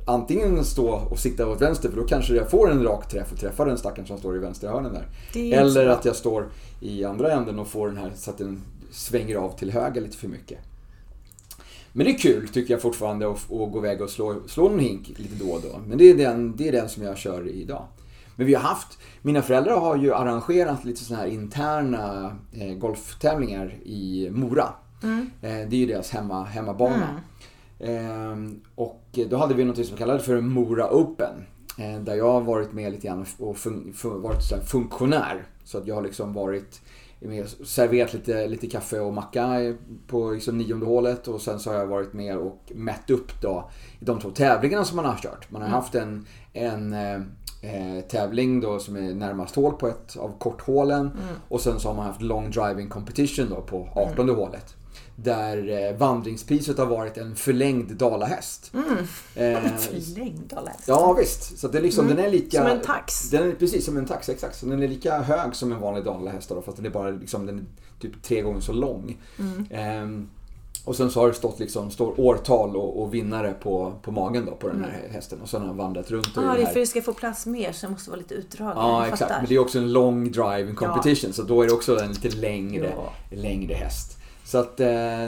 Antingen 0.04 0.64
stå 0.64 0.88
och 0.88 1.18
sikta 1.18 1.46
åt 1.46 1.60
vänster 1.60 1.88
för 1.88 1.96
då 1.96 2.06
kanske 2.06 2.34
jag 2.34 2.50
får 2.50 2.70
en 2.70 2.84
rak 2.84 3.08
träff 3.08 3.32
och 3.32 3.38
träffar 3.38 3.66
den 3.66 3.78
stackaren 3.78 4.06
som 4.06 4.18
står 4.18 4.36
i 4.36 4.38
vänstra 4.38 4.70
hörnen 4.70 4.92
där. 4.92 5.06
Eller 5.52 5.86
att 5.86 6.04
jag 6.04 6.16
står 6.16 6.48
i 6.80 7.04
andra 7.04 7.32
änden 7.32 7.58
och 7.58 7.68
får 7.68 7.88
den 7.88 7.96
här 7.96 8.12
så 8.16 8.30
att 8.30 8.38
den 8.38 8.62
svänger 8.90 9.36
av 9.36 9.58
till 9.58 9.70
höger 9.70 10.00
lite 10.00 10.16
för 10.16 10.28
mycket. 10.28 10.58
Men 11.92 12.06
det 12.06 12.12
är 12.12 12.18
kul 12.18 12.48
tycker 12.48 12.74
jag 12.74 12.82
fortfarande 12.82 13.30
att, 13.30 13.52
att 13.52 13.72
gå 13.72 13.78
iväg 13.78 14.02
och 14.02 14.10
slå, 14.10 14.36
slå 14.46 14.68
en 14.68 14.78
hink 14.78 15.08
lite 15.16 15.44
då 15.44 15.50
och 15.50 15.62
då. 15.62 15.80
Men 15.86 15.98
det 15.98 16.10
är, 16.10 16.14
den, 16.14 16.56
det 16.56 16.68
är 16.68 16.72
den 16.72 16.88
som 16.88 17.02
jag 17.02 17.18
kör 17.18 17.48
idag. 17.48 17.84
Men 18.36 18.46
vi 18.46 18.54
har 18.54 18.62
haft, 18.62 18.98
mina 19.22 19.42
föräldrar 19.42 19.80
har 19.80 19.96
ju 19.96 20.14
arrangerat 20.14 20.84
lite 20.84 21.04
sådana 21.04 21.22
här 21.22 21.30
interna 21.30 22.36
eh, 22.52 22.74
golftävlingar 22.74 23.74
i 23.84 24.28
Mora. 24.32 24.68
Eh, 25.02 25.68
det 25.68 25.76
är 25.76 25.80
ju 25.80 25.86
deras 25.86 26.10
hemma, 26.10 26.44
hemmabana. 26.44 27.08
Ehm, 27.08 27.20
och 28.74 29.18
då 29.28 29.36
hade 29.36 29.54
vi 29.54 29.64
något 29.64 29.76
som 29.76 29.84
vi 29.94 29.98
kallade 29.98 30.18
för 30.20 30.40
Mora 30.40 30.90
Open. 30.90 31.44
Eh, 31.78 32.00
där 32.00 32.14
jag 32.14 32.32
har 32.32 32.40
varit 32.40 32.72
med 32.72 32.92
lite 32.92 33.06
grann 33.06 33.26
och 33.38 33.56
fun- 33.56 33.92
fun- 33.92 34.22
varit 34.22 34.42
så 34.42 34.56
funktionär. 34.56 35.44
Så 35.64 35.78
att 35.78 35.86
jag 35.86 35.94
har 35.94 36.02
liksom 36.02 36.32
varit 36.32 36.80
med, 37.20 37.48
serverat 37.48 38.14
lite, 38.14 38.46
lite 38.48 38.66
kaffe 38.66 39.00
och 39.00 39.12
macka 39.14 39.74
på 40.06 40.30
liksom 40.30 40.58
nionde 40.58 40.86
hålet 40.86 41.28
och 41.28 41.40
sen 41.40 41.58
så 41.60 41.70
har 41.70 41.78
jag 41.78 41.86
varit 41.86 42.12
med 42.12 42.36
och 42.36 42.72
mätt 42.74 43.10
upp 43.10 43.40
då 43.42 43.70
i 44.00 44.04
de 44.04 44.20
två 44.20 44.30
tävlingarna 44.30 44.84
som 44.84 44.96
man 44.96 45.04
har 45.04 45.16
kört. 45.16 45.50
Man 45.50 45.62
har 45.62 45.68
haft 45.68 45.94
en, 45.94 46.26
en 46.52 46.92
eh, 46.92 47.14
eh, 47.62 48.00
tävling 48.08 48.60
då 48.60 48.78
som 48.78 48.96
är 48.96 49.14
närmast 49.14 49.56
hål 49.56 49.72
på 49.72 49.88
ett 49.88 50.16
av 50.16 50.38
korthålen 50.38 51.10
och 51.48 51.60
sen 51.60 51.80
så 51.80 51.88
har 51.88 51.94
man 51.94 52.06
haft 52.06 52.22
long 52.22 52.50
driving 52.50 52.88
competition 52.88 53.46
då 53.50 53.60
på 53.60 53.88
18 54.12 54.28
hålet. 54.28 54.74
Där 55.16 55.88
eh, 55.90 55.96
vandringspriset 55.96 56.78
har 56.78 56.86
varit 56.86 57.16
en 57.16 57.36
förlängd 57.36 57.96
dalahäst. 57.96 58.72
Eh, 58.74 59.58
Förlängd 59.78 60.52
alla 60.56 60.70
hästar. 60.70 60.92
Ja 60.92 61.12
visst, 61.12 61.58
så 61.58 61.66
att 61.66 61.72
det 61.72 61.78
är 61.78 61.82
liksom, 61.82 62.08
den 62.08 62.18
är 62.18 62.30
lika... 62.30 62.58
Som 62.58 62.66
en 62.66 62.80
tax. 62.80 63.30
Den 63.30 63.50
är 63.50 63.54
precis 63.54 63.84
som 63.84 63.96
en 63.96 64.06
tax, 64.06 64.28
exakt. 64.28 64.56
Så 64.58 64.66
den 64.66 64.82
är 64.82 64.88
lika 64.88 65.18
hög 65.18 65.56
som 65.56 65.72
en 65.72 65.80
vanlig 65.80 66.04
dalahäst 66.04 66.48
då, 66.48 66.62
fast 66.62 66.76
den 66.76 66.86
är 66.86 66.90
bara 66.90 67.10
liksom, 67.10 67.46
den 67.46 67.58
är 67.58 67.64
typ 68.00 68.22
tre 68.22 68.42
gånger 68.42 68.60
så 68.60 68.72
lång. 68.72 69.18
Mm. 69.38 69.66
Ehm, 69.70 70.28
och 70.84 70.96
sen 70.96 71.10
så 71.10 71.20
har 71.20 71.28
det 71.28 71.34
stått 71.34 71.58
liksom, 71.58 71.90
står 71.90 72.20
årtal 72.20 72.76
och, 72.76 73.02
och 73.02 73.14
vinnare 73.14 73.54
på, 73.62 73.92
på 74.02 74.10
magen 74.10 74.46
då 74.46 74.52
på 74.52 74.68
den 74.68 74.84
här 74.84 75.08
hästen. 75.10 75.40
Och 75.42 75.48
sen 75.48 75.60
har 75.60 75.68
den 75.68 75.76
vandrat 75.76 76.10
runt. 76.10 76.28
Ja, 76.36 76.56
i 76.56 76.60
det 76.60 76.66
är 76.68 76.72
för 76.72 76.80
det 76.80 76.86
ska 76.86 77.02
få 77.02 77.12
plats 77.14 77.46
mer 77.46 77.72
så 77.72 77.86
det 77.86 77.92
måste 77.92 78.10
vara 78.10 78.18
lite 78.18 78.34
utdraget. 78.34 78.76
Ja, 78.76 79.04
exakt. 79.04 79.18
fattar. 79.22 79.36
Men 79.36 79.48
det 79.48 79.54
är 79.54 79.58
också 79.58 79.78
en 79.78 79.92
long 79.92 80.32
driving 80.32 80.74
competition. 80.74 81.32
Så 81.32 81.42
då 81.42 81.62
är 81.62 81.66
det 81.66 81.72
också 81.72 81.98
en 82.00 82.08
lite 82.08 82.28
längre, 82.28 82.92
Ja. 82.96 83.36
längre 83.36 83.74
häst. 83.74 84.18
Så 84.52 84.58
att 84.58 84.80
eh, 84.80 84.86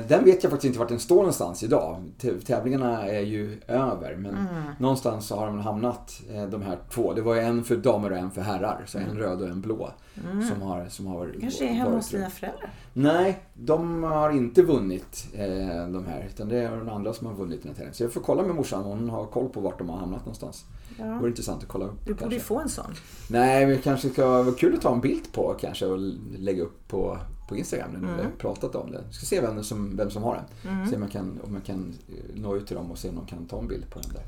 den 0.09 0.25
vet 0.25 0.43
jag 0.43 0.51
faktiskt 0.51 0.65
inte 0.65 0.79
vart 0.79 0.89
den 0.89 0.99
står 0.99 1.17
någonstans 1.17 1.63
idag. 1.63 2.03
Tävlingarna 2.47 3.07
är 3.07 3.21
ju 3.21 3.61
över 3.69 4.17
men 4.17 4.31
mm. 4.31 4.63
någonstans 4.79 5.27
så 5.27 5.37
har 5.37 5.47
de 5.47 5.59
hamnat 5.59 6.23
eh, 6.35 6.47
de 6.47 6.63
här 6.63 6.79
två. 6.91 7.13
Det 7.13 7.23
var 7.23 7.35
ju 7.35 7.41
en 7.41 7.65
för 7.65 7.77
damer 7.77 8.13
och 8.13 8.19
en 8.19 8.31
för 8.31 8.41
herrar. 8.41 8.85
Så 8.87 8.99
en 8.99 9.05
mm. 9.05 9.19
röd 9.19 9.43
och 9.43 9.49
en 9.49 9.61
blå. 9.61 9.91
Mm. 10.25 10.49
Som 10.49 10.63
har, 10.63 10.87
som 10.89 11.07
har 11.07 11.35
kanske 11.41 11.65
är 11.65 11.73
hemma 11.73 11.91
hos 11.91 12.09
dina 12.09 12.31
föräldrar? 12.31 12.71
Nej, 12.93 13.43
de 13.55 14.03
har 14.03 14.31
inte 14.31 14.63
vunnit 14.63 15.27
eh, 15.35 15.47
de 15.89 16.05
här. 16.09 16.29
Utan 16.35 16.49
det 16.49 16.59
är 16.59 16.77
de 16.77 16.89
andra 16.89 17.13
som 17.13 17.27
har 17.27 17.35
vunnit 17.35 17.63
den 17.63 17.69
här 17.69 17.75
tävlingen. 17.75 17.95
Så 17.95 18.03
jag 18.03 18.13
får 18.13 18.21
kolla 18.21 18.43
med 18.43 18.55
morsan. 18.55 18.85
Hon 18.85 19.11
har 19.11 19.27
koll 19.27 19.49
på 19.49 19.61
vart 19.61 19.79
de 19.79 19.89
har 19.89 19.99
hamnat 19.99 20.21
någonstans. 20.21 20.65
Ja. 20.99 21.05
Det 21.05 21.19
vore 21.19 21.29
intressant 21.29 21.63
att 21.63 21.69
kolla 21.69 21.85
upp. 21.85 22.07
Du 22.07 22.15
borde 22.15 22.35
ju 22.35 22.41
få 22.41 22.61
en 22.61 22.69
sån. 22.69 22.95
Nej, 23.31 23.67
men 23.67 23.79
kanske 23.79 24.09
ska 24.09 24.43
vara 24.43 24.55
kul 24.55 24.75
att 24.75 24.81
ta 24.81 24.93
en 24.93 25.01
bild 25.01 25.33
på 25.33 25.57
kanske 25.61 25.87
och 25.87 25.99
lägga 26.39 26.63
upp 26.63 26.89
på 26.89 27.19
på 27.49 27.57
Instagram 27.57 27.91
nu 27.91 27.99
när 27.99 28.09
mm. 28.09 28.17
vi 28.17 28.25
har 28.25 28.31
pratat 28.31 28.75
om 28.75 28.91
det. 28.91 29.03
Jag 29.07 29.15
ska 29.15 29.27
se 29.27 29.41
vem 29.41 29.65
som, 29.65 29.97
vem 29.97 30.11
som 30.11 30.23
har 30.23 30.35
den. 30.35 30.73
Mm. 30.73 30.91
Se 30.91 30.97
om 30.97 31.03
jag, 31.03 31.11
kan, 31.11 31.41
om 31.45 31.55
jag 31.55 31.65
kan 31.65 31.95
eh, 32.09 32.41
nå 32.41 32.57
ut 32.57 32.67
till 32.67 32.77
dem 32.77 32.91
och 32.91 32.99
se 32.99 33.09
om 33.09 33.15
de 33.15 33.27
kan 33.27 33.47
ta 33.47 33.59
en 33.59 33.69
bild 33.69 33.91
på 33.91 33.99
den 33.99 34.13
där. 34.13 34.23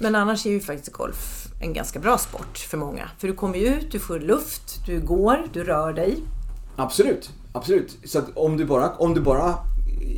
Men 0.00 0.14
annars 0.14 0.46
är 0.46 0.50
ju 0.50 0.60
faktiskt 0.60 0.92
golf 0.92 1.46
en 1.60 1.72
ganska 1.72 1.98
bra 1.98 2.18
sport 2.18 2.58
för 2.58 2.78
många. 2.78 3.10
För 3.18 3.28
du 3.28 3.34
kommer 3.34 3.58
ju 3.58 3.66
ut, 3.66 3.92
du 3.92 3.98
får 3.98 4.18
luft, 4.18 4.86
du 4.86 5.00
går, 5.00 5.46
du 5.52 5.64
rör 5.64 5.92
dig. 5.92 6.16
Absolut, 6.76 7.30
absolut. 7.52 7.96
Så 8.04 8.22
om 8.34 8.56
du 8.56 8.64
bara, 8.64 8.90
om 8.90 9.14
du 9.14 9.20
bara 9.20 9.54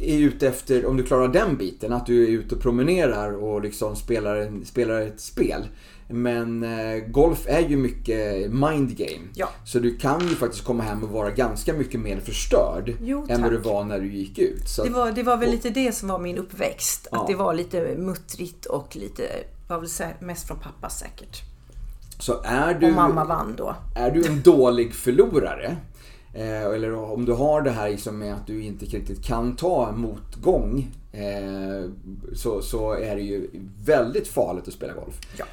är 0.03 0.19
ute 0.19 0.49
efter, 0.49 0.87
om 0.87 0.97
du 0.97 1.03
klarar 1.03 1.29
den 1.29 1.57
biten, 1.57 1.93
att 1.93 2.07
du 2.07 2.25
är 2.25 2.29
ute 2.29 2.55
och 2.55 2.63
promenerar 2.63 3.33
och 3.33 3.63
liksom 3.63 3.97
spelar, 3.97 4.65
spelar 4.65 5.01
ett 5.01 5.21
spel. 5.21 5.67
Men 6.09 6.63
eh, 6.63 6.99
golf 7.07 7.47
är 7.47 7.61
ju 7.61 7.77
mycket 7.77 8.53
mind 8.53 8.97
game. 8.97 9.27
Ja. 9.35 9.49
Så 9.65 9.79
du 9.79 9.97
kan 9.97 10.21
ju 10.29 10.35
faktiskt 10.35 10.65
komma 10.65 10.83
hem 10.83 11.05
och 11.05 11.11
vara 11.11 11.31
ganska 11.31 11.73
mycket 11.73 12.01
mer 12.01 12.21
förstörd 12.21 12.97
jo, 13.01 13.27
än 13.29 13.43
vad 13.43 13.51
du 13.51 13.57
var 13.57 13.85
när 13.85 14.01
du 14.01 14.13
gick 14.13 14.39
ut. 14.39 14.69
Så 14.69 14.85
det, 14.85 14.91
var, 14.91 15.13
det 15.13 15.23
var 15.23 15.37
väl 15.37 15.49
och, 15.49 15.55
lite 15.55 15.71
det 15.71 15.93
som 15.93 16.09
var 16.09 16.19
min 16.19 16.39
uppväxt. 16.39 17.07
Att 17.07 17.19
ja. 17.19 17.25
det 17.29 17.35
var 17.35 17.55
lite 17.55 17.95
muttrigt 17.99 18.67
och 18.67 18.97
lite, 18.97 19.23
var 19.69 19.79
väl 19.79 20.15
mest 20.21 20.47
från 20.47 20.59
pappa 20.59 20.91
säkert. 20.91 21.43
Så 22.19 22.41
är 22.45 22.75
du, 22.75 22.87
och 22.87 22.93
mamma 22.93 23.25
vann 23.25 23.55
då. 23.57 23.75
Är 23.97 24.11
du 24.11 24.27
en 24.27 24.43
dålig 24.43 24.95
förlorare 24.95 25.77
Eh, 26.35 26.65
eller 26.65 26.95
om 26.95 27.25
du 27.25 27.33
har 27.33 27.63
det 27.63 27.71
här 27.71 27.91
liksom 27.91 28.19
med 28.19 28.35
att 28.35 28.47
du 28.47 28.63
inte 28.63 28.85
riktigt 28.85 29.25
kan 29.25 29.57
ta 29.57 29.93
motgång. 29.93 30.91
Eh, 31.13 31.91
så, 32.35 32.63
så 32.63 32.93
är 32.93 33.17
det 33.17 33.23
ju 33.23 33.51
väldigt 33.85 34.29
farligt 34.29 34.69
att 34.69 34.75
spela 34.75 34.93
golf. 34.93 35.21
Ja. 35.39 35.45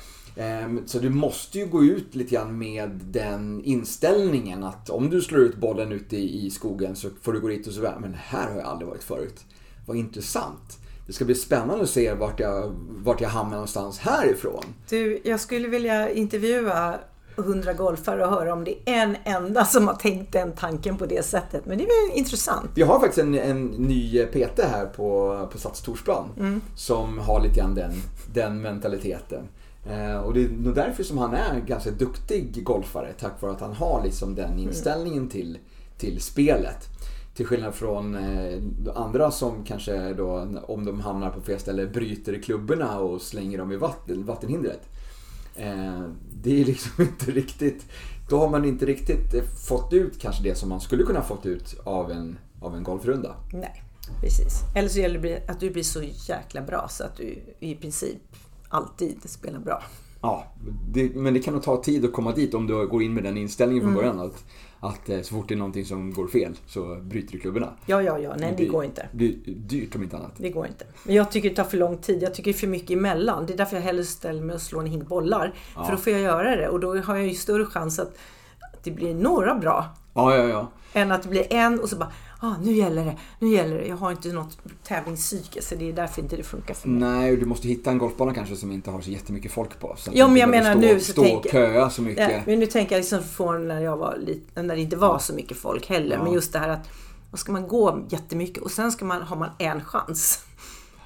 Eh, 0.43 0.67
så 0.85 0.99
du 0.99 1.09
måste 1.09 1.59
ju 1.59 1.65
gå 1.65 1.83
ut 1.83 2.15
lite 2.15 2.35
grann 2.35 2.57
med 2.57 2.89
den 2.89 3.63
inställningen 3.63 4.63
att 4.63 4.89
om 4.89 5.09
du 5.09 5.21
slår 5.21 5.41
ut 5.41 5.57
bollen 5.57 5.91
ute 5.91 6.17
i, 6.17 6.45
i 6.45 6.49
skogen 6.49 6.95
så 6.95 7.09
får 7.21 7.33
du 7.33 7.39
gå 7.39 7.47
dit 7.47 7.67
och 7.67 7.73
så 7.73 7.81
men 7.81 8.13
här 8.13 8.49
har 8.49 8.57
jag 8.57 8.65
aldrig 8.65 8.89
varit 8.89 9.03
förut. 9.03 9.45
Vad 9.85 9.97
intressant. 9.97 10.77
Det 11.07 11.13
ska 11.13 11.25
bli 11.25 11.35
spännande 11.35 11.83
att 11.83 11.89
se 11.89 12.13
vart 12.13 12.39
jag, 12.39 12.75
vart 12.89 13.21
jag 13.21 13.29
hamnar 13.29 13.53
någonstans 13.53 13.99
härifrån. 13.99 14.63
Du, 14.89 15.21
jag 15.23 15.39
skulle 15.39 15.67
vilja 15.67 16.11
intervjua 16.11 16.99
hundra 17.37 17.73
golfare 17.73 18.25
och 18.25 18.31
höra 18.31 18.53
om 18.53 18.63
det 18.63 18.75
är 18.85 19.03
en 19.03 19.15
enda 19.23 19.65
som 19.65 19.87
har 19.87 19.95
tänkt 19.95 20.33
den 20.33 20.51
tanken 20.51 20.97
på 20.97 21.05
det 21.05 21.25
sättet. 21.25 21.65
Men 21.65 21.77
det 21.77 21.83
är 21.83 22.17
intressant. 22.17 22.71
Vi 22.75 22.81
har 22.81 22.99
faktiskt 22.99 23.17
en, 23.17 23.35
en 23.35 23.65
ny 23.65 24.25
PT 24.25 24.59
här 24.59 24.85
på, 24.85 25.47
på 25.51 25.57
Sats 25.57 25.81
Torsplan 25.81 26.29
mm. 26.37 26.61
som 26.75 27.19
har 27.19 27.41
lite 27.41 27.59
grann 27.59 27.75
den, 27.75 27.93
den 28.33 28.61
mentaliteten. 28.61 29.47
Eh, 29.89 30.17
och 30.17 30.33
det 30.33 30.43
är 30.43 30.49
nog 30.49 30.75
därför 30.75 31.03
som 31.03 31.17
han 31.17 31.33
är 31.33 31.59
ganska 31.59 31.91
duktig 31.91 32.63
golfare 32.63 33.13
tack 33.19 33.41
vare 33.41 33.51
att 33.51 33.61
han 33.61 33.73
har 33.73 34.03
liksom 34.03 34.35
den 34.35 34.51
mm. 34.51 34.59
inställningen 34.59 35.17
mm. 35.17 35.29
till, 35.29 35.57
till 35.97 36.21
spelet. 36.21 36.87
Till 37.35 37.45
skillnad 37.45 37.75
från 37.75 38.15
eh, 38.15 38.59
andra 38.95 39.31
som 39.31 39.63
kanske 39.63 40.13
då, 40.13 40.47
om 40.67 40.85
de 40.85 40.99
hamnar 40.99 41.29
på 41.29 41.41
fel 41.41 41.59
ställe, 41.59 41.85
bryter 41.85 42.41
klubborna 42.41 42.99
och 42.99 43.21
slänger 43.21 43.57
dem 43.57 43.71
i 43.71 43.75
vatten, 43.75 44.25
vattenhindret. 44.25 44.89
Eh, 45.57 46.01
det 46.43 46.61
är 46.61 46.65
liksom 46.65 46.91
inte 47.03 47.31
riktigt, 47.31 47.85
då 48.29 48.39
har 48.39 48.49
man 48.49 48.65
inte 48.65 48.85
riktigt 48.85 49.33
eh, 49.33 49.43
fått 49.67 49.93
ut 49.93 50.19
kanske 50.19 50.43
det 50.43 50.55
som 50.55 50.69
man 50.69 50.81
skulle 50.81 51.03
kunna 51.03 51.21
fått 51.21 51.45
ut 51.45 51.79
av 51.83 52.11
en, 52.11 52.37
av 52.61 52.75
en 52.75 52.83
golfrunda. 52.83 53.35
Nej, 53.53 53.83
precis. 54.21 54.61
Eller 54.75 54.89
så 54.89 54.99
gäller 54.99 55.19
det 55.19 55.49
att 55.49 55.59
du 55.59 55.69
blir 55.69 55.83
så 55.83 56.03
jäkla 56.03 56.61
bra 56.61 56.87
så 56.89 57.03
att 57.03 57.17
du 57.17 57.39
i 57.59 57.75
princip 57.75 58.21
alltid 58.69 59.29
spelar 59.29 59.59
bra. 59.59 59.83
Ja, 60.21 60.45
det, 60.93 61.15
men 61.15 61.33
det 61.33 61.39
kan 61.39 61.53
nog 61.53 61.63
ta 61.63 61.83
tid 61.83 62.05
att 62.05 62.13
komma 62.13 62.31
dit 62.31 62.53
om 62.53 62.67
du 62.67 62.87
går 62.87 63.03
in 63.03 63.13
med 63.13 63.23
den 63.23 63.37
inställningen 63.37 63.83
från 63.83 63.93
mm. 63.93 64.01
början. 64.01 64.19
Att, 64.19 64.45
att 64.79 65.09
eh, 65.09 65.21
så 65.21 65.35
fort 65.35 65.47
det 65.47 65.53
är 65.53 65.57
någonting 65.57 65.85
som 65.85 66.13
går 66.13 66.27
fel 66.27 66.55
så 66.67 66.95
bryter 67.01 67.31
du 67.31 67.39
klubborna. 67.39 67.73
Ja, 67.85 68.01
ja, 68.01 68.19
ja. 68.19 68.35
Nej, 68.37 68.53
det, 68.57 68.63
det 68.63 68.69
går 68.69 68.85
inte. 68.85 69.07
Det 69.11 69.17
blir 69.17 69.35
dyrt 69.45 69.95
om 69.95 70.03
inte 70.03 70.17
annat. 70.17 70.31
Det 70.37 70.49
går 70.49 70.67
inte. 70.67 70.85
Men 71.03 71.15
jag 71.15 71.31
tycker 71.31 71.49
det 71.49 71.55
tar 71.55 71.63
för 71.63 71.77
lång 71.77 71.97
tid. 71.97 72.23
Jag 72.23 72.33
tycker 72.33 72.51
det 72.51 72.57
är 72.57 72.59
för 72.59 72.67
mycket 72.67 72.91
emellan. 72.91 73.45
Det 73.45 73.53
är 73.53 73.57
därför 73.57 73.75
jag 73.75 73.83
hellre 73.83 74.03
ställer 74.03 74.41
mig 74.41 74.55
och 74.55 74.61
slår 74.61 74.81
en 74.81 74.87
hink 74.87 75.07
bollar. 75.07 75.53
Ja. 75.75 75.85
För 75.85 75.91
då 75.91 75.97
får 75.97 76.13
jag 76.13 76.21
göra 76.21 76.55
det 76.55 76.69
och 76.69 76.79
då 76.79 76.97
har 76.97 77.15
jag 77.15 77.27
ju 77.27 77.33
större 77.33 77.65
chans 77.65 77.99
att, 77.99 78.17
att 78.73 78.83
det 78.83 78.91
blir 78.91 79.13
några 79.13 79.55
bra. 79.55 79.85
Ja, 80.13 80.35
ja, 80.35 80.47
ja. 80.47 80.71
Än 80.93 81.11
att 81.11 81.23
det 81.23 81.29
blir 81.29 81.53
en 81.53 81.79
och 81.79 81.89
så 81.89 81.95
bara 81.95 82.11
ah, 82.39 82.53
nu 82.61 82.71
gäller 82.71 83.05
det, 83.05 83.17
nu 83.39 83.49
gäller 83.49 83.77
det. 83.77 83.87
Jag 83.87 83.97
har 83.97 84.11
inte 84.11 84.27
något 84.27 84.57
tävlingspsyke 84.83 85.61
så 85.61 85.75
det 85.75 85.89
är 85.89 85.93
därför 85.93 86.21
inte 86.21 86.35
det 86.35 86.43
funkar 86.43 86.73
för 86.73 86.89
mig. 86.89 87.09
Nej, 87.09 87.31
och 87.31 87.37
du 87.37 87.45
måste 87.45 87.67
hitta 87.67 87.91
en 87.91 87.97
golfbana 87.97 88.33
kanske 88.33 88.55
som 88.55 88.71
inte 88.71 88.91
har 88.91 89.01
så 89.01 89.09
jättemycket 89.09 89.51
folk 89.51 89.79
på. 89.79 89.95
Så 89.97 90.11
ja, 90.13 90.27
men 90.27 90.37
jag 90.37 90.49
menar 90.49 90.71
stå, 90.71 90.79
nu 90.79 90.99
så 90.99 91.11
stå 91.11 91.23
tänker 91.23 91.49
och 91.49 91.51
köa 91.51 91.89
så 91.89 92.01
mycket. 92.01 92.31
Ja, 92.31 92.41
men 92.45 92.59
nu 92.59 92.65
tänker 92.65 92.95
jag 92.95 92.99
liksom 92.99 93.23
från 93.23 93.67
när 93.67 93.81
jag 93.81 93.97
var 93.97 94.17
liten, 94.17 94.67
när 94.67 94.75
det 94.75 94.81
inte 94.81 94.97
var 94.97 95.19
så 95.19 95.33
mycket 95.33 95.57
folk 95.57 95.89
heller. 95.89 96.15
Ja. 96.15 96.23
Men 96.23 96.33
just 96.33 96.53
det 96.53 96.59
här 96.59 96.69
att, 96.69 96.89
då 97.31 97.37
ska 97.37 97.51
man 97.51 97.67
gå 97.67 98.05
jättemycket 98.09 98.63
och 98.63 98.71
sen 98.71 98.91
ska 98.91 99.05
man, 99.05 99.21
har 99.21 99.35
man 99.35 99.49
en 99.57 99.83
chans. 99.83 100.45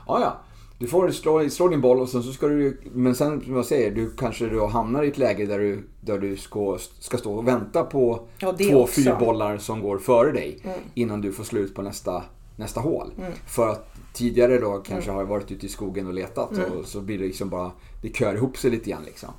Ja, 0.07 0.21
ja. 0.21 0.41
Du 0.81 0.87
får 0.87 1.11
slå, 1.11 1.49
slå 1.49 1.67
din 1.67 1.81
boll 1.81 1.99
och 1.99 2.09
sen 2.09 2.23
så 2.23 2.33
ska 2.33 2.47
du, 2.47 2.77
men 2.93 3.15
sen 3.15 3.41
som 3.41 3.55
jag 3.55 3.65
säger, 3.65 3.91
du 3.91 4.11
kanske 4.11 4.47
då 4.47 4.67
hamnar 4.67 5.03
i 5.03 5.07
ett 5.07 5.17
läge 5.17 5.45
där 5.45 5.59
du, 5.59 5.83
där 6.01 6.19
du 6.19 6.37
ska, 6.37 6.77
ska 6.99 7.17
stå 7.17 7.33
och 7.33 7.47
vänta 7.47 7.83
på 7.83 8.27
ja, 8.39 8.53
två 8.53 8.87
fyrbollar 8.87 9.57
som 9.57 9.81
går 9.81 9.97
före 9.97 10.31
dig. 10.31 10.59
Mm. 10.63 10.77
Innan 10.93 11.21
du 11.21 11.31
får 11.31 11.43
slut 11.43 11.75
på 11.75 11.81
nästa, 11.81 12.23
nästa 12.55 12.79
hål. 12.79 13.13
Mm. 13.17 13.31
För 13.47 13.67
att 13.67 13.93
tidigare 14.13 14.57
då 14.57 14.77
kanske 14.77 15.11
mm. 15.11 15.15
har 15.15 15.33
varit 15.33 15.51
ute 15.51 15.65
i 15.65 15.69
skogen 15.69 16.07
och 16.07 16.13
letat 16.13 16.51
mm. 16.51 16.71
och 16.71 16.85
så 16.85 17.01
blir 17.01 17.17
det 17.17 17.25
liksom 17.25 17.49
bara, 17.49 17.71
det 18.01 18.15
kör 18.15 18.35
ihop 18.35 18.57
sig 18.57 18.71
lite 18.71 18.89
grann 18.89 19.03
liksom. 19.05 19.29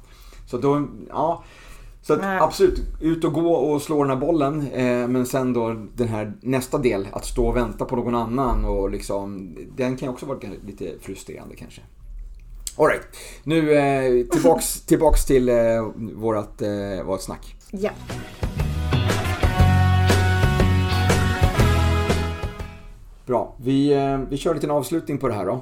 Så 0.51 0.59
då, 0.59 0.86
ja. 1.09 1.45
Så 2.03 2.12
att, 2.12 2.42
absolut, 2.42 2.80
ut 3.00 3.24
och 3.24 3.32
gå 3.32 3.53
och 3.53 3.82
slå 3.82 4.03
den 4.03 4.11
här 4.11 4.26
bollen. 4.26 4.70
Eh, 4.72 5.09
men 5.09 5.26
sen 5.26 5.53
då 5.53 5.76
den 5.96 6.09
här 6.09 6.32
nästa 6.40 6.78
del, 6.78 7.09
att 7.12 7.24
stå 7.24 7.46
och 7.46 7.57
vänta 7.57 7.84
på 7.84 7.96
någon 7.96 8.14
annan. 8.14 8.64
Och 8.64 8.90
liksom, 8.90 9.57
den 9.76 9.96
kan 9.96 10.09
ju 10.09 10.12
också 10.12 10.26
vara 10.26 10.38
lite 10.66 10.92
frustrerande 11.00 11.57
kanske. 11.57 11.80
Alright, 12.76 13.03
nu 13.44 13.72
eh, 13.72 14.26
tillbaks, 14.26 14.80
tillbaks 14.86 15.24
till 15.24 15.48
eh, 15.48 15.55
vårat, 16.14 16.62
eh, 16.62 17.05
vårat 17.05 17.22
snack. 17.22 17.57
Ja. 17.70 17.90
Bra, 23.26 23.55
vi, 23.57 23.92
eh, 23.92 24.18
vi 24.18 24.36
kör 24.36 24.55
lite 24.55 24.66
en 24.66 24.70
avslutning 24.70 25.18
på 25.18 25.28
det 25.28 25.34
här 25.34 25.46
då. 25.46 25.61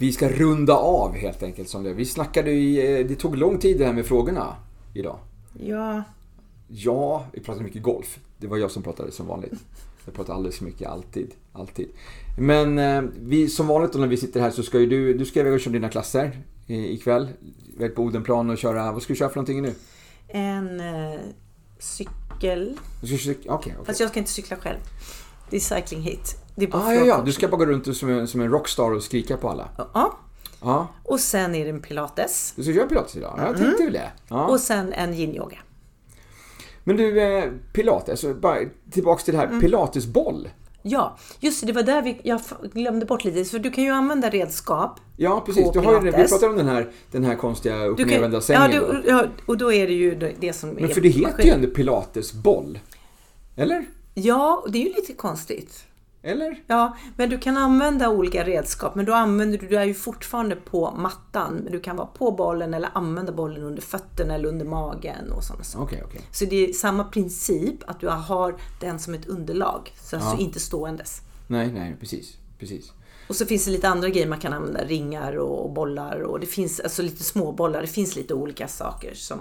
Eh, 0.00 0.06
vi 0.06 0.12
ska 0.12 0.28
runda 0.28 0.74
av 0.74 1.14
helt 1.14 1.42
enkelt 1.42 1.68
som 1.68 1.82
det. 1.82 1.94
Vi 1.94 2.04
snackade 2.04 2.50
i, 2.50 3.00
eh, 3.00 3.06
det 3.06 3.14
tog 3.14 3.36
lång 3.36 3.58
tid 3.58 3.78
det 3.78 3.86
här 3.86 3.92
med 3.92 4.06
frågorna 4.06 4.56
idag. 4.94 5.18
Ja. 5.58 6.02
Ja, 6.68 7.24
vi 7.32 7.40
pratade 7.40 7.64
mycket 7.64 7.82
golf. 7.82 8.18
Det 8.38 8.46
var 8.46 8.56
jag 8.56 8.70
som 8.70 8.82
pratade 8.82 9.12
som 9.12 9.26
vanligt. 9.26 9.52
Jag 10.04 10.14
pratar 10.14 10.34
alldeles 10.34 10.58
för 10.58 10.64
mycket, 10.64 10.88
alltid. 10.88 11.30
alltid. 11.52 11.88
Men 12.38 12.78
eh, 12.78 13.02
vi, 13.20 13.48
som 13.48 13.66
vanligt 13.66 13.92
då 13.92 13.98
när 13.98 14.08
vi 14.08 14.16
sitter 14.16 14.40
här 14.40 14.50
så 14.50 14.62
ska 14.62 14.78
ju 14.78 14.86
du, 14.86 15.14
du 15.14 15.24
ska 15.24 15.40
iväg 15.40 15.52
och 15.52 15.60
köra 15.60 15.72
dina 15.72 15.88
klasser 15.88 16.42
ikväll. 16.66 17.28
Iväg 17.76 17.94
på 17.94 18.02
Odenplan 18.02 18.50
och 18.50 18.58
köra, 18.58 18.92
vad 18.92 19.02
ska 19.02 19.12
du 19.12 19.18
köra 19.18 19.28
för 19.28 19.36
någonting 19.36 19.62
nu? 19.62 19.74
En 20.28 20.80
eh, 20.80 21.20
cykel. 21.78 22.78
Cykla, 23.02 23.54
okay, 23.54 23.72
okay. 23.72 23.84
Fast 23.84 24.00
jag 24.00 24.08
ska 24.08 24.18
inte 24.18 24.30
cykla 24.30 24.56
själv. 24.56 24.78
Det 25.50 25.56
är 25.56 25.60
cycling 25.60 26.02
hit. 26.02 26.36
Det 26.60 26.66
är 26.66 26.70
bara 26.70 26.82
ah, 26.82 26.94
ja, 26.94 27.04
ja. 27.04 27.22
Du 27.24 27.32
ska 27.32 27.48
bara 27.48 27.56
gå 27.56 27.66
runt 27.66 27.96
som 27.96 28.10
en, 28.10 28.28
som 28.28 28.40
en 28.40 28.50
rockstar 28.50 28.92
och 28.92 29.02
skrika 29.02 29.36
på 29.36 29.48
alla. 29.48 29.68
Ja. 29.76 30.18
ja. 30.60 30.88
Och 31.04 31.20
sen 31.20 31.54
är 31.54 31.64
det 31.64 31.70
en 31.70 31.80
pilates. 31.80 32.52
Du 32.56 32.62
ska 32.62 32.72
köra 32.72 32.86
pilates 32.86 33.16
idag? 33.16 33.34
Jag 33.38 33.46
tänkte 33.46 33.82
mm. 33.82 33.84
väl 33.84 33.92
det. 33.92 34.12
Ja. 34.28 34.46
Och 34.46 34.60
sen 34.60 34.92
en 34.92 35.14
yin-yoga. 35.14 35.58
Men 36.84 36.96
du, 36.96 37.20
eh, 37.20 37.50
pilates, 37.72 38.24
bara 38.40 38.58
tillbaks 38.90 39.24
till 39.24 39.34
det 39.34 39.40
här. 39.40 39.46
Mm. 39.46 39.60
Pilatesboll. 39.60 40.48
Ja, 40.82 41.16
just 41.40 41.60
det, 41.60 41.66
det 41.66 41.72
var 41.72 41.82
där 41.82 42.02
vi, 42.02 42.20
jag 42.24 42.40
glömde 42.72 43.06
bort 43.06 43.24
lite. 43.24 43.44
För 43.44 43.58
du 43.58 43.70
kan 43.70 43.84
ju 43.84 43.90
använda 43.90 44.30
redskap 44.30 45.00
Ja, 45.16 45.42
precis. 45.46 45.72
Du 45.72 45.78
har 45.78 45.92
ju, 45.92 46.00
vi 46.00 46.12
pratade 46.12 46.46
om 46.46 46.56
den 46.56 46.68
här, 46.68 46.90
den 47.10 47.24
här 47.24 47.36
konstiga 47.36 47.84
uppnedvända 47.84 48.40
sängen. 48.40 48.70
Ja, 48.72 48.78
du, 48.78 49.02
ja, 49.06 49.24
och 49.46 49.58
då 49.58 49.72
är 49.72 49.86
det 49.86 49.92
ju 49.92 50.34
det 50.40 50.52
som 50.52 50.70
Men 50.70 50.88
för 50.88 51.00
det 51.00 51.08
heter 51.08 51.44
ju 51.44 51.50
ändå 51.50 51.68
pilatesboll. 51.68 52.78
Eller? 53.56 53.86
Ja, 54.14 54.62
och 54.64 54.72
det 54.72 54.78
är 54.78 54.86
ju 54.86 54.92
lite 54.94 55.12
konstigt. 55.12 55.84
Eller? 56.22 56.62
Ja, 56.66 56.96
men 57.16 57.30
du 57.30 57.38
kan 57.38 57.56
använda 57.56 58.08
olika 58.08 58.44
redskap. 58.44 58.94
Men 58.94 59.06
då 59.06 59.14
använder 59.14 59.58
du, 59.58 59.68
du 59.68 59.76
är 59.76 59.84
ju 59.84 59.94
fortfarande 59.94 60.56
på 60.56 60.90
mattan. 60.90 61.54
Men 61.54 61.72
du 61.72 61.80
kan 61.80 61.96
vara 61.96 62.06
på 62.06 62.30
bollen 62.32 62.74
eller 62.74 62.90
använda 62.94 63.32
bollen 63.32 63.62
under 63.62 63.82
fötterna 63.82 64.34
eller 64.34 64.48
under 64.48 64.66
magen 64.66 65.32
och 65.32 65.44
sådana 65.44 65.64
saker. 65.64 65.84
Okej, 65.84 66.02
okej. 66.06 66.20
Så 66.32 66.44
det 66.44 66.68
är 66.68 66.72
samma 66.72 67.04
princip 67.04 67.90
att 67.90 68.00
du 68.00 68.08
har 68.08 68.56
den 68.80 68.98
som 68.98 69.14
ett 69.14 69.26
underlag. 69.26 69.92
Så 70.02 70.16
alltså 70.16 70.36
inte 70.36 70.60
ståendes. 70.60 71.20
Nej, 71.46 71.72
nej, 71.72 71.96
precis. 72.00 72.36
Precis. 72.58 72.92
Och 73.28 73.36
så 73.36 73.46
finns 73.46 73.64
det 73.64 73.70
lite 73.70 73.88
andra 73.88 74.08
grejer 74.08 74.28
man 74.28 74.38
kan 74.40 74.52
använda. 74.52 74.84
Ringar 74.84 75.36
och 75.36 75.72
bollar 75.72 76.20
och 76.20 76.40
det 76.40 76.46
finns 76.46 76.80
alltså 76.80 77.02
lite 77.02 77.24
små 77.24 77.52
bollar. 77.52 77.80
Det 77.80 77.86
finns 77.86 78.16
lite 78.16 78.34
olika 78.34 78.68
saker 78.68 79.14
som 79.14 79.38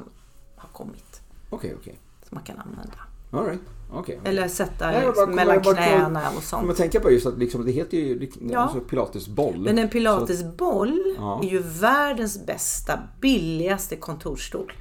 har 0.55 0.69
kommit. 0.69 1.21
Okej, 1.49 1.75
okej. 1.79 1.99
Som 2.29 2.35
man 2.35 2.43
kan 2.43 2.59
använda. 2.59 2.99
All 3.31 3.45
right. 3.45 3.61
Okej. 3.93 4.19
Eller 4.23 4.47
sätta 4.47 4.91
Nej, 4.91 5.01
bara 5.01 5.07
liksom, 5.09 5.35
mellan 5.35 5.61
bara 5.63 5.75
knäna 5.75 6.21
och 6.37 6.43
sånt. 6.43 6.65
man 6.67 6.75
tänker 6.75 6.99
på 6.99 7.11
just 7.11 7.25
att 7.25 7.37
liksom, 7.39 7.65
det 7.65 7.71
heter 7.71 7.97
ju 7.97 8.19
liksom, 8.19 8.49
Ja. 8.51 8.59
alltså 8.59 8.79
pilatesboll. 8.79 9.57
Men 9.59 9.77
en 9.77 9.89
pilatesboll 9.89 11.15
Ja. 11.17 11.41
är 11.43 11.47
ju 11.49 11.59
världens 11.59 12.45
bästa, 12.45 12.99
billigaste 13.21 13.95
kontorsstol. 13.95 14.71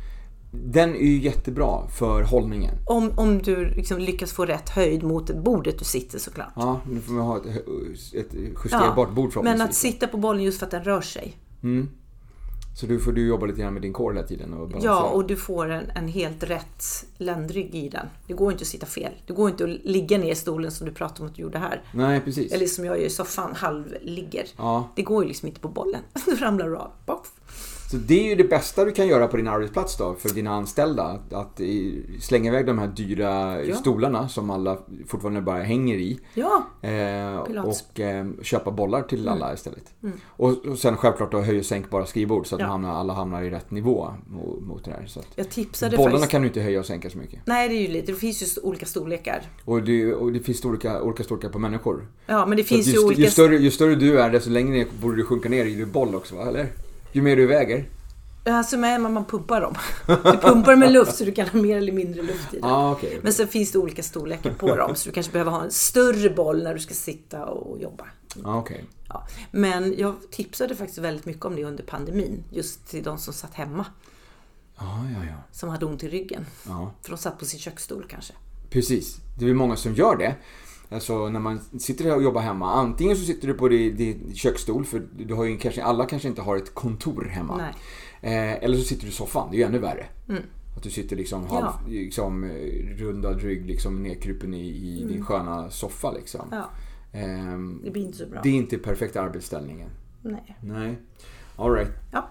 Den 0.52 0.94
är 0.94 0.98
ju 1.06 1.18
jättebra 1.18 1.88
för 1.98 2.22
hållningen. 2.22 2.74
Om, 2.86 3.11
om 3.16 3.38
du 3.38 3.64
liksom 3.70 3.98
lyckas 3.98 4.32
få 4.32 4.44
rätt 4.44 4.68
höjd 4.68 5.02
mot 5.02 5.30
bordet 5.44 5.78
du 5.78 5.84
sitter 5.84 6.18
såklart. 6.18 6.52
Ja, 6.56 6.80
nu 6.90 7.00
får 7.00 7.12
man 7.12 7.26
ha 7.26 7.36
ett, 7.38 7.44
ett 8.14 8.34
justerbart 8.64 9.14
bord 9.14 9.24
men 9.24 9.30
förhoppningsvis. 9.30 9.68
att 9.68 9.74
sitta 9.74 10.06
på 10.06 10.16
bollen 10.16 10.42
just 10.42 10.59
för 10.59 10.66
att 10.66 10.70
den 10.72 10.84
rör 10.84 11.00
sig. 11.00 11.36
Så 12.81 12.87
du 12.87 13.01
får 13.01 13.12
du 13.12 13.26
jobba 13.26 13.47
lite 13.47 13.61
grann 13.61 13.72
med 13.72 13.83
din 13.83 13.93
core 13.93 14.14
hela 14.14 14.26
tiden 14.26 14.55
och 14.55 14.68
balansera. 14.68 14.93
Ja, 14.93 15.03
och 15.03 15.26
du 15.26 15.37
får 15.37 15.70
en, 15.70 15.91
en 15.91 16.09
helt 16.09 16.43
rätt 16.43 16.85
ländrygg 17.16 17.74
i 17.74 17.89
den. 17.89 18.07
Det 18.26 18.33
går 18.33 18.53
inte 18.53 18.62
att 18.62 18.68
sitta 18.68 18.87
fel. 18.87 19.12
Det 19.26 19.33
går 19.33 19.51
inte 19.51 19.64
att 19.64 19.70
ligga 19.70 20.18
ner 20.18 20.33
i 20.33 20.35
stolen 20.35 20.70
som 20.70 20.87
du 20.87 20.93
pratade 20.93 21.20
om 21.20 21.26
att 21.26 21.35
du 21.35 21.43
gjorde 21.43 21.59
här. 21.59 21.83
Nej, 21.95 22.20
precis. 22.20 22.53
Eller 22.53 22.66
som 22.66 22.85
jag 22.85 22.99
gör 22.99 23.07
i 23.07 23.11
soffan, 23.11 23.55
halvligger. 23.55 24.47
Ja. 24.57 24.89
Det 24.97 25.03
går 25.03 25.22
ju 25.22 25.29
liksom 25.29 25.49
inte 25.49 25.61
på 25.61 25.68
bollen. 25.68 26.01
Då 26.26 26.33
ramlar 26.33 26.68
du 26.68 26.76
av. 26.76 26.91
Boff. 27.07 27.33
Så 27.91 27.97
det 27.97 28.20
är 28.20 28.28
ju 28.28 28.34
det 28.34 28.45
bästa 28.45 28.84
du 28.84 28.93
kan 28.93 29.09
göra 29.09 29.26
på 29.28 29.36
din 29.36 29.49
arbetsplats 29.49 29.97
då 29.97 30.14
för 30.14 30.28
dina 30.28 30.51
anställda. 30.55 31.18
Att, 31.30 31.61
slänga 32.20 32.51
iväg 32.51 32.66
de 32.66 32.78
här 32.78 32.86
dyra 32.86 33.62
Ja. 33.64 33.74
stolarna 33.76 34.28
som 34.28 34.51
alla 34.51 34.78
fortfarande 35.07 35.41
bara 35.41 35.62
hänger 35.62 35.97
i. 35.97 36.20
Ja, 36.34 36.64
Eh, 36.82 37.36
och 37.64 38.01
eh, 38.01 38.26
köpa 38.43 38.70
bollar 38.70 39.03
till 39.03 39.28
alla 39.28 39.55
istället. 39.55 39.84
Och, 40.26 40.66
och 40.66 40.78
sen 40.78 40.97
självklart 40.97 41.32
då 41.32 41.41
höj 41.41 41.59
och 41.59 41.64
sänkbara 41.64 42.07
skrivbord 42.07 42.47
så 42.47 42.55
att 42.55 42.61
Ja. 42.61 42.66
hamnar, 42.66 42.95
alla 42.95 43.12
hamnar 43.12 43.43
i 43.43 43.51
rätt 43.51 43.70
nivå 43.70 44.14
mot, 44.26 44.62
mot 44.62 44.84
det 44.84 44.91
här. 44.91 45.07
Så 45.07 45.20
jag 45.34 45.51
tipsade 45.51 45.97
bollarna 45.97 46.12
faktiskt. 46.16 46.30
kan 46.30 46.43
du 46.43 46.49
inte 46.49 46.61
höja 46.61 46.80
och 46.80 46.86
sänka 46.86 47.11
så 47.11 47.18
mycket. 47.18 47.41
Nej, 47.45 47.68
det 47.68 47.74
är 47.74 47.80
ju 47.82 47.89
lite. 47.89 48.12
Det 48.12 48.18
finns 48.18 48.43
ju 48.43 48.61
olika 48.62 48.86
storlekar. 48.86 49.43
Och 49.64 49.82
det, 49.82 50.14
och 50.14 50.32
det 50.32 50.41
finns 50.41 50.64
olika, 50.64 51.03
olika 51.03 51.24
storlekar 51.24 51.49
på 51.49 51.59
människor. 51.59 52.07
Ja, 52.26 52.47
men 52.47 52.57
det 52.57 52.64
finns 52.64 52.86
ju 52.89 52.93
ju, 52.93 53.05
olika... 53.05 53.20
ju, 53.20 53.26
större, 53.30 53.57
ju 53.57 53.70
större 53.70 53.95
du 53.95 54.20
är 54.20 54.30
desto 54.30 54.51
längre 54.51 54.70
ner 54.70 54.86
borde 55.03 55.16
du 55.16 55.24
sjunka 55.24 55.49
ner 55.49 55.64
i 55.64 55.74
din 55.74 55.91
boll 55.93 56.14
också 56.14 56.36
va? 56.36 56.47
Eller? 56.49 56.66
Ju 57.12 57.22
mer 57.22 57.36
du 57.36 57.46
väger. 57.46 57.88
Alltså 58.44 58.76
med 58.76 59.00
man, 59.00 59.12
man 59.12 59.24
pumpar 59.24 59.61
dem. 59.61 59.74
Du 60.06 60.38
pumpar 60.38 60.76
med 60.76 60.92
luft 60.92 61.16
så 61.16 61.24
du 61.24 61.32
kan 61.32 61.48
ha 61.48 61.61
mer 61.61 61.76
eller 61.76 61.92
mindre 61.92 62.22
luft 62.22 62.54
i 62.54 62.61
den. 62.61 62.70
Ah, 62.70 62.92
okej. 62.92 63.20
Men 63.22 63.32
sen 63.32 63.48
finns 63.48 63.72
det 63.72 63.78
olika 63.78 64.02
storlekar 64.02 64.54
på 64.54 64.76
dem. 64.76 64.94
Så 64.94 65.09
du 65.09 65.12
kanske 65.12 65.32
behöver 65.32 65.50
ha 65.50 65.64
en 65.64 65.70
större 65.70 66.30
boll 66.30 66.62
när 66.62 66.74
du 66.74 66.80
ska 66.80 66.94
sitta 66.94 67.44
och 67.44 67.80
jobba. 67.80 68.04
Ah, 68.44 68.59
okej. 68.59 68.84
Ja. 69.09 69.26
Men 69.50 69.94
jag 69.98 70.14
tipsade 70.30 70.76
faktiskt 70.76 70.98
väldigt 70.98 71.26
mycket 71.26 71.44
om 71.44 71.56
det 71.56 71.64
under 71.64 71.84
pandemin. 71.84 72.44
Just 72.50 72.88
till 72.88 73.02
de 73.02 73.18
som 73.18 73.34
satt 73.34 73.54
hemma. 73.54 73.86
Ja, 74.78 75.04
ja, 75.14 75.24
ja. 75.24 75.42
Som 75.52 75.68
hade 75.68 75.86
ont 75.86 76.04
i 76.04 76.09
ryggen. 76.09 76.46
För 77.02 77.11
de 77.11 77.18
satt 77.18 77.38
på 77.38 77.44
sin 77.44 77.61
köksstol 77.61 78.06
kanske. 78.09 78.32
Precis. 78.70 79.16
Det 79.38 79.50
är 79.50 79.54
många 79.54 79.76
som 79.76 79.94
gör 79.94 80.16
det. 80.16 80.34
Alltså 80.91 81.28
när 81.28 81.41
man 81.41 81.61
sitter 81.78 82.16
och 82.16 82.22
jobbar 82.22 82.41
hemma. 82.41 82.72
Antingen 82.72 83.16
så 83.16 83.24
sitter 83.24 83.49
du 83.49 83.55
på 83.55 83.68
din, 83.68 83.97
din 83.97 84.34
köksstol 84.34 84.84
för 84.84 85.03
du 85.18 85.34
har 85.34 85.45
ju 85.45 85.57
kanske, 85.57 85.82
alla 85.84 86.07
kanske 86.07 86.28
inte 86.28 86.43
har 86.43 86.57
ett 86.57 86.74
kontor 86.74 87.24
hemma. 87.24 87.68
Eh, 88.20 88.53
eller 88.64 88.76
så 88.76 88.82
sitter 88.82 89.03
du 89.03 89.09
i 89.09 89.12
soffan, 89.12 89.49
det 89.51 89.57
är 89.57 89.59
ju 89.59 89.64
ännu 89.64 89.78
värre. 89.78 90.07
Att 90.76 90.82
du 90.82 90.91
sitter 90.91 91.16
liksom, 91.16 91.47
halv, 91.47 91.64
Ja. 91.64 91.80
liksom 91.89 92.45
eh, 92.45 92.97
rundad 92.97 93.41
rygg 93.43 93.66
liksom 93.66 94.03
nedkrupen 94.03 94.55
i, 94.55 94.68
i 94.68 95.05
din 95.09 95.24
sköna 95.24 95.70
soffa 95.70 96.12
liksom. 96.12 96.49
Ja, 96.51 96.70
Ehm, 97.12 97.80
det 97.84 97.91
blir 97.91 98.03
inte 98.03 98.18
så 98.18 98.26
bra. 98.26 98.41
det 98.43 98.49
är 98.49 98.55
inte 98.55 98.78
perfekta 98.78 99.20
arbetsställningen. 99.20 99.89
Nej. 100.22 100.57
Nej. 100.61 100.99
Alright. 101.57 101.91
Ja. 102.12 102.28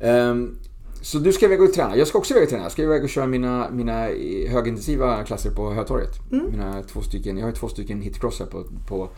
Ehm, 0.00 0.58
så 1.02 1.18
du 1.18 1.32
ska 1.32 1.46
iväg 1.46 1.62
och 1.62 1.72
träna. 1.72 1.96
Jag 1.96 2.08
ska 2.08 2.18
också 2.18 2.34
iväg 2.34 2.42
och 2.42 2.50
träna. 2.50 2.62
Jag 2.62 2.72
ska 2.72 2.82
iväg 2.82 3.02
och 3.04 3.08
köra 3.08 3.26
mina, 3.26 3.70
mina 3.70 4.08
högintensiva 4.48 5.24
klasser 5.24 5.50
på 5.50 5.72
Hötorget. 5.72 6.32
Mm. 6.32 6.46
Mina 6.50 6.82
två 6.82 7.00
stycken, 7.00 7.38
jag 7.38 7.46
har 7.46 7.52
två 7.52 7.68
stycken 7.68 8.02
hitcrossar 8.02 8.46
på, 8.46 8.64
på 8.88 9.08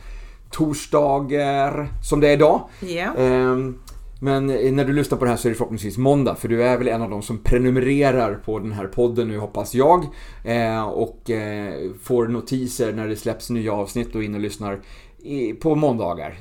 torsdagar, 0.50 1.88
som 2.02 2.20
det 2.20 2.28
är 2.28 2.32
idag. 2.32 2.60
Ja. 2.80 3.14
Ehm, 3.16 3.78
men 4.22 4.46
när 4.46 4.84
du 4.84 4.92
lyssnar 4.92 5.18
på 5.18 5.24
det 5.24 5.30
här 5.30 5.38
så 5.38 5.48
är 5.48 5.50
det 5.50 5.56
förhoppningsvis 5.56 5.98
måndag 5.98 6.34
för 6.34 6.48
du 6.48 6.62
är 6.62 6.78
väl 6.78 6.88
en 6.88 7.02
av 7.02 7.10
de 7.10 7.22
som 7.22 7.38
prenumererar 7.38 8.34
på 8.34 8.58
den 8.58 8.72
här 8.72 8.86
podden 8.86 9.28
nu 9.28 9.38
hoppas 9.38 9.74
jag. 9.74 10.06
Eh, 10.44 10.82
och 10.82 11.30
eh, 11.30 11.74
får 12.02 12.28
notiser 12.28 12.92
när 12.92 13.08
det 13.08 13.16
släpps 13.16 13.50
nya 13.50 13.72
avsnitt 13.72 14.14
och 14.14 14.24
in 14.24 14.34
och 14.34 14.40
lyssnar 14.40 14.80
i, 15.18 15.52
på 15.52 15.74
måndagar. 15.74 16.38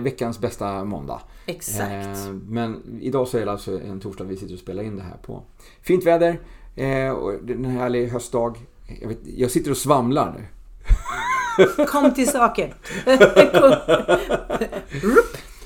Veckans 0.00 0.40
bästa 0.40 0.84
måndag. 0.84 1.20
Exakt. 1.46 2.26
Eh, 2.26 2.32
men 2.48 2.98
idag 3.00 3.28
så 3.28 3.38
är 3.38 3.44
det 3.44 3.52
alltså 3.52 3.80
en 3.80 4.00
torsdag 4.00 4.24
vi 4.24 4.36
sitter 4.36 4.54
och 4.54 4.60
spelar 4.60 4.82
in 4.82 4.96
det 4.96 5.02
här 5.02 5.16
på. 5.22 5.42
Fint 5.82 6.06
väder 6.06 6.40
eh, 6.76 7.10
och 7.10 7.44
det 7.44 7.52
är 7.52 7.56
en 7.56 7.64
härlig 7.64 8.08
höstdag. 8.08 8.54
Jag, 9.00 9.08
vet, 9.08 9.18
jag 9.36 9.50
sitter 9.50 9.70
och 9.70 9.76
svamlar 9.76 10.34
nu. 10.38 10.44
Kom 11.86 12.14
till 12.14 12.28
saken. 12.28 12.70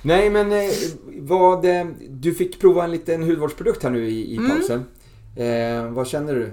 Nej 0.03 0.31
men 0.31 0.53
eh, 0.53 0.71
vad, 1.21 1.65
eh, 1.65 1.87
du 2.09 2.35
fick 2.35 2.61
prova 2.61 2.85
en 2.85 2.91
liten 2.91 3.23
hudvårdsprodukt 3.23 3.83
här 3.83 3.91
nu 3.91 4.09
i, 4.09 4.35
i 4.35 4.37
Mm. 4.37 4.51
pausen. 4.51 4.85
Eh, 5.37 5.91
vad 5.93 6.07
känner 6.07 6.35
du? 6.35 6.53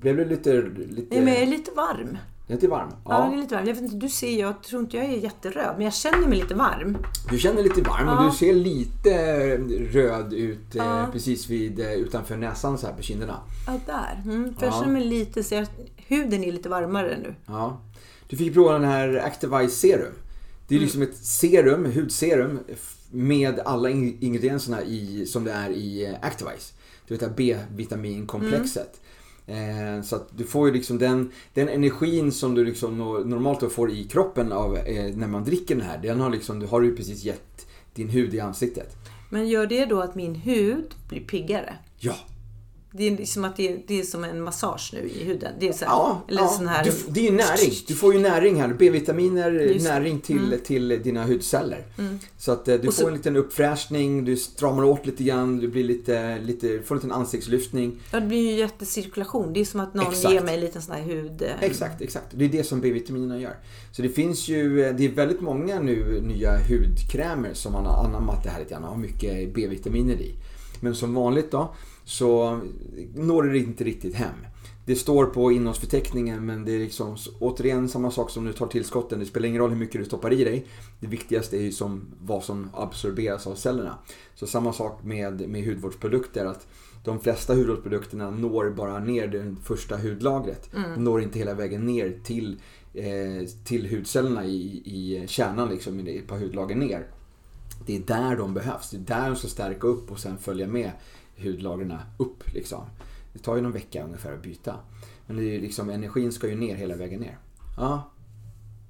Blev 0.00 0.16
du 0.16 0.24
lite, 0.24 0.52
lite, 0.88 1.14
Nej, 1.14 1.24
men 1.24 1.34
jag 1.34 1.42
är 1.42 1.46
lite 1.46 1.70
varm. 1.70 2.18
Lite 2.54 2.68
varm? 2.68 2.88
Ja, 3.04 3.10
jag 3.24 3.28
är 3.32 3.36
Ja. 3.36 3.42
lite 3.42 3.54
varm. 3.54 3.66
Jag, 3.66 3.74
vet 3.74 3.82
inte, 3.82 3.96
du 3.96 4.08
ser, 4.08 4.40
jag 4.40 4.62
tror 4.62 4.82
inte 4.82 4.96
jag 4.96 5.06
är 5.06 5.16
jätteröd, 5.18 5.74
men 5.76 5.84
jag 5.84 5.94
känner 5.94 6.28
mig 6.28 6.38
lite 6.40 6.54
varm. 6.54 6.98
Du 7.30 7.38
känner 7.38 7.62
lite 7.62 7.82
varm 7.82 8.08
och 8.08 8.14
Ja. 8.24 8.30
du 8.30 8.36
ser 8.36 8.54
lite 8.54 9.56
röd 9.92 10.32
ut 10.32 10.74
eh, 10.76 10.84
Ja. 10.84 11.06
precis 11.12 11.48
vid, 11.48 11.80
eh, 11.80 11.92
utanför 11.92 12.36
näsan 12.36 12.78
så 12.78 12.86
här 12.86 12.94
på 12.94 13.02
kinderna. 13.02 13.40
Ja, 13.66 13.72
där. 13.86 14.22
Mm, 14.24 14.54
för 14.54 14.66
jag 14.66 14.74
Ja. 14.74 14.80
känner 14.80 14.92
mig 14.92 15.04
lite, 15.04 15.42
så 15.44 15.54
jag, 15.54 15.66
huden 15.96 16.44
är 16.44 16.52
lite 16.52 16.68
varmare 16.68 17.18
nu. 17.22 17.34
Ja. 17.46 17.80
Du 18.28 18.36
fick 18.36 18.54
prova 18.54 18.72
den 18.72 18.84
här 18.84 19.22
Activise 19.24 19.76
Serum. 19.76 20.12
Det 20.68 20.74
är 20.74 20.78
Mm. 20.78 20.84
liksom 20.84 21.02
ett 21.02 21.16
serum, 21.16 21.92
hudserum 21.92 22.58
med 23.10 23.60
alla 23.60 23.90
in- 23.90 24.18
ingredienserna 24.20 24.82
i, 24.82 25.26
som 25.26 25.44
det 25.44 25.52
är 25.52 25.70
i 25.70 26.04
eh, 26.06 26.14
Activise. 26.22 26.72
Du 27.08 27.14
vet 27.14 27.20
det 27.20 27.26
här 27.26 27.34
B-vitaminkomplexet. 27.36 29.00
Eh, 29.50 30.02
så 30.02 30.16
att 30.16 30.28
du 30.38 30.44
får 30.44 30.68
ju 30.68 30.74
liksom 30.74 30.98
den, 30.98 31.30
den 31.54 31.68
energin 31.68 32.32
som 32.32 32.54
du 32.54 32.64
liksom 32.64 33.02
no- 33.02 33.24
normalt 33.24 33.72
får 33.72 33.90
i 33.90 34.04
kroppen 34.04 34.52
av, 34.52 34.76
eh, 34.76 35.16
när 35.16 35.26
man 35.28 35.44
dricker 35.44 35.74
den 35.74 35.84
här. 35.84 35.98
Den 36.02 36.20
har 36.20 36.30
liksom, 36.30 36.60
du 36.60 36.66
har 36.66 36.82
ju 36.82 36.96
precis 36.96 37.24
gett 37.24 37.66
din 37.94 38.08
hud 38.08 38.34
i 38.34 38.40
ansiktet. 38.40 38.96
Men 39.30 39.48
gör 39.48 39.66
det 39.66 39.86
då 39.86 40.00
att 40.00 40.14
min 40.14 40.34
hud 40.34 40.94
blir 41.08 41.20
piggare? 41.20 41.76
Ja, 41.98 42.14
Det 42.92 43.08
är 43.08 43.24
som 43.24 43.44
att 43.44 43.56
det 43.56 43.68
är, 43.72 43.82
det 43.86 44.00
är 44.00 44.04
som 44.04 44.24
en 44.24 44.42
massage 44.42 44.90
nu 44.94 45.08
i 45.08 45.24
huden. 45.24 45.52
Det 45.60 45.68
är 45.68 45.72
så 45.72 45.84
här, 45.84 45.92
Ja, 45.92 46.22
eller 46.28 46.40
ja. 46.42 46.48
sån 46.48 46.68
här... 46.68 46.84
Du, 46.84 46.90
det 47.08 47.20
är 47.20 47.24
ju 47.24 47.36
näring. 47.36 47.72
Du 47.86 47.94
får 47.94 48.14
ju 48.14 48.20
näring 48.20 48.60
här. 48.60 48.74
B-vitaminer, 48.78 49.50
Just 49.52 49.86
näring 49.88 50.20
till, 50.20 50.58
till 50.64 50.88
dina 50.88 51.24
hudceller. 51.26 51.84
Så 52.38 52.52
att 52.52 52.68
eh, 52.68 52.76
du 52.76 52.86
så- 52.92 53.02
får 53.02 53.08
en 53.08 53.16
liten 53.16 53.36
uppfräschning, 53.36 54.24
du 54.24 54.36
stramar 54.36 54.84
åt 54.84 55.06
lite 55.06 55.24
grann, 55.24 55.58
du 55.58 55.68
blir 55.68 55.84
lite, 55.84 56.38
lite, 56.38 56.80
får 56.82 56.94
en 56.94 56.98
liten 56.98 57.12
ansiktslyftning. 57.12 57.98
Ja, 58.12 58.20
det 58.20 58.26
blir 58.26 58.50
ju 58.50 58.58
jättecirkulation. 58.58 59.52
Det 59.52 59.60
är 59.60 59.64
som 59.64 59.80
att 59.80 59.94
någon 59.94 60.06
Exakt. 60.12 60.34
ger 60.34 60.42
mig 60.42 60.54
en 60.54 60.60
liten 60.60 60.82
sån 60.82 60.94
här 60.94 61.02
hud... 61.02 61.42
eh, 61.42 61.48
Exakt, 61.60 62.00
exakt. 62.02 62.26
Det 62.30 62.44
är 62.44 62.48
det 62.48 62.64
som 62.64 62.80
B-vitaminerna 62.80 63.38
gör. 63.40 63.54
Så 63.92 64.02
det 64.02 64.08
finns 64.08 64.48
ju, 64.48 64.84
eh, 64.84 64.94
det 64.94 65.04
är 65.04 65.08
väldigt 65.10 65.40
många 65.40 65.80
nu 65.80 66.20
nya 66.20 66.58
hudkrämer 66.68 67.54
som 67.54 67.72
man 67.72 67.86
har 67.86 68.04
anammat 68.04 68.44
det 68.44 68.50
här 68.50 68.58
lite 68.58 68.70
grann, 68.70 68.82
har 68.84 68.96
mycket 68.96 69.54
B-vitaminer 69.54 70.14
i. 70.14 70.34
Men 70.80 70.94
som 70.94 71.14
vanligt 71.14 71.50
då, 71.50 71.74
så 72.10 72.60
når 73.14 73.42
det 73.42 73.58
inte 73.58 73.84
riktigt 73.84 74.14
hem. 74.14 74.34
Det 74.86 74.96
står 74.96 75.26
på 75.26 75.52
innehållsförteckningen 75.52 76.46
men 76.46 76.64
det 76.64 76.72
är 76.72 76.78
liksom 76.78 77.16
återigen 77.38 77.88
samma 77.88 78.10
sak 78.10 78.30
som 78.30 78.44
du 78.44 78.52
tar 78.52 78.66
tillskotten. 78.66 79.18
Det 79.18 79.26
spelar 79.26 79.48
ingen 79.48 79.60
roll 79.60 79.70
hur 79.70 79.76
mycket 79.76 80.00
du 80.00 80.04
stoppar 80.04 80.32
i 80.32 80.44
dig. 80.44 80.66
Det 81.00 81.06
viktigaste 81.06 81.56
är 81.56 81.60
ju 81.60 81.72
som, 81.72 82.06
vad 82.22 82.44
som 82.44 82.70
absorberas 82.74 83.46
av 83.46 83.54
cellerna. 83.54 83.98
Så 84.34 84.46
samma 84.46 84.72
sak 84.72 85.04
med, 85.04 85.48
med 85.48 85.64
hudvårdsprodukter. 85.64 86.46
att 86.46 86.66
de 87.04 87.20
flesta 87.20 87.54
hudvårdsprodukterna 87.54 88.30
når 88.30 88.70
bara 88.70 88.98
ner 88.98 89.28
det 89.28 89.54
första 89.64 89.96
hudlagret. 89.96 90.70
De 90.72 91.04
når 91.04 91.22
inte 91.22 91.38
hela 91.38 91.54
vägen 91.54 91.86
ner 91.86 92.18
till, 92.24 92.60
eh, 92.94 93.48
till 93.64 93.90
hudcellerna 93.90 94.44
i, 94.44 94.82
i 94.84 95.24
kärnan 95.26 95.68
liksom, 95.68 96.00
i 96.08 96.18
ett 96.18 96.26
par 96.26 96.38
hudlager 96.38 96.76
ner. 96.76 97.06
Det 97.86 97.96
är 97.96 98.00
där 98.00 98.36
de 98.36 98.54
behövs. 98.54 98.90
Det 98.90 98.96
är 98.96 99.20
där 99.20 99.30
de 99.30 99.36
ska 99.36 99.48
stärka 99.48 99.86
upp 99.86 100.10
och 100.10 100.18
sen 100.18 100.38
följa 100.38 100.66
med 100.66 100.90
hudlagren 101.40 101.94
upp. 102.18 102.52
Liksom. 102.52 102.84
Det 103.32 103.38
tar 103.38 103.56
ju 103.56 103.62
någon 103.62 103.72
vecka 103.72 104.04
ungefär 104.04 104.32
att 104.32 104.42
byta. 104.42 104.76
Men 105.26 105.36
det 105.36 105.56
är 105.56 105.60
liksom, 105.60 105.90
energin 105.90 106.32
ska 106.32 106.48
ju 106.48 106.56
ner 106.56 106.74
hela 106.74 106.96
vägen 106.96 107.20
ner. 107.20 107.38
Ja. 107.76 108.10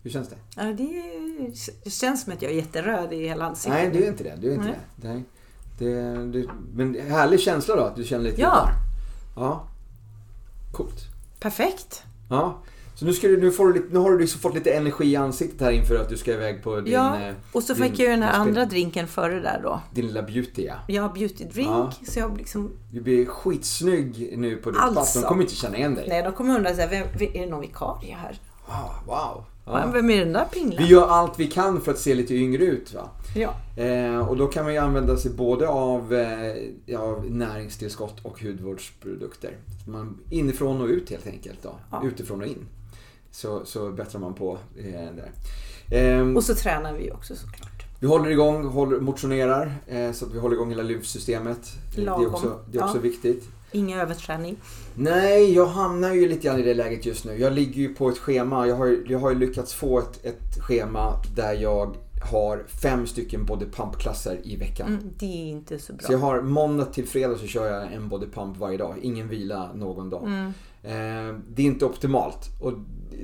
Hur 0.03 0.11
känns 0.11 0.29
det? 0.29 0.37
Ja, 0.57 0.63
det, 0.63 1.91
känns 1.91 2.23
som 2.25 2.33
att 2.33 2.43
jag 2.43 2.53
är 2.53 2.57
jätteröd 2.57 3.13
i 3.13 3.29
hela 3.29 3.45
ansiktet. 3.45 3.83
Nej, 3.83 3.91
du 3.91 4.05
är 4.05 4.09
inte 4.09 4.25
det. 4.25 4.37
Du 4.41 4.51
är 4.51 4.55
inte 4.55 4.65
Nej. 4.65 4.79
det. 4.97 5.09
Nej. 5.09 5.25
Det, 5.79 6.25
det. 6.27 6.47
Men 6.75 6.95
härlig 7.09 7.41
känsla 7.41 7.77
då, 7.77 7.83
att 7.83 7.97
du 7.97 8.05
känner 8.05 8.25
lite 8.25 8.41
Ja. 8.41 8.49
varm. 8.49 8.75
Ja. 9.37 9.67
Coolt. 10.73 11.01
Perfekt. 11.41 12.03
Ja. 12.31 12.63
Så 13.01 13.07
nu, 13.07 13.13
ska 13.13 13.29
du, 13.29 13.37
nu, 13.41 13.51
får 13.51 13.73
du, 13.73 13.89
nu 13.91 13.99
har 13.99 14.11
du 14.11 14.19
liksom 14.19 14.41
fått 14.41 14.55
lite 14.55 14.71
energi 14.73 15.05
i 15.05 15.17
ansiktet 15.17 15.61
här 15.61 15.71
inför 15.71 15.97
att 16.01 16.09
du 16.09 16.17
ska 16.17 16.33
iväg 16.33 16.63
på 16.63 16.81
din... 16.81 16.93
ja, 16.95 17.21
eh, 17.21 17.35
och 17.53 17.63
så 17.63 17.75
din- 17.75 17.83
fick 17.83 17.93
jag 17.99 18.05
ju 18.05 18.11
den 18.11 18.23
här 18.23 18.33
andra 18.33 18.65
drinken 18.65 19.07
före 19.07 19.41
där 19.41 19.61
då. 19.63 19.81
Din 19.95 20.07
lilla 20.07 20.23
beauty 20.23 20.69
ja. 20.89 21.03
Har 21.03 21.09
beauty 21.15 21.45
drink, 21.45 21.69
Ja. 21.69 21.93
så 22.07 22.19
jag 22.21 22.39
liksom... 22.39 22.71
Du 22.93 23.01
blir 23.01 23.27
skitsnygg 23.27 24.35
nu 24.39 24.57
på 24.57 24.71
ditt 24.71 24.81
Alltså. 24.81 25.01
pass. 25.01 25.15
De 25.15 25.23
kommer 25.23 25.43
inte 25.43 25.55
känna 25.55 25.77
igen 25.77 25.95
dig. 25.95 26.07
Nej, 26.09 26.23
de 26.23 26.33
kommer 26.33 26.57
undra 26.57 26.75
så 26.75 26.81
här, 26.81 26.89
vem, 26.89 27.07
är 27.35 27.41
det 27.45 27.51
någon 27.51 27.61
vikarie 27.61 28.15
här? 28.15 28.39
Wow. 28.67 29.07
wow. 29.07 29.45
Ja. 29.67 29.81
Ja. 29.85 29.91
Vem 29.93 30.11
är 30.11 30.19
den 30.19 30.33
där 30.33 30.47
Vi 30.53 30.61
pinglan? 30.61 30.87
gör 30.87 31.09
allt 31.09 31.39
vi 31.41 31.47
kan 31.47 31.81
för 31.81 31.93
att 31.93 31.99
se 31.99 32.15
lite 32.15 32.35
yngre 32.35 32.65
ut. 32.65 32.95
Va? 32.95 33.09
Ja. 33.37 33.83
Eh, 33.83 34.29
och 34.29 34.37
då 34.37 34.47
kan 34.47 34.65
man 34.65 34.73
ju 34.73 34.79
använda 34.79 35.17
sig 35.17 35.31
både 35.31 35.69
av, 35.69 36.15
eh, 36.15 37.01
av 37.01 37.31
näringstillskott 37.31 38.15
och 38.23 38.43
hudvårdsprodukter. 38.43 39.57
Man, 39.87 40.19
inifrån 40.31 40.81
och 40.81 40.87
ut 40.89 41.11
helt 41.11 41.27
enkelt. 41.27 41.59
Då. 41.63 41.75
Ja. 41.91 42.03
Utifrån 42.05 42.41
och 42.41 42.47
in. 42.47 42.67
Så, 43.31 43.65
så 43.65 43.91
bättrar 43.91 44.21
man 44.21 44.35
på 44.35 44.59
eh, 44.79 44.85
där. 44.93 45.33
Eh, 46.19 46.37
Och 46.37 46.45
så 46.45 46.55
tränar 46.55 46.93
vi 46.95 47.11
också 47.11 47.37
såklart. 47.37 47.85
vi 48.01 48.07
håller 48.07 48.31
igång, 48.31 48.65
håller, 48.65 49.01
motionerar 49.01 49.75
eh, 49.87 50.13
så 50.13 50.27
att 50.27 50.35
vi 50.35 50.39
håller 50.39 50.55
igång 50.55 50.71
hela 50.71 50.83
lymfsystemet. 50.83 51.61
Det 51.95 52.01
är 52.01 52.05
Lagom. 52.07 52.35
också, 52.35 52.61
det 52.71 52.79
är 52.79 52.85
också 52.85 52.97
Ja. 52.97 53.03
viktigt. 53.03 53.49
Ingen 53.73 54.01
överträning. 54.01 54.57
Nej, 54.95 55.53
jag 55.55 55.67
hamnar 55.67 56.13
ju 56.15 56.29
lite 56.29 56.47
grann 56.47 56.59
i 56.59 56.63
det 56.63 56.75
läget 56.75 57.07
just 57.07 57.25
nu. 57.25 57.39
Jag 57.39 57.53
ligger 57.53 57.81
ju 57.83 57.95
på 57.95 58.09
ett 58.09 58.19
schema. 58.19 58.67
Jag 58.67 58.77
har, 58.77 58.97
jag 59.07 59.19
har 59.19 59.31
ju 59.31 59.39
lyckats 59.39 59.75
få 59.75 59.99
ett, 59.99 60.25
ett 60.25 60.59
schema 60.61 61.23
där 61.37 61.53
jag 61.55 61.97
har 62.31 62.65
fem 62.83 63.07
stycken 63.07 63.45
body 63.47 63.67
pump-klasser 63.67 64.41
i 64.45 64.57
veckan. 64.57 64.89
Mm, 64.89 65.11
det 65.19 65.27
är 65.27 65.47
inte 65.51 65.79
så 65.79 65.93
bra. 65.93 66.07
Så 66.07 66.13
jag 66.13 66.19
har 66.19 66.41
måndag 66.43 66.85
till 66.85 67.07
fredag 67.09 67.39
så 67.39 67.47
kör 67.47 67.67
jag 67.73 67.93
en 67.93 68.09
body 68.09 68.27
pump 68.27 68.57
varje 68.57 68.77
dag. 68.79 68.95
Ingen 69.03 69.29
vila 69.29 69.71
någon 69.75 70.11
dag. 70.11 70.23
Mm. 70.27 70.47
Eh, 70.83 71.35
det 71.49 71.63
är 71.63 71.67
inte 71.67 71.85
optimalt. 71.85 72.49
Och 72.61 72.73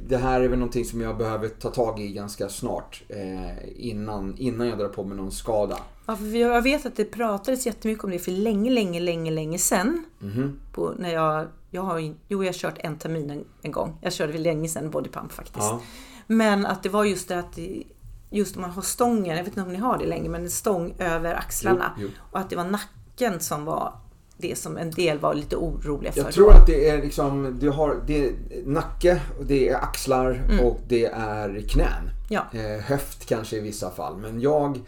det 0.08 0.16
här 0.16 0.40
är 0.40 0.48
väl 0.48 0.58
någonting 0.58 0.84
som 0.84 1.00
jag 1.00 1.16
behöver 1.16 1.48
ta 1.48 1.70
tag 1.70 2.00
i 2.00 2.12
ganska 2.12 2.48
snart. 2.48 3.02
Eh, 3.08 3.68
innan, 3.76 4.38
innan 4.38 4.68
jag 4.68 4.78
drar 4.78 4.88
på 4.88 5.04
mig 5.04 5.16
någon 5.16 5.32
skada. 5.32 5.78
Ja, 6.06 6.16
för 6.16 6.36
jag 6.36 6.62
vet 6.62 6.86
att 6.86 6.96
det 6.96 7.04
pratades 7.04 7.66
jättemycket 7.66 8.04
om 8.04 8.10
det 8.10 8.18
för 8.18 8.32
länge, 8.32 8.70
länge, 8.70 9.00
länge, 9.00 9.30
länge 9.30 9.58
sedan. 9.58 10.04
Mhm. 10.18 10.60
På, 10.72 10.94
när 10.98 11.12
jag, 11.12 11.46
jag 11.70 11.82
har, 11.82 11.98
jo, 11.98 12.14
jag 12.28 12.44
har 12.44 12.52
kört 12.52 12.78
en 12.78 12.98
termin 12.98 13.30
en, 13.30 13.44
en 13.62 13.72
gång. 13.72 13.98
Jag 14.00 14.12
körde 14.12 14.32
väl 14.32 14.42
länge 14.42 14.68
sedan 14.68 14.90
bodypump 14.90 15.32
faktiskt. 15.32 15.56
Ja. 15.58 15.80
Men 16.26 16.66
att 16.66 16.82
det 16.82 16.88
var 16.88 17.04
just 17.04 17.28
det 17.28 17.38
att 17.38 17.58
just 18.30 18.56
om 18.56 18.62
man 18.62 18.70
har 18.70 18.82
stången, 18.82 19.36
jag 19.36 19.44
vet 19.44 19.46
inte 19.46 19.62
om 19.62 19.72
ni 19.72 19.78
har 19.78 19.98
det 19.98 20.06
längre, 20.06 20.28
men 20.28 20.42
en 20.42 20.50
stång 20.50 20.94
över 20.98 21.34
axlarna. 21.34 21.92
Jo, 21.98 22.02
jo. 22.02 22.22
Och 22.30 22.38
att 22.38 22.50
det 22.50 22.56
var 22.56 22.64
nacken 22.64 23.40
som 23.40 23.64
var 23.64 23.92
det 24.38 24.58
som 24.58 24.76
en 24.76 24.90
del 24.90 25.18
var 25.18 25.34
lite 25.34 25.56
oroliga 25.56 26.12
för. 26.12 26.20
Jag 26.20 26.32
tror 26.32 26.52
att 26.52 26.66
det 26.66 26.88
är 26.88 27.02
liksom, 27.02 27.56
du 27.60 27.70
har, 27.70 28.02
det 28.06 28.24
är 28.24 28.32
nacke, 28.64 29.20
och 29.38 29.44
det 29.44 29.68
är 29.68 29.74
axlar 29.74 30.60
och 30.62 30.80
det 30.88 31.06
är 31.06 31.64
knän. 31.68 32.10
Ja. 32.28 32.46
Eh, 32.52 32.82
höft 32.84 33.26
kanske 33.26 33.56
i 33.56 33.60
vissa 33.60 33.90
fall. 33.90 34.16
Men 34.16 34.40
jag, 34.40 34.80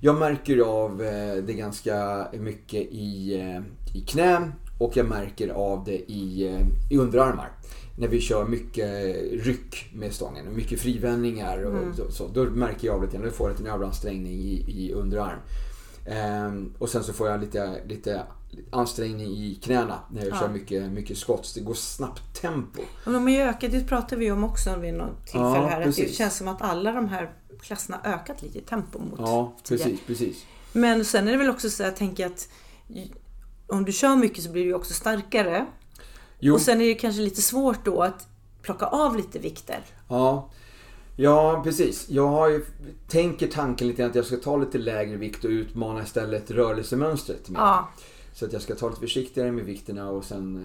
jag 0.00 0.18
märker 0.18 0.58
av 0.58 1.02
eh, 1.02 1.36
det 1.36 1.52
ganska 1.52 2.28
mycket 2.32 2.80
i, 2.90 3.40
eh, 3.40 3.96
i 3.96 4.00
knän 4.00 4.52
och 4.78 4.96
jag 4.96 5.06
märker 5.06 5.48
av 5.48 5.84
det 5.84 6.12
i, 6.12 6.56
i 6.90 6.96
underarmar. 6.96 7.50
När 7.98 8.08
vi 8.08 8.20
kör 8.20 8.44
mycket 8.44 9.16
ryck 9.32 9.90
med 9.94 10.12
stången, 10.12 10.54
mycket 10.54 10.80
frivändningar 10.80 11.64
och 11.64 11.96
så, 11.96 12.10
så. 12.10 12.28
Då 12.28 12.44
märker 12.44 12.86
jag 12.86 12.96
av 12.96 13.08
det, 13.10 13.18
då 13.18 13.30
får 13.30 13.50
jag 13.50 13.60
en 13.60 13.66
överansträngning 13.66 14.32
i, 14.32 14.64
i 14.68 14.92
underarm. 14.92 15.38
Ehm, 16.06 16.72
och 16.78 16.88
sen 16.88 17.04
så 17.04 17.12
får 17.12 17.28
jag 17.28 17.40
lite, 17.40 17.80
lite 17.86 18.22
ansträngning 18.72 19.26
i 19.26 19.58
knäna 19.62 19.98
när 20.10 20.22
jag 20.24 20.30
Ja. 20.34 20.40
kör 20.40 20.48
mycket, 20.48 20.90
mycket 20.92 21.18
skott. 21.18 21.52
Det 21.54 21.60
går 21.60 21.74
snabbt 21.74 22.40
tempo. 22.40 22.80
Och 23.06 23.12
de 23.12 23.22
har 23.22 23.30
ju 23.30 23.40
ökat, 23.40 23.70
det 23.72 23.84
pratade 23.84 24.16
vi 24.16 24.30
om 24.30 24.44
också 24.44 24.76
vid 24.76 24.94
något 24.94 25.26
tillfälle 25.26 25.44
Ja, 25.56 25.66
här. 25.66 25.80
Att 25.80 25.96
det 25.96 26.02
precis. 26.02 26.16
känns 26.16 26.36
som 26.36 26.48
att 26.48 26.62
alla 26.62 26.92
de 26.92 27.08
här 27.08 27.30
klasserna 27.62 28.00
ökat 28.04 28.42
lite 28.42 28.58
i 28.58 28.60
tempo 28.60 28.98
mot 28.98 29.18
Ja, 29.18 29.52
tidigare. 29.62 29.90
precis, 29.90 30.06
precis. 30.06 30.44
Men 30.72 31.04
sen 31.04 31.28
är 31.28 31.32
det 31.32 31.38
väl 31.38 31.50
också 31.50 31.70
så 31.70 31.82
jag 31.82 31.96
tänker 31.96 32.26
att 32.26 32.48
om 33.66 33.84
du 33.84 33.92
kör 33.92 34.16
mycket 34.16 34.44
så 34.44 34.50
blir 34.50 34.64
du 34.64 34.74
också 34.74 34.94
starkare. 34.94 35.66
Jo, 36.40 36.54
Och 36.54 36.60
sen 36.60 36.80
är 36.80 36.84
det 36.86 36.94
kanske 36.94 37.22
lite 37.22 37.42
svårt 37.42 37.84
då 37.84 38.02
att 38.02 38.28
plocka 38.62 38.86
av 38.86 39.16
lite 39.16 39.38
vikter. 39.38 39.80
Ja, 40.08 40.50
ja 41.16 41.60
precis. 41.64 42.06
Jag 42.08 42.28
har 42.28 42.48
ju, 42.48 42.64
tänker 43.08 43.46
tanken 43.46 43.88
lite 43.88 44.06
att 44.06 44.14
jag 44.14 44.24
ska 44.24 44.36
ta 44.36 44.56
lite 44.56 44.78
lägre 44.78 45.16
vikt 45.16 45.44
och 45.44 45.50
utmana 45.50 46.02
istället 46.02 46.50
rörelsemönstret. 46.50 47.48
Mer. 47.48 47.60
Ja, 47.60 47.88
Så 48.36 48.44
att 48.44 48.52
jag 48.52 48.62
ska 48.62 48.74
ta 48.74 48.88
lite 48.88 49.00
försiktigare 49.00 49.52
med 49.52 49.64
vikterna 49.64 50.10
och 50.10 50.24
sen, 50.24 50.64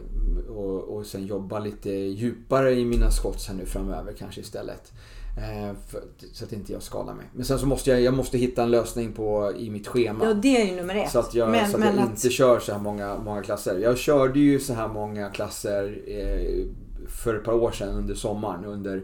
och, 0.49 0.83
och 0.83 1.05
sen 1.05 1.25
jobba 1.25 1.59
lite 1.59 1.89
djupare 1.89 2.73
i 2.73 2.85
mina 2.85 3.11
skott 3.11 3.45
här 3.47 3.55
nu 3.55 3.65
framöver 3.65 4.13
kanske 4.13 4.41
istället. 4.41 4.91
Eh, 5.37 5.75
för, 5.87 6.01
så 6.33 6.45
att 6.45 6.53
inte 6.53 6.73
jag 6.73 6.83
skadar 6.83 7.13
mig. 7.13 7.25
Men 7.33 7.45
sen 7.45 7.59
så 7.59 7.65
måste 7.65 7.89
jag, 7.89 8.01
jag 8.01 8.13
måste 8.13 8.37
hitta 8.37 8.63
en 8.63 8.71
lösning 8.71 9.13
på 9.13 9.53
i 9.57 9.69
mitt 9.69 9.87
schema. 9.87 10.25
ja 10.25 10.33
det 10.33 10.61
är 10.61 10.65
ju 10.65 10.75
nummer 10.75 10.95
ett. 10.95 11.11
Så 11.11 11.19
att 11.19 11.33
jag, 11.35 11.49
men 11.49 11.71
så 11.71 11.77
att 11.77 11.83
jag 11.83 11.99
att, 11.99 12.09
inte 12.09 12.29
kör 12.29 12.59
så 12.59 12.71
här 12.71 12.79
många, 12.79 13.17
många 13.19 13.41
klasser. 13.41 13.79
Jag 13.79 13.97
körde 13.97 14.39
ju 14.39 14.59
så 14.59 14.73
här 14.73 14.87
många 14.87 15.29
klasser 15.29 16.01
eh, 16.07 16.65
för 17.07 17.35
ett 17.35 17.43
par 17.43 17.53
år 17.53 17.71
sedan 17.71 17.95
under 17.95 18.15
sommaren. 18.15 18.65
Under, 18.65 19.03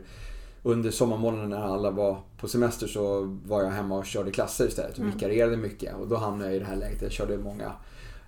under 0.64 0.92
sommarmånaderna 0.92 1.60
när 1.60 1.66
alla 1.74 1.92
var 1.92 2.18
på 2.40 2.48
semester 2.48 2.88
så 2.88 3.22
var 3.46 3.64
jag 3.64 3.72
hemma 3.72 3.98
och 3.98 4.06
körde 4.06 4.32
klasser 4.32 4.68
istället 4.68 4.94
och 4.94 5.00
Mm. 5.00 5.14
vikarierade 5.14 5.58
mycket. 5.58 5.96
Och 5.96 6.08
då 6.08 6.16
hamnade 6.16 6.50
jag 6.50 6.56
i 6.56 6.60
det 6.60 6.66
här 6.66 6.76
läget. 6.76 7.02
Jag 7.02 7.12
körde 7.12 7.38
många. 7.38 7.72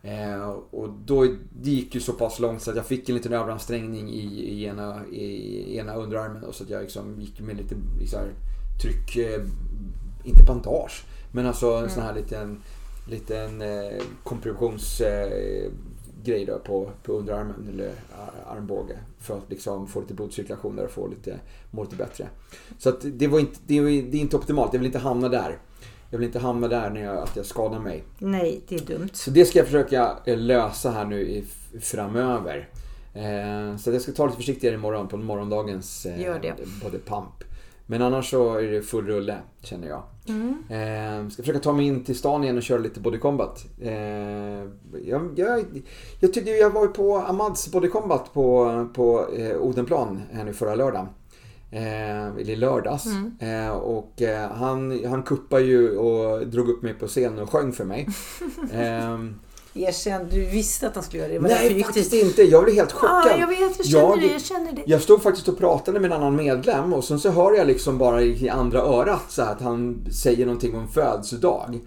Eh, 0.02 0.50
och 0.50 0.90
då 1.06 1.24
det 1.62 1.70
gick 1.70 1.96
ju 1.96 2.02
så 2.02 2.14
pass 2.14 2.40
långt 2.40 2.62
så 2.62 2.70
att 2.70 2.76
jag 2.76 2.86
fick 2.86 3.10
en 3.10 3.16
liten 3.16 3.34
överansträngning 3.34 4.10
i, 4.10 4.22
i, 4.24 4.66
ena, 4.66 5.06
i 5.12 5.78
ena 5.78 5.96
underarmen. 5.96 6.44
Och 6.44 6.56
så 6.56 6.64
att 6.64 6.70
jag 6.70 6.82
liksom 6.82 7.22
gick 7.22 7.40
med 7.40 7.58
lite 7.58 7.76
liksom, 8.00 8.20
tryck, 8.82 9.16
eh, 9.16 9.42
inte 10.24 10.44
bandage, 10.44 11.06
men 11.32 11.46
alltså 11.46 11.72
en 11.72 11.90
sån 11.90 12.04
här 12.04 12.14
liten, 12.14 12.62
liten 13.08 13.62
eh, 13.62 14.02
kompressionsgrej 14.24 15.72
eh, 16.50 16.58
på, 16.58 16.92
på 17.04 17.14
underarmen 17.14 17.70
eller 17.74 17.92
ar- 18.18 18.56
armbåge. 18.58 18.98
För 19.20 19.38
att 19.38 19.50
liksom 19.50 19.88
få 19.88 20.02
lite 20.02 20.14
blodcirkulation 20.14 20.76
där 20.76 20.86
och 20.86 20.92
få 20.92 21.08
lite, 21.08 21.40
må 21.72 21.84
lite 21.84 21.96
bättre. 21.96 22.28
Så 22.78 22.90
att 22.90 23.06
det, 23.14 23.28
var 23.28 23.40
inte, 23.40 23.60
det, 23.68 23.82
det 23.82 24.18
är 24.18 24.22
inte 24.22 24.38
optimalt, 24.38 24.74
jag 24.74 24.80
vill 24.80 24.88
inte 24.88 25.00
hamna 25.00 25.30
där. 25.30 25.58
Jag 26.10 26.20
vill 26.20 26.28
inte 26.28 26.40
hamna 26.40 26.68
där 26.68 26.90
när 26.90 27.04
jag, 27.04 27.18
att 27.18 27.36
jag 27.36 27.46
skadar 27.46 27.80
mig. 27.80 28.04
nej, 28.18 28.62
det 28.68 28.76
är 28.76 28.80
dumt. 28.80 29.10
Så 29.14 29.32
det 29.32 29.46
ska 29.46 29.60
jag 29.60 29.66
försöka 29.66 30.18
eh, 30.26 30.38
lösa 30.38 30.92
här 30.92 31.06
nu 31.06 31.22
i, 31.22 31.46
framöver. 31.82 32.70
Eh, 33.14 33.78
så 33.78 33.92
jag 33.92 34.02
ska 34.02 34.12
ta 34.12 34.26
lite 34.26 34.38
försiktigare 34.38 34.76
imorgon 34.76 35.08
på 35.08 35.18
morgondagens 35.18 36.06
eh, 36.06 36.22
Gör 36.22 36.40
det. 36.40 36.54
både 36.84 37.00
pump. 37.00 37.44
Men 37.86 38.02
annars 38.02 38.30
så 38.30 38.56
är 38.58 38.72
det 38.72 38.82
full 38.82 39.08
rulle 39.08 39.38
känner 39.62 39.88
jag. 39.88 40.04
Mm. 40.28 40.64
Eh, 40.70 41.30
ska 41.30 41.44
försöka 41.44 41.60
ta 41.60 41.74
mig 41.74 41.86
in 41.86 42.04
till 42.04 42.18
stan 42.18 42.44
igen 42.44 42.58
och 42.58 42.64
köra 42.64 42.78
lite 42.80 43.00
body 43.00 43.18
combat. 43.18 43.66
Eh, 43.82 43.92
jag, 45.04 45.34
jag, 45.36 45.66
jag 46.20 46.34
tyckte 46.34 46.52
jag 46.52 46.70
var 46.70 46.88
på 46.88 47.18
Amads 47.18 47.72
body 47.72 47.88
combat 47.88 48.34
på, 48.34 48.88
på 48.94 49.28
eh, 49.38 49.58
Odenplan 49.58 50.22
här 50.32 50.44
nu 50.44 50.54
förra 50.54 50.76
lördagen. 50.76 51.08
Eh, 51.72 52.28
eller 52.28 52.50
i 52.50 52.56
lördags. 52.56 53.06
Eh, 53.40 53.70
och 53.70 54.22
eh, 54.22 54.52
han, 54.52 55.06
han 55.06 55.24
kuppade 55.24 55.64
ju 55.64 55.98
och 55.98 56.48
drog 56.48 56.70
upp 56.70 56.82
mig 56.82 56.94
på 56.94 57.08
scen 57.08 57.40
och 57.40 57.50
sjöng 57.50 57.72
för 57.72 57.86
mig. 57.86 58.08
Eh, 58.74 59.20
Erkänn, 59.74 60.28
du 60.32 60.46
visste 60.46 60.88
att 60.88 60.96
han 60.96 61.04
skulle 61.04 61.24
göra 61.24 61.34
det. 61.34 61.40
Var 61.40 61.50
nej, 61.50 61.84
faktiskt 61.84 62.12
dit. 62.12 62.26
inte. 62.26 62.44
Jag 62.44 62.64
blev 62.64 62.76
helt 62.76 62.92
chockad. 62.92 63.32
Ja, 63.32 63.38
jag 63.40 63.48
vet, 63.48 63.78
jag 63.78 63.86
känner 63.86 64.04
Jag- 64.10 64.20
det, 64.20 64.26
jag 64.34 64.42
känner 64.42 64.72
det. 64.72 64.82
Jag 64.86 65.02
stod 65.02 65.22
faktiskt 65.24 65.48
och 65.48 65.58
pratade 65.58 66.00
med 66.00 66.12
en 66.12 66.18
annan 66.18 66.36
medlem 66.36 66.94
och 66.94 67.04
sen 67.04 67.20
så 67.20 67.30
hör 67.32 67.54
jag 67.58 67.68
liksom 67.68 67.98
bara 67.98 68.22
i 68.22 68.50
andra 68.50 68.80
örat 68.80 69.22
så 69.30 69.42
att 69.42 69.62
han 69.62 70.06
säger 70.12 70.46
någonting 70.46 70.76
om 70.76 70.88
födelsedag. 70.88 71.80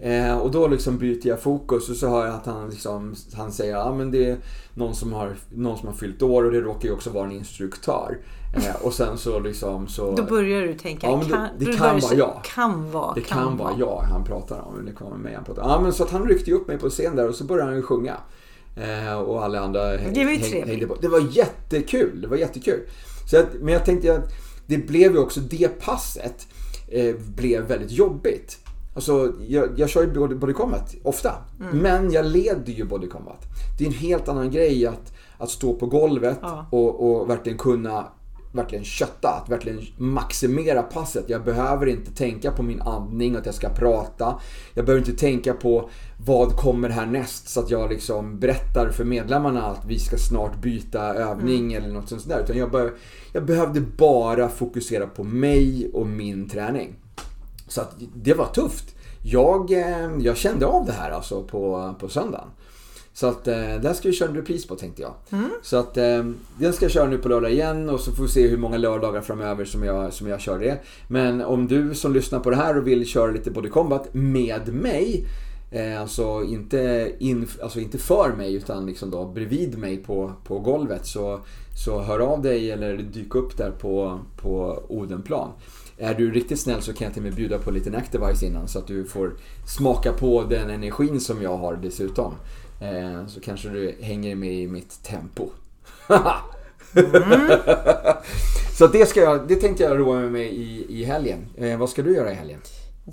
Eh, 0.00 0.38
och 0.38 0.50
då 0.50 0.66
liksom 0.68 0.98
byter 0.98 1.26
jag 1.28 1.40
fokus 1.40 1.88
och 1.88 1.96
så 1.96 2.08
hör 2.08 2.26
jag 2.26 2.34
att 2.34 2.46
han, 2.46 2.70
liksom, 2.70 3.14
han 3.34 3.52
säger 3.52 3.76
att 3.76 3.86
ah, 3.86 3.94
men 3.94 4.10
det 4.10 4.30
är 4.30 4.36
någon 4.74 4.94
som, 4.94 5.12
har, 5.12 5.36
någon 5.54 5.78
som 5.78 5.88
har 5.88 5.94
fyllt 5.94 6.22
år 6.22 6.44
och 6.44 6.52
det 6.52 6.60
råkar 6.60 6.88
ju 6.88 6.94
också 6.94 7.10
vara 7.10 7.26
en 7.26 7.32
instruktör. 7.32 8.18
Eh, 8.54 8.74
och 8.82 8.92
sen 8.92 9.18
så 9.18 9.40
liksom 9.40 9.88
så... 9.88 10.14
Då 10.14 10.22
börjar 10.22 10.62
du 10.62 10.74
tänka, 10.74 11.06
Ja, 11.06 11.16
men 11.16 11.26
det- 11.28 11.32
kan, 11.34 11.48
det 11.58 11.64
kan 11.76 12.00
vara 12.00 12.14
jag. 12.14 12.40
Kan 12.44 12.90
vara, 12.90 13.14
Det 13.14 13.20
kan, 13.20 13.56
vara 13.56 13.72
jag 13.78 14.02
han 14.10 14.24
pratar 14.24 14.60
om. 14.60 14.84
Det 14.86 14.92
kan 14.92 15.06
vara 15.06 15.18
mig 15.18 15.34
han 15.34 15.44
pratar 15.44 15.62
om. 15.62 15.70
Ja, 15.70 15.80
men 15.80 15.92
så 15.92 16.02
att 16.04 16.10
han 16.10 16.28
ryckte 16.28 16.52
upp 16.52 16.68
mig 16.68 16.78
på 16.78 16.90
scen 16.90 17.16
där 17.16 17.28
och 17.28 17.34
så 17.34 17.44
började 17.44 17.68
han 17.70 17.76
ju 17.76 17.82
sjunga. 17.82 18.16
Eh, 18.76 19.18
och 19.20 19.44
alla 19.44 19.60
andra 19.60 19.96
häng, 19.96 20.14
Det 20.14 20.24
var 20.24 20.30
ju 20.32 20.38
häng- 20.38 20.66
hängde 20.66 20.86
på. 20.86 20.94
Det 21.00 21.08
var 21.08 21.20
jättekul. 21.36 22.20
Det 22.20 22.26
var 22.28 22.36
jättekul. 22.36 22.80
Så 23.30 23.38
att, 23.40 23.46
men 23.60 23.74
jag 23.74 23.84
tänkte 23.84 24.14
att 24.14 24.32
det 24.66 24.78
blev 24.78 25.12
ju 25.12 25.18
också 25.18 25.40
det 25.40 25.80
passet 25.80 26.46
eh, 26.88 27.14
blev 27.36 27.62
väldigt 27.64 27.90
jobbigt. 27.90 28.58
Alltså, 28.94 29.32
jag, 29.48 29.68
jag 29.76 29.88
kör 29.88 30.02
ju 30.02 30.12
body, 30.12 30.34
body 30.34 30.52
combat 30.52 30.94
ofta. 31.02 31.32
Mm. 31.60 31.78
Men 31.78 32.12
jag 32.12 32.26
leder 32.26 32.72
ju 32.72 32.84
body 32.84 33.06
combat. 33.06 33.40
Det 33.78 33.84
är 33.84 33.88
en 33.88 33.94
helt 33.94 34.28
annan 34.28 34.50
grej 34.50 34.86
att, 34.86 35.12
att 35.38 35.50
stå 35.50 35.74
på 35.74 35.86
golvet 35.86 36.38
Ja. 36.42 36.66
och, 36.70 37.20
och 37.20 37.30
verkligen 37.30 37.58
kunna 37.58 38.06
verkligen 38.52 38.84
kötta, 38.84 39.28
att 39.28 39.48
verkligen 39.48 39.80
maximera 39.96 40.82
passet. 40.82 41.24
Jag 41.28 41.44
behöver 41.44 41.86
inte 41.86 42.10
tänka 42.10 42.50
på 42.50 42.62
min 42.62 42.82
andning, 42.82 43.36
att 43.36 43.46
jag 43.46 43.54
ska 43.54 43.68
prata. 43.68 44.40
Jag 44.74 44.84
behöver 44.84 45.08
inte 45.08 45.20
tänka 45.20 45.52
på 45.54 45.90
vad 46.26 46.56
kommer 46.56 46.88
härnäst 46.88 47.48
så 47.48 47.60
att 47.60 47.70
jag 47.70 47.90
liksom 47.90 48.38
berättar 48.38 48.90
för 48.90 49.04
medlemmarna 49.04 49.62
att 49.62 49.84
vi 49.84 49.98
ska 49.98 50.16
snart 50.16 50.56
byta 50.62 51.14
övning 51.14 51.72
mm. 51.72 51.84
eller 51.84 51.94
något 51.94 52.08
sånt 52.08 52.28
där. 52.28 52.40
Utan 52.40 52.56
jag, 52.56 52.70
be 52.70 52.90
jag 53.32 53.44
behövde 53.44 53.80
bara 53.80 54.48
fokusera 54.48 55.06
på 55.06 55.24
mig 55.24 55.90
och 55.94 56.06
min 56.06 56.48
träning. 56.48 56.94
Så 57.68 57.80
att 57.80 57.94
det 58.14 58.34
var 58.34 58.46
tufft. 58.46 58.94
Jag, 59.22 59.72
eh, 59.72 60.10
jag 60.18 60.36
kände 60.36 60.66
av 60.66 60.86
det 60.86 60.92
här 60.92 61.10
alltså 61.10 61.42
på, 61.42 61.94
på 62.00 62.08
söndagen. 62.08 62.48
Så 63.18 63.26
att 63.26 63.48
eh, 63.48 63.54
den 63.82 63.94
ska 63.94 64.08
vi 64.08 64.14
köra 64.14 64.28
en 64.28 64.36
repris 64.36 64.66
på 64.66 64.74
tänkte 64.74 65.02
jag. 65.02 65.14
Mm. 65.30 65.50
Så 65.62 65.76
att 65.76 65.96
eh, 65.96 66.24
den 66.58 66.72
ska 66.72 66.84
jag 66.84 66.92
köra 66.92 67.08
nu 67.08 67.18
på 67.18 67.28
lördag 67.28 67.52
igen 67.52 67.88
och 67.88 68.00
så 68.00 68.12
får 68.12 68.22
vi 68.22 68.28
se 68.28 68.48
hur 68.48 68.56
många 68.56 68.76
lördagar 68.76 69.20
framöver 69.20 69.64
som 69.64 69.84
jag, 69.84 70.12
som 70.12 70.28
jag 70.28 70.40
kör 70.40 70.58
det. 70.58 70.78
Men 71.08 71.42
om 71.42 71.66
du 71.66 71.94
som 71.94 72.12
lyssnar 72.12 72.40
på 72.40 72.50
det 72.50 72.56
här 72.56 72.78
och 72.78 72.86
vill 72.86 73.06
köra 73.06 73.30
lite 73.30 73.50
body 73.50 73.68
combat 73.68 74.08
med 74.12 74.74
mig 74.74 75.26
Eh, 75.70 76.00
alltså, 76.00 76.44
inte 76.44 77.12
in, 77.18 77.48
alltså 77.62 77.80
inte 77.80 77.98
för 77.98 78.32
mig 78.32 78.54
utan 78.54 78.86
liksom 78.86 79.10
då 79.10 79.24
bredvid 79.24 79.78
mig 79.78 79.96
på, 79.96 80.32
på 80.44 80.58
golvet. 80.58 81.06
Så, 81.06 81.40
så 81.84 82.00
hör 82.00 82.18
av 82.18 82.42
dig 82.42 82.70
eller 82.70 82.96
dyk 82.96 83.34
upp 83.34 83.56
där 83.56 83.70
på, 83.70 84.20
på 84.36 84.82
Odenplan. 84.88 85.50
Är 85.98 86.14
du 86.14 86.30
riktigt 86.30 86.60
snäll 86.60 86.82
så 86.82 86.92
kan 86.92 87.04
jag 87.04 87.14
till 87.14 87.22
och 87.22 87.24
med 87.24 87.34
bjuda 87.34 87.58
på 87.58 87.70
en 87.70 87.76
liten 87.76 87.94
Activise 87.94 88.46
innan 88.46 88.68
så 88.68 88.78
att 88.78 88.86
du 88.86 89.04
får 89.04 89.32
smaka 89.66 90.12
på 90.12 90.44
den 90.44 90.70
energin 90.70 91.20
som 91.20 91.42
jag 91.42 91.56
har 91.56 91.76
dessutom. 91.82 92.34
Eh, 92.80 93.26
så 93.26 93.40
kanske 93.40 93.68
du 93.68 93.94
hänger 94.00 94.34
med 94.34 94.52
i 94.52 94.68
mitt 94.68 95.02
tempo. 95.02 95.48
mm. 96.94 97.50
så 98.78 98.86
det, 98.86 99.06
ska 99.06 99.20
jag, 99.20 99.48
det 99.48 99.56
tänkte 99.56 99.82
jag 99.82 99.98
roa 99.98 100.16
mig 100.16 100.30
med 100.30 100.52
i, 100.52 100.86
i 100.88 101.04
helgen. 101.04 101.46
Eh, 101.56 101.78
vad 101.78 101.90
ska 101.90 102.02
du 102.02 102.14
göra 102.14 102.32
i 102.32 102.34
helgen? 102.34 102.60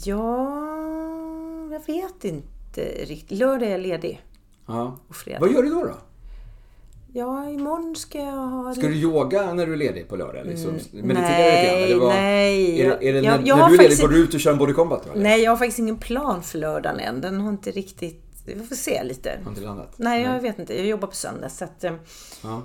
Ja, 0.03 0.65
jag 1.71 1.85
vet 1.93 2.23
inte 2.23 2.81
riktigt. 2.81 3.37
Lördag 3.37 3.67
är 3.67 3.71
jag 3.71 3.81
ledig. 3.81 4.21
Ja. 4.67 4.99
Och 5.07 5.15
fredag. 5.15 5.39
Vad 5.39 5.51
gör 5.51 5.63
du 5.63 5.69
då? 5.69 5.83
då? 5.83 5.95
Ja, 7.17 7.49
imorgon 7.49 7.95
ska 7.95 8.17
jag 8.17 8.31
ha... 8.31 8.75
Ska 8.75 8.87
du 8.87 8.95
yoga 8.95 9.53
när 9.53 9.65
du 9.65 9.73
är 9.73 9.77
ledig 9.77 10.09
på 10.09 10.15
lördag? 10.15 10.45
Liksom? 10.45 10.69
Mm, 10.69 11.07
nej, 11.07 11.87
lite 11.87 12.05
nej. 12.05 12.81
Är, 12.81 13.03
är 13.03 13.13
det 13.13 13.19
jag, 13.19 13.41
när, 13.41 13.47
jag 13.47 13.57
när 13.57 13.69
du 13.69 13.75
är 13.75 13.77
ledig, 13.77 13.99
går 13.99 14.07
du 14.07 14.17
ut 14.17 14.33
och 14.33 14.39
kör 14.39 14.51
en 14.51 14.57
body 14.57 14.73
combat? 14.73 15.05
Eller? 15.05 15.23
Nej, 15.23 15.41
jag 15.41 15.51
har 15.51 15.57
faktiskt 15.57 15.79
ingen 15.79 15.97
plan 15.97 16.43
för 16.43 16.57
lördagen 16.57 16.99
än. 16.99 17.21
Den 17.21 17.41
har 17.41 17.49
inte 17.49 17.71
riktigt... 17.71 18.24
Vi 18.45 18.63
får 18.63 18.75
se 18.75 19.03
lite. 19.03 19.39
Har 19.43 19.51
inte 19.51 19.61
landat? 19.61 19.93
Nej, 19.97 20.23
jag 20.23 20.41
vet 20.41 20.59
inte. 20.59 20.77
Jag 20.77 20.85
jobbar 20.85 21.07
på 21.07 21.15
söndag 21.15 21.49
så 21.49 21.65
att... 21.65 21.83
Eh, 21.83 21.93
ja. 22.43 22.61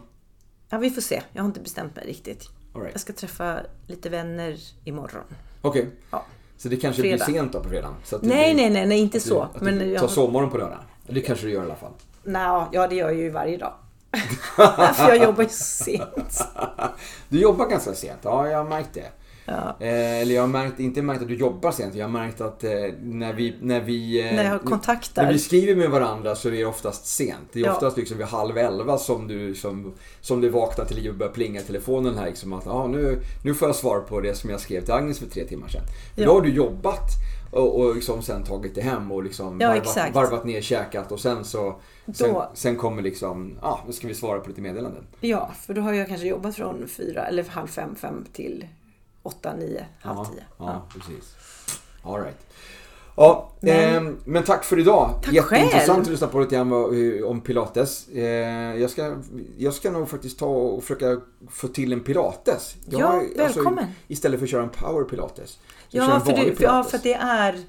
ja, 0.68 0.78
vi 0.78 0.90
får 0.90 1.00
se. 1.00 1.22
Jag 1.32 1.42
har 1.42 1.46
inte 1.46 1.60
bestämt 1.60 1.96
mig 1.96 2.06
riktigt. 2.06 2.48
Right. 2.74 2.88
Jag 2.92 3.00
ska 3.00 3.12
träffa 3.12 3.60
lite 3.86 4.08
vänner 4.08 4.56
imorgon. 4.84 5.24
Okej. 5.60 5.82
Okay. 5.82 5.92
Ja. 6.10 6.24
Så 6.56 6.68
det 6.68 6.76
kanske 6.76 7.02
fredag. 7.02 7.24
blir 7.24 7.34
sent 7.34 7.52
då 7.52 7.60
på 7.60 7.68
fredag? 7.68 7.94
nej, 8.22 8.54
nej, 8.54 8.70
nej, 8.70 8.86
nej, 8.86 8.98
inte 8.98 9.20
så. 9.20 9.42
Att 9.42 9.60
du, 9.60 9.68
att 9.68 9.78
du 9.78 9.98
tar 9.98 10.08
sovmorgon 10.08 10.50
på 10.50 10.58
lördag? 10.58 10.78
Det 11.06 11.20
kanske 11.20 11.46
du 11.46 11.52
gör 11.52 11.62
i 11.62 11.64
alla 11.64 11.76
fall? 11.76 11.92
Nej, 12.22 12.66
ja 12.72 12.86
det 12.88 12.94
gör 12.94 13.10
jag 13.10 13.18
ju 13.18 13.30
varje 13.30 13.56
dag. 13.56 13.72
För 14.94 15.08
jag 15.08 15.22
jobbar 15.22 15.42
ju 15.42 15.48
sent. 15.48 16.44
Du 17.28 17.40
jobbar 17.40 17.66
ganska 17.66 17.94
sent, 17.94 18.20
ja 18.22 18.48
jag 18.48 18.58
har 18.58 18.68
märkt 18.68 18.94
det. 18.94 19.10
Ja. 19.50 19.86
Eh, 19.86 20.20
eller 20.20 20.34
jag 20.34 20.42
har 20.42 20.48
märkt, 20.48 20.80
inte 20.80 21.02
märkt 21.02 21.22
att 21.22 21.28
du 21.28 21.36
jobbar 21.36 21.72
sent, 21.72 21.94
jag 21.94 22.04
har 22.04 22.10
märkt 22.10 22.40
att 22.40 22.64
eh, 22.64 22.70
när 23.02 23.32
vi, 23.32 23.56
när 23.60 23.80
vi, 23.80 24.28
eh, 24.28 24.34
när 24.34 24.44
jag 24.44 24.62
kontaktar. 24.62 25.22
när 25.22 25.32
vi 25.32 25.38
skriver 25.38 25.74
med 25.74 25.90
varandra 25.90 26.34
så 26.36 26.48
är 26.48 26.52
det 26.52 26.64
oftast 26.64 27.06
sent. 27.06 27.48
Det 27.52 27.60
är 27.60 27.64
ja. 27.64 27.72
oftast 27.72 27.96
liksom 27.96 28.18
vid 28.18 28.26
halv 28.26 28.58
elva 28.58 28.98
som 28.98 29.28
du, 29.28 29.54
som, 29.54 29.94
som 30.20 30.40
du 30.40 30.48
vaknar 30.48 30.84
till 30.84 30.96
liv 30.96 31.10
och 31.10 31.16
börjar 31.16 31.32
plinga 31.32 31.60
telefonen 31.60 32.18
här. 32.18 32.26
Liksom 32.26 32.52
att 32.52 32.66
ah, 32.66 32.86
nu, 32.86 33.22
nu 33.44 33.54
får 33.54 33.68
jag 33.68 33.76
svar 33.76 34.00
på 34.00 34.20
det 34.20 34.34
som 34.34 34.50
jag 34.50 34.60
skrev 34.60 34.84
till 34.84 34.94
Agnes 34.94 35.18
för 35.18 35.26
tre 35.26 35.44
timmar 35.44 35.68
sedan. 35.68 35.82
Ja. 36.16 36.26
Då 36.26 36.32
har 36.32 36.40
du 36.40 36.54
jobbat 36.54 37.08
och, 37.52 37.80
och 37.80 37.94
liksom 37.94 38.22
sen 38.22 38.44
tagit 38.44 38.74
det 38.74 38.82
hem 38.82 39.12
och 39.12 39.24
liksom 39.24 39.60
ja, 39.60 39.68
varvat, 39.68 40.14
varvat 40.14 40.44
ner, 40.44 40.60
käkat 40.60 41.12
och 41.12 41.20
sen 41.20 41.44
så 41.44 41.80
Sen, 42.14 42.34
sen, 42.54 42.76
kommer 42.76 43.02
liksom, 43.02 43.58
ja, 43.62 43.68
ah, 43.68 43.80
nu 43.86 43.92
ska 43.92 44.08
vi 44.08 44.14
svara 44.14 44.40
på 44.40 44.48
lite 44.48 44.60
meddelanden. 44.60 45.04
Ja, 45.20 45.50
för 45.60 45.74
då 45.74 45.80
har 45.80 45.92
jag 45.92 46.08
kanske 46.08 46.26
jobbat 46.26 46.56
från 46.56 46.88
fyra 46.88 47.26
eller 47.26 47.44
halv 47.44 47.66
fem, 47.66 47.94
fem 47.94 48.24
till 48.32 48.66
åtta, 49.30 49.54
nio, 49.56 49.86
halv 50.00 50.18
ja, 50.18 50.24
tio. 50.24 50.44
Ja, 50.58 50.64
ja. 50.66 50.86
precis. 50.94 51.34
All 52.02 52.22
right. 52.22 52.38
Ja, 53.16 53.50
men, 53.60 54.06
eh, 54.06 54.12
men 54.24 54.42
tack 54.42 54.64
för 54.64 54.78
idag. 54.78 55.20
Tack 55.22 55.34
Jätteintressant 55.34 55.88
själv. 55.88 56.00
att 56.00 56.08
lyssna 56.08 56.26
på 56.26 56.40
lite 56.40 56.54
grann 56.54 56.72
om 57.24 57.40
pilates. 57.40 58.08
Eh, 58.08 58.80
jag, 58.80 58.90
ska, 58.90 59.16
jag 59.58 59.74
ska 59.74 59.90
nog 59.90 60.08
faktiskt 60.08 60.38
ta 60.38 60.46
och 60.46 60.82
försöka 60.82 61.20
få 61.50 61.68
till 61.68 61.92
en 61.92 62.00
pilates. 62.00 62.76
Jag, 62.88 63.00
ja, 63.00 63.22
välkommen. 63.36 63.78
Alltså, 63.78 63.94
istället 64.08 64.40
för 64.40 64.46
att 64.46 64.50
köra 64.50 64.62
en 64.62 64.68
power 64.68 65.04
pilates. 65.04 65.58
Ja 65.88 66.20
för, 66.20 66.32
du, 66.32 66.56
ja, 66.58 66.84
för 66.84 66.98
det 66.98 67.14
är 67.14 67.64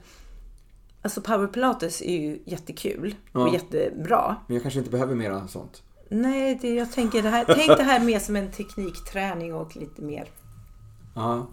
Alltså 1.01 1.21
power 1.21 1.47
pilates 1.47 2.01
är 2.01 2.17
ju 2.17 2.39
jättekul 2.45 3.15
och 3.31 3.41
ja. 3.41 3.53
jättebra. 3.53 4.35
Men 4.47 4.55
jag 4.55 4.61
kanske 4.61 4.79
inte 4.79 4.91
behöver 4.91 5.15
mera 5.15 5.47
sånt. 5.47 5.83
Nej, 6.09 6.59
det, 6.61 6.73
jag 6.73 6.91
tänker 6.91 7.21
det 7.21 7.29
här, 7.29 7.45
tänk 7.47 7.67
det 7.67 7.83
här 7.83 7.99
mer 7.99 8.19
som 8.19 8.35
en 8.35 8.51
teknikträning 8.51 9.55
och 9.55 9.75
lite 9.75 10.01
mer 10.01 10.27
ja. 11.13 11.47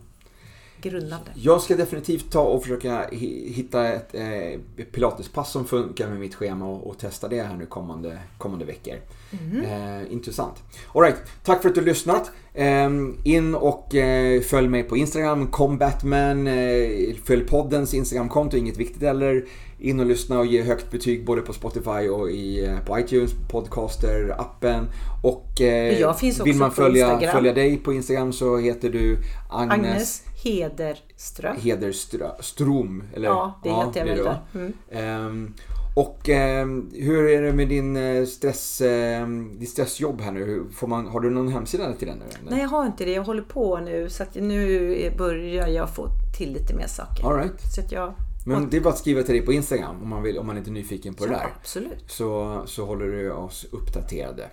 grundande. 0.80 1.30
Jag 1.34 1.62
ska 1.62 1.76
definitivt 1.76 2.32
ta 2.32 2.40
och 2.40 2.62
försöka 2.62 3.09
hitta 3.11 3.88
ett 3.88 4.14
eh, 4.14 4.84
pilatespass 4.92 5.52
som 5.52 5.64
funkar 5.64 6.09
med 6.09 6.20
mitt 6.20 6.34
schema 6.34 6.66
och, 6.66 6.86
och, 6.86 6.98
testa 6.98 7.28
det 7.28 7.42
här 7.42 7.56
nu 7.56 7.66
kommande, 7.66 8.18
kommande 8.38 8.64
veckor. 8.64 8.96
Mm. 9.31 9.64
Eh, 9.64 10.12
intressant. 10.12 10.55
Alright, 10.95 11.16
tack 11.45 11.62
för 11.62 11.68
att 11.68 11.74
du 11.74 11.81
har 11.81 11.87
lyssnat. 11.87 12.31
Eh, 12.55 12.91
in 13.24 13.55
och 13.55 13.95
eh, 13.95 14.41
följ 14.41 14.68
mig 14.68 14.83
på 14.83 14.97
Instagram, 14.97 15.47
combatman. 15.47 16.47
Eh, 16.47 17.14
följ 17.24 17.45
poddens 17.45 17.95
Instagramkonto, 17.95 18.57
inget 18.57 18.76
viktigt 18.76 19.03
eller 19.03 19.45
in 19.79 20.01
och 20.01 20.07
lyssna 20.07 20.39
och 20.39 20.47
ge 20.47 20.62
högt 20.62 20.91
betyg 20.91 21.24
både 21.24 21.41
på 21.41 21.53
Spotify 21.53 22.09
och 22.09 22.31
i, 22.31 22.64
eh, 22.64 22.79
på 22.79 22.99
iTunes, 22.99 23.33
Podcaster, 23.51 24.35
appen. 24.39 24.89
Och 25.22 25.61
eh, 25.61 26.14
vill 26.45 26.57
man 26.57 26.72
följa, 26.72 27.33
följa 27.33 27.53
dig 27.53 27.76
på 27.76 27.93
Instagram 27.93 28.33
så 28.33 28.59
heter 28.59 28.91
du 28.91 29.18
Agnes, 29.51 29.72
Agnes 29.79 30.22
Hederström. 30.45 31.57
Hederström, 31.57 33.03
eller? 33.14 33.29
Ja, 33.29 33.61
det 33.62 33.68
heter 33.68 34.07
jag 34.07 34.24
väl. 34.24 34.72
Mm. 34.91 35.55
Och 35.99 36.28
eh, 36.28 36.66
hur 36.92 37.28
är 37.28 37.42
det 37.42 37.53
med 37.53 37.68
din 37.68 37.96
eh, 37.96 38.24
stress, 38.24 38.80
eh, 38.80 39.28
ditt 39.59 39.68
stressjobb 39.68 40.20
här 40.20 40.32
nu? 40.32 40.64
Får 40.72 40.86
man, 40.86 41.07
har 41.07 41.20
du 41.20 41.30
någon 41.30 41.49
hemsida 41.49 41.92
till 41.92 42.09
den 42.09 42.18
nu? 42.18 42.24
Eller? 42.24 42.51
Nej, 42.51 42.61
jag 42.61 42.68
har 42.68 42.86
inte 42.86 43.05
det. 43.05 43.12
Jag 43.12 43.24
håller 43.24 43.42
på 43.42 43.78
nu. 43.78 44.11
Så 44.11 44.22
att 44.22 44.34
nu 44.34 45.12
börjar 45.18 45.68
jag 45.68 45.94
få 45.94 46.09
till 46.38 46.53
lite 46.53 46.74
mer 46.74 46.86
saker. 46.86 47.26
All 47.26 47.36
right. 47.36 47.61
Så 47.74 47.80
att 47.80 47.92
jag... 47.92 48.14
Men 48.46 48.70
det 48.70 48.76
är 48.76 48.80
bara 48.80 48.92
att 48.92 48.99
skriva 48.99 49.22
till 49.22 49.34
dig 49.34 49.44
på 49.44 49.53
Instagram 49.53 50.03
om 50.03 50.09
man, 50.09 50.22
vill, 50.22 50.38
om 50.38 50.46
man 50.46 50.59
inte 50.59 50.70
är 50.70 50.72
nyfiken 50.72 51.14
på 51.14 51.24
ja, 51.24 51.28
det 51.28 51.34
där. 51.34 51.46
Absolut. 51.61 52.05
Så, 52.07 52.62
så 52.66 52.86
håller 52.86 53.07
du 53.07 53.30
oss 53.30 53.66
uppdaterade. 53.70 54.51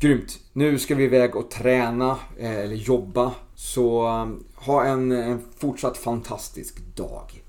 Grymt. 0.00 0.38
Nu 0.52 0.78
ska 0.78 0.94
vi 0.94 1.04
iväg 1.04 1.36
och 1.36 1.50
träna 1.50 2.16
eh, 2.38 2.58
eller 2.58 2.76
jobba. 2.76 3.34
Så 3.54 4.02
ha 4.54 4.84
en, 4.84 5.12
en 5.12 5.40
fortsatt 5.58 5.96
fantastisk 5.96 6.96
dag. 6.96 7.42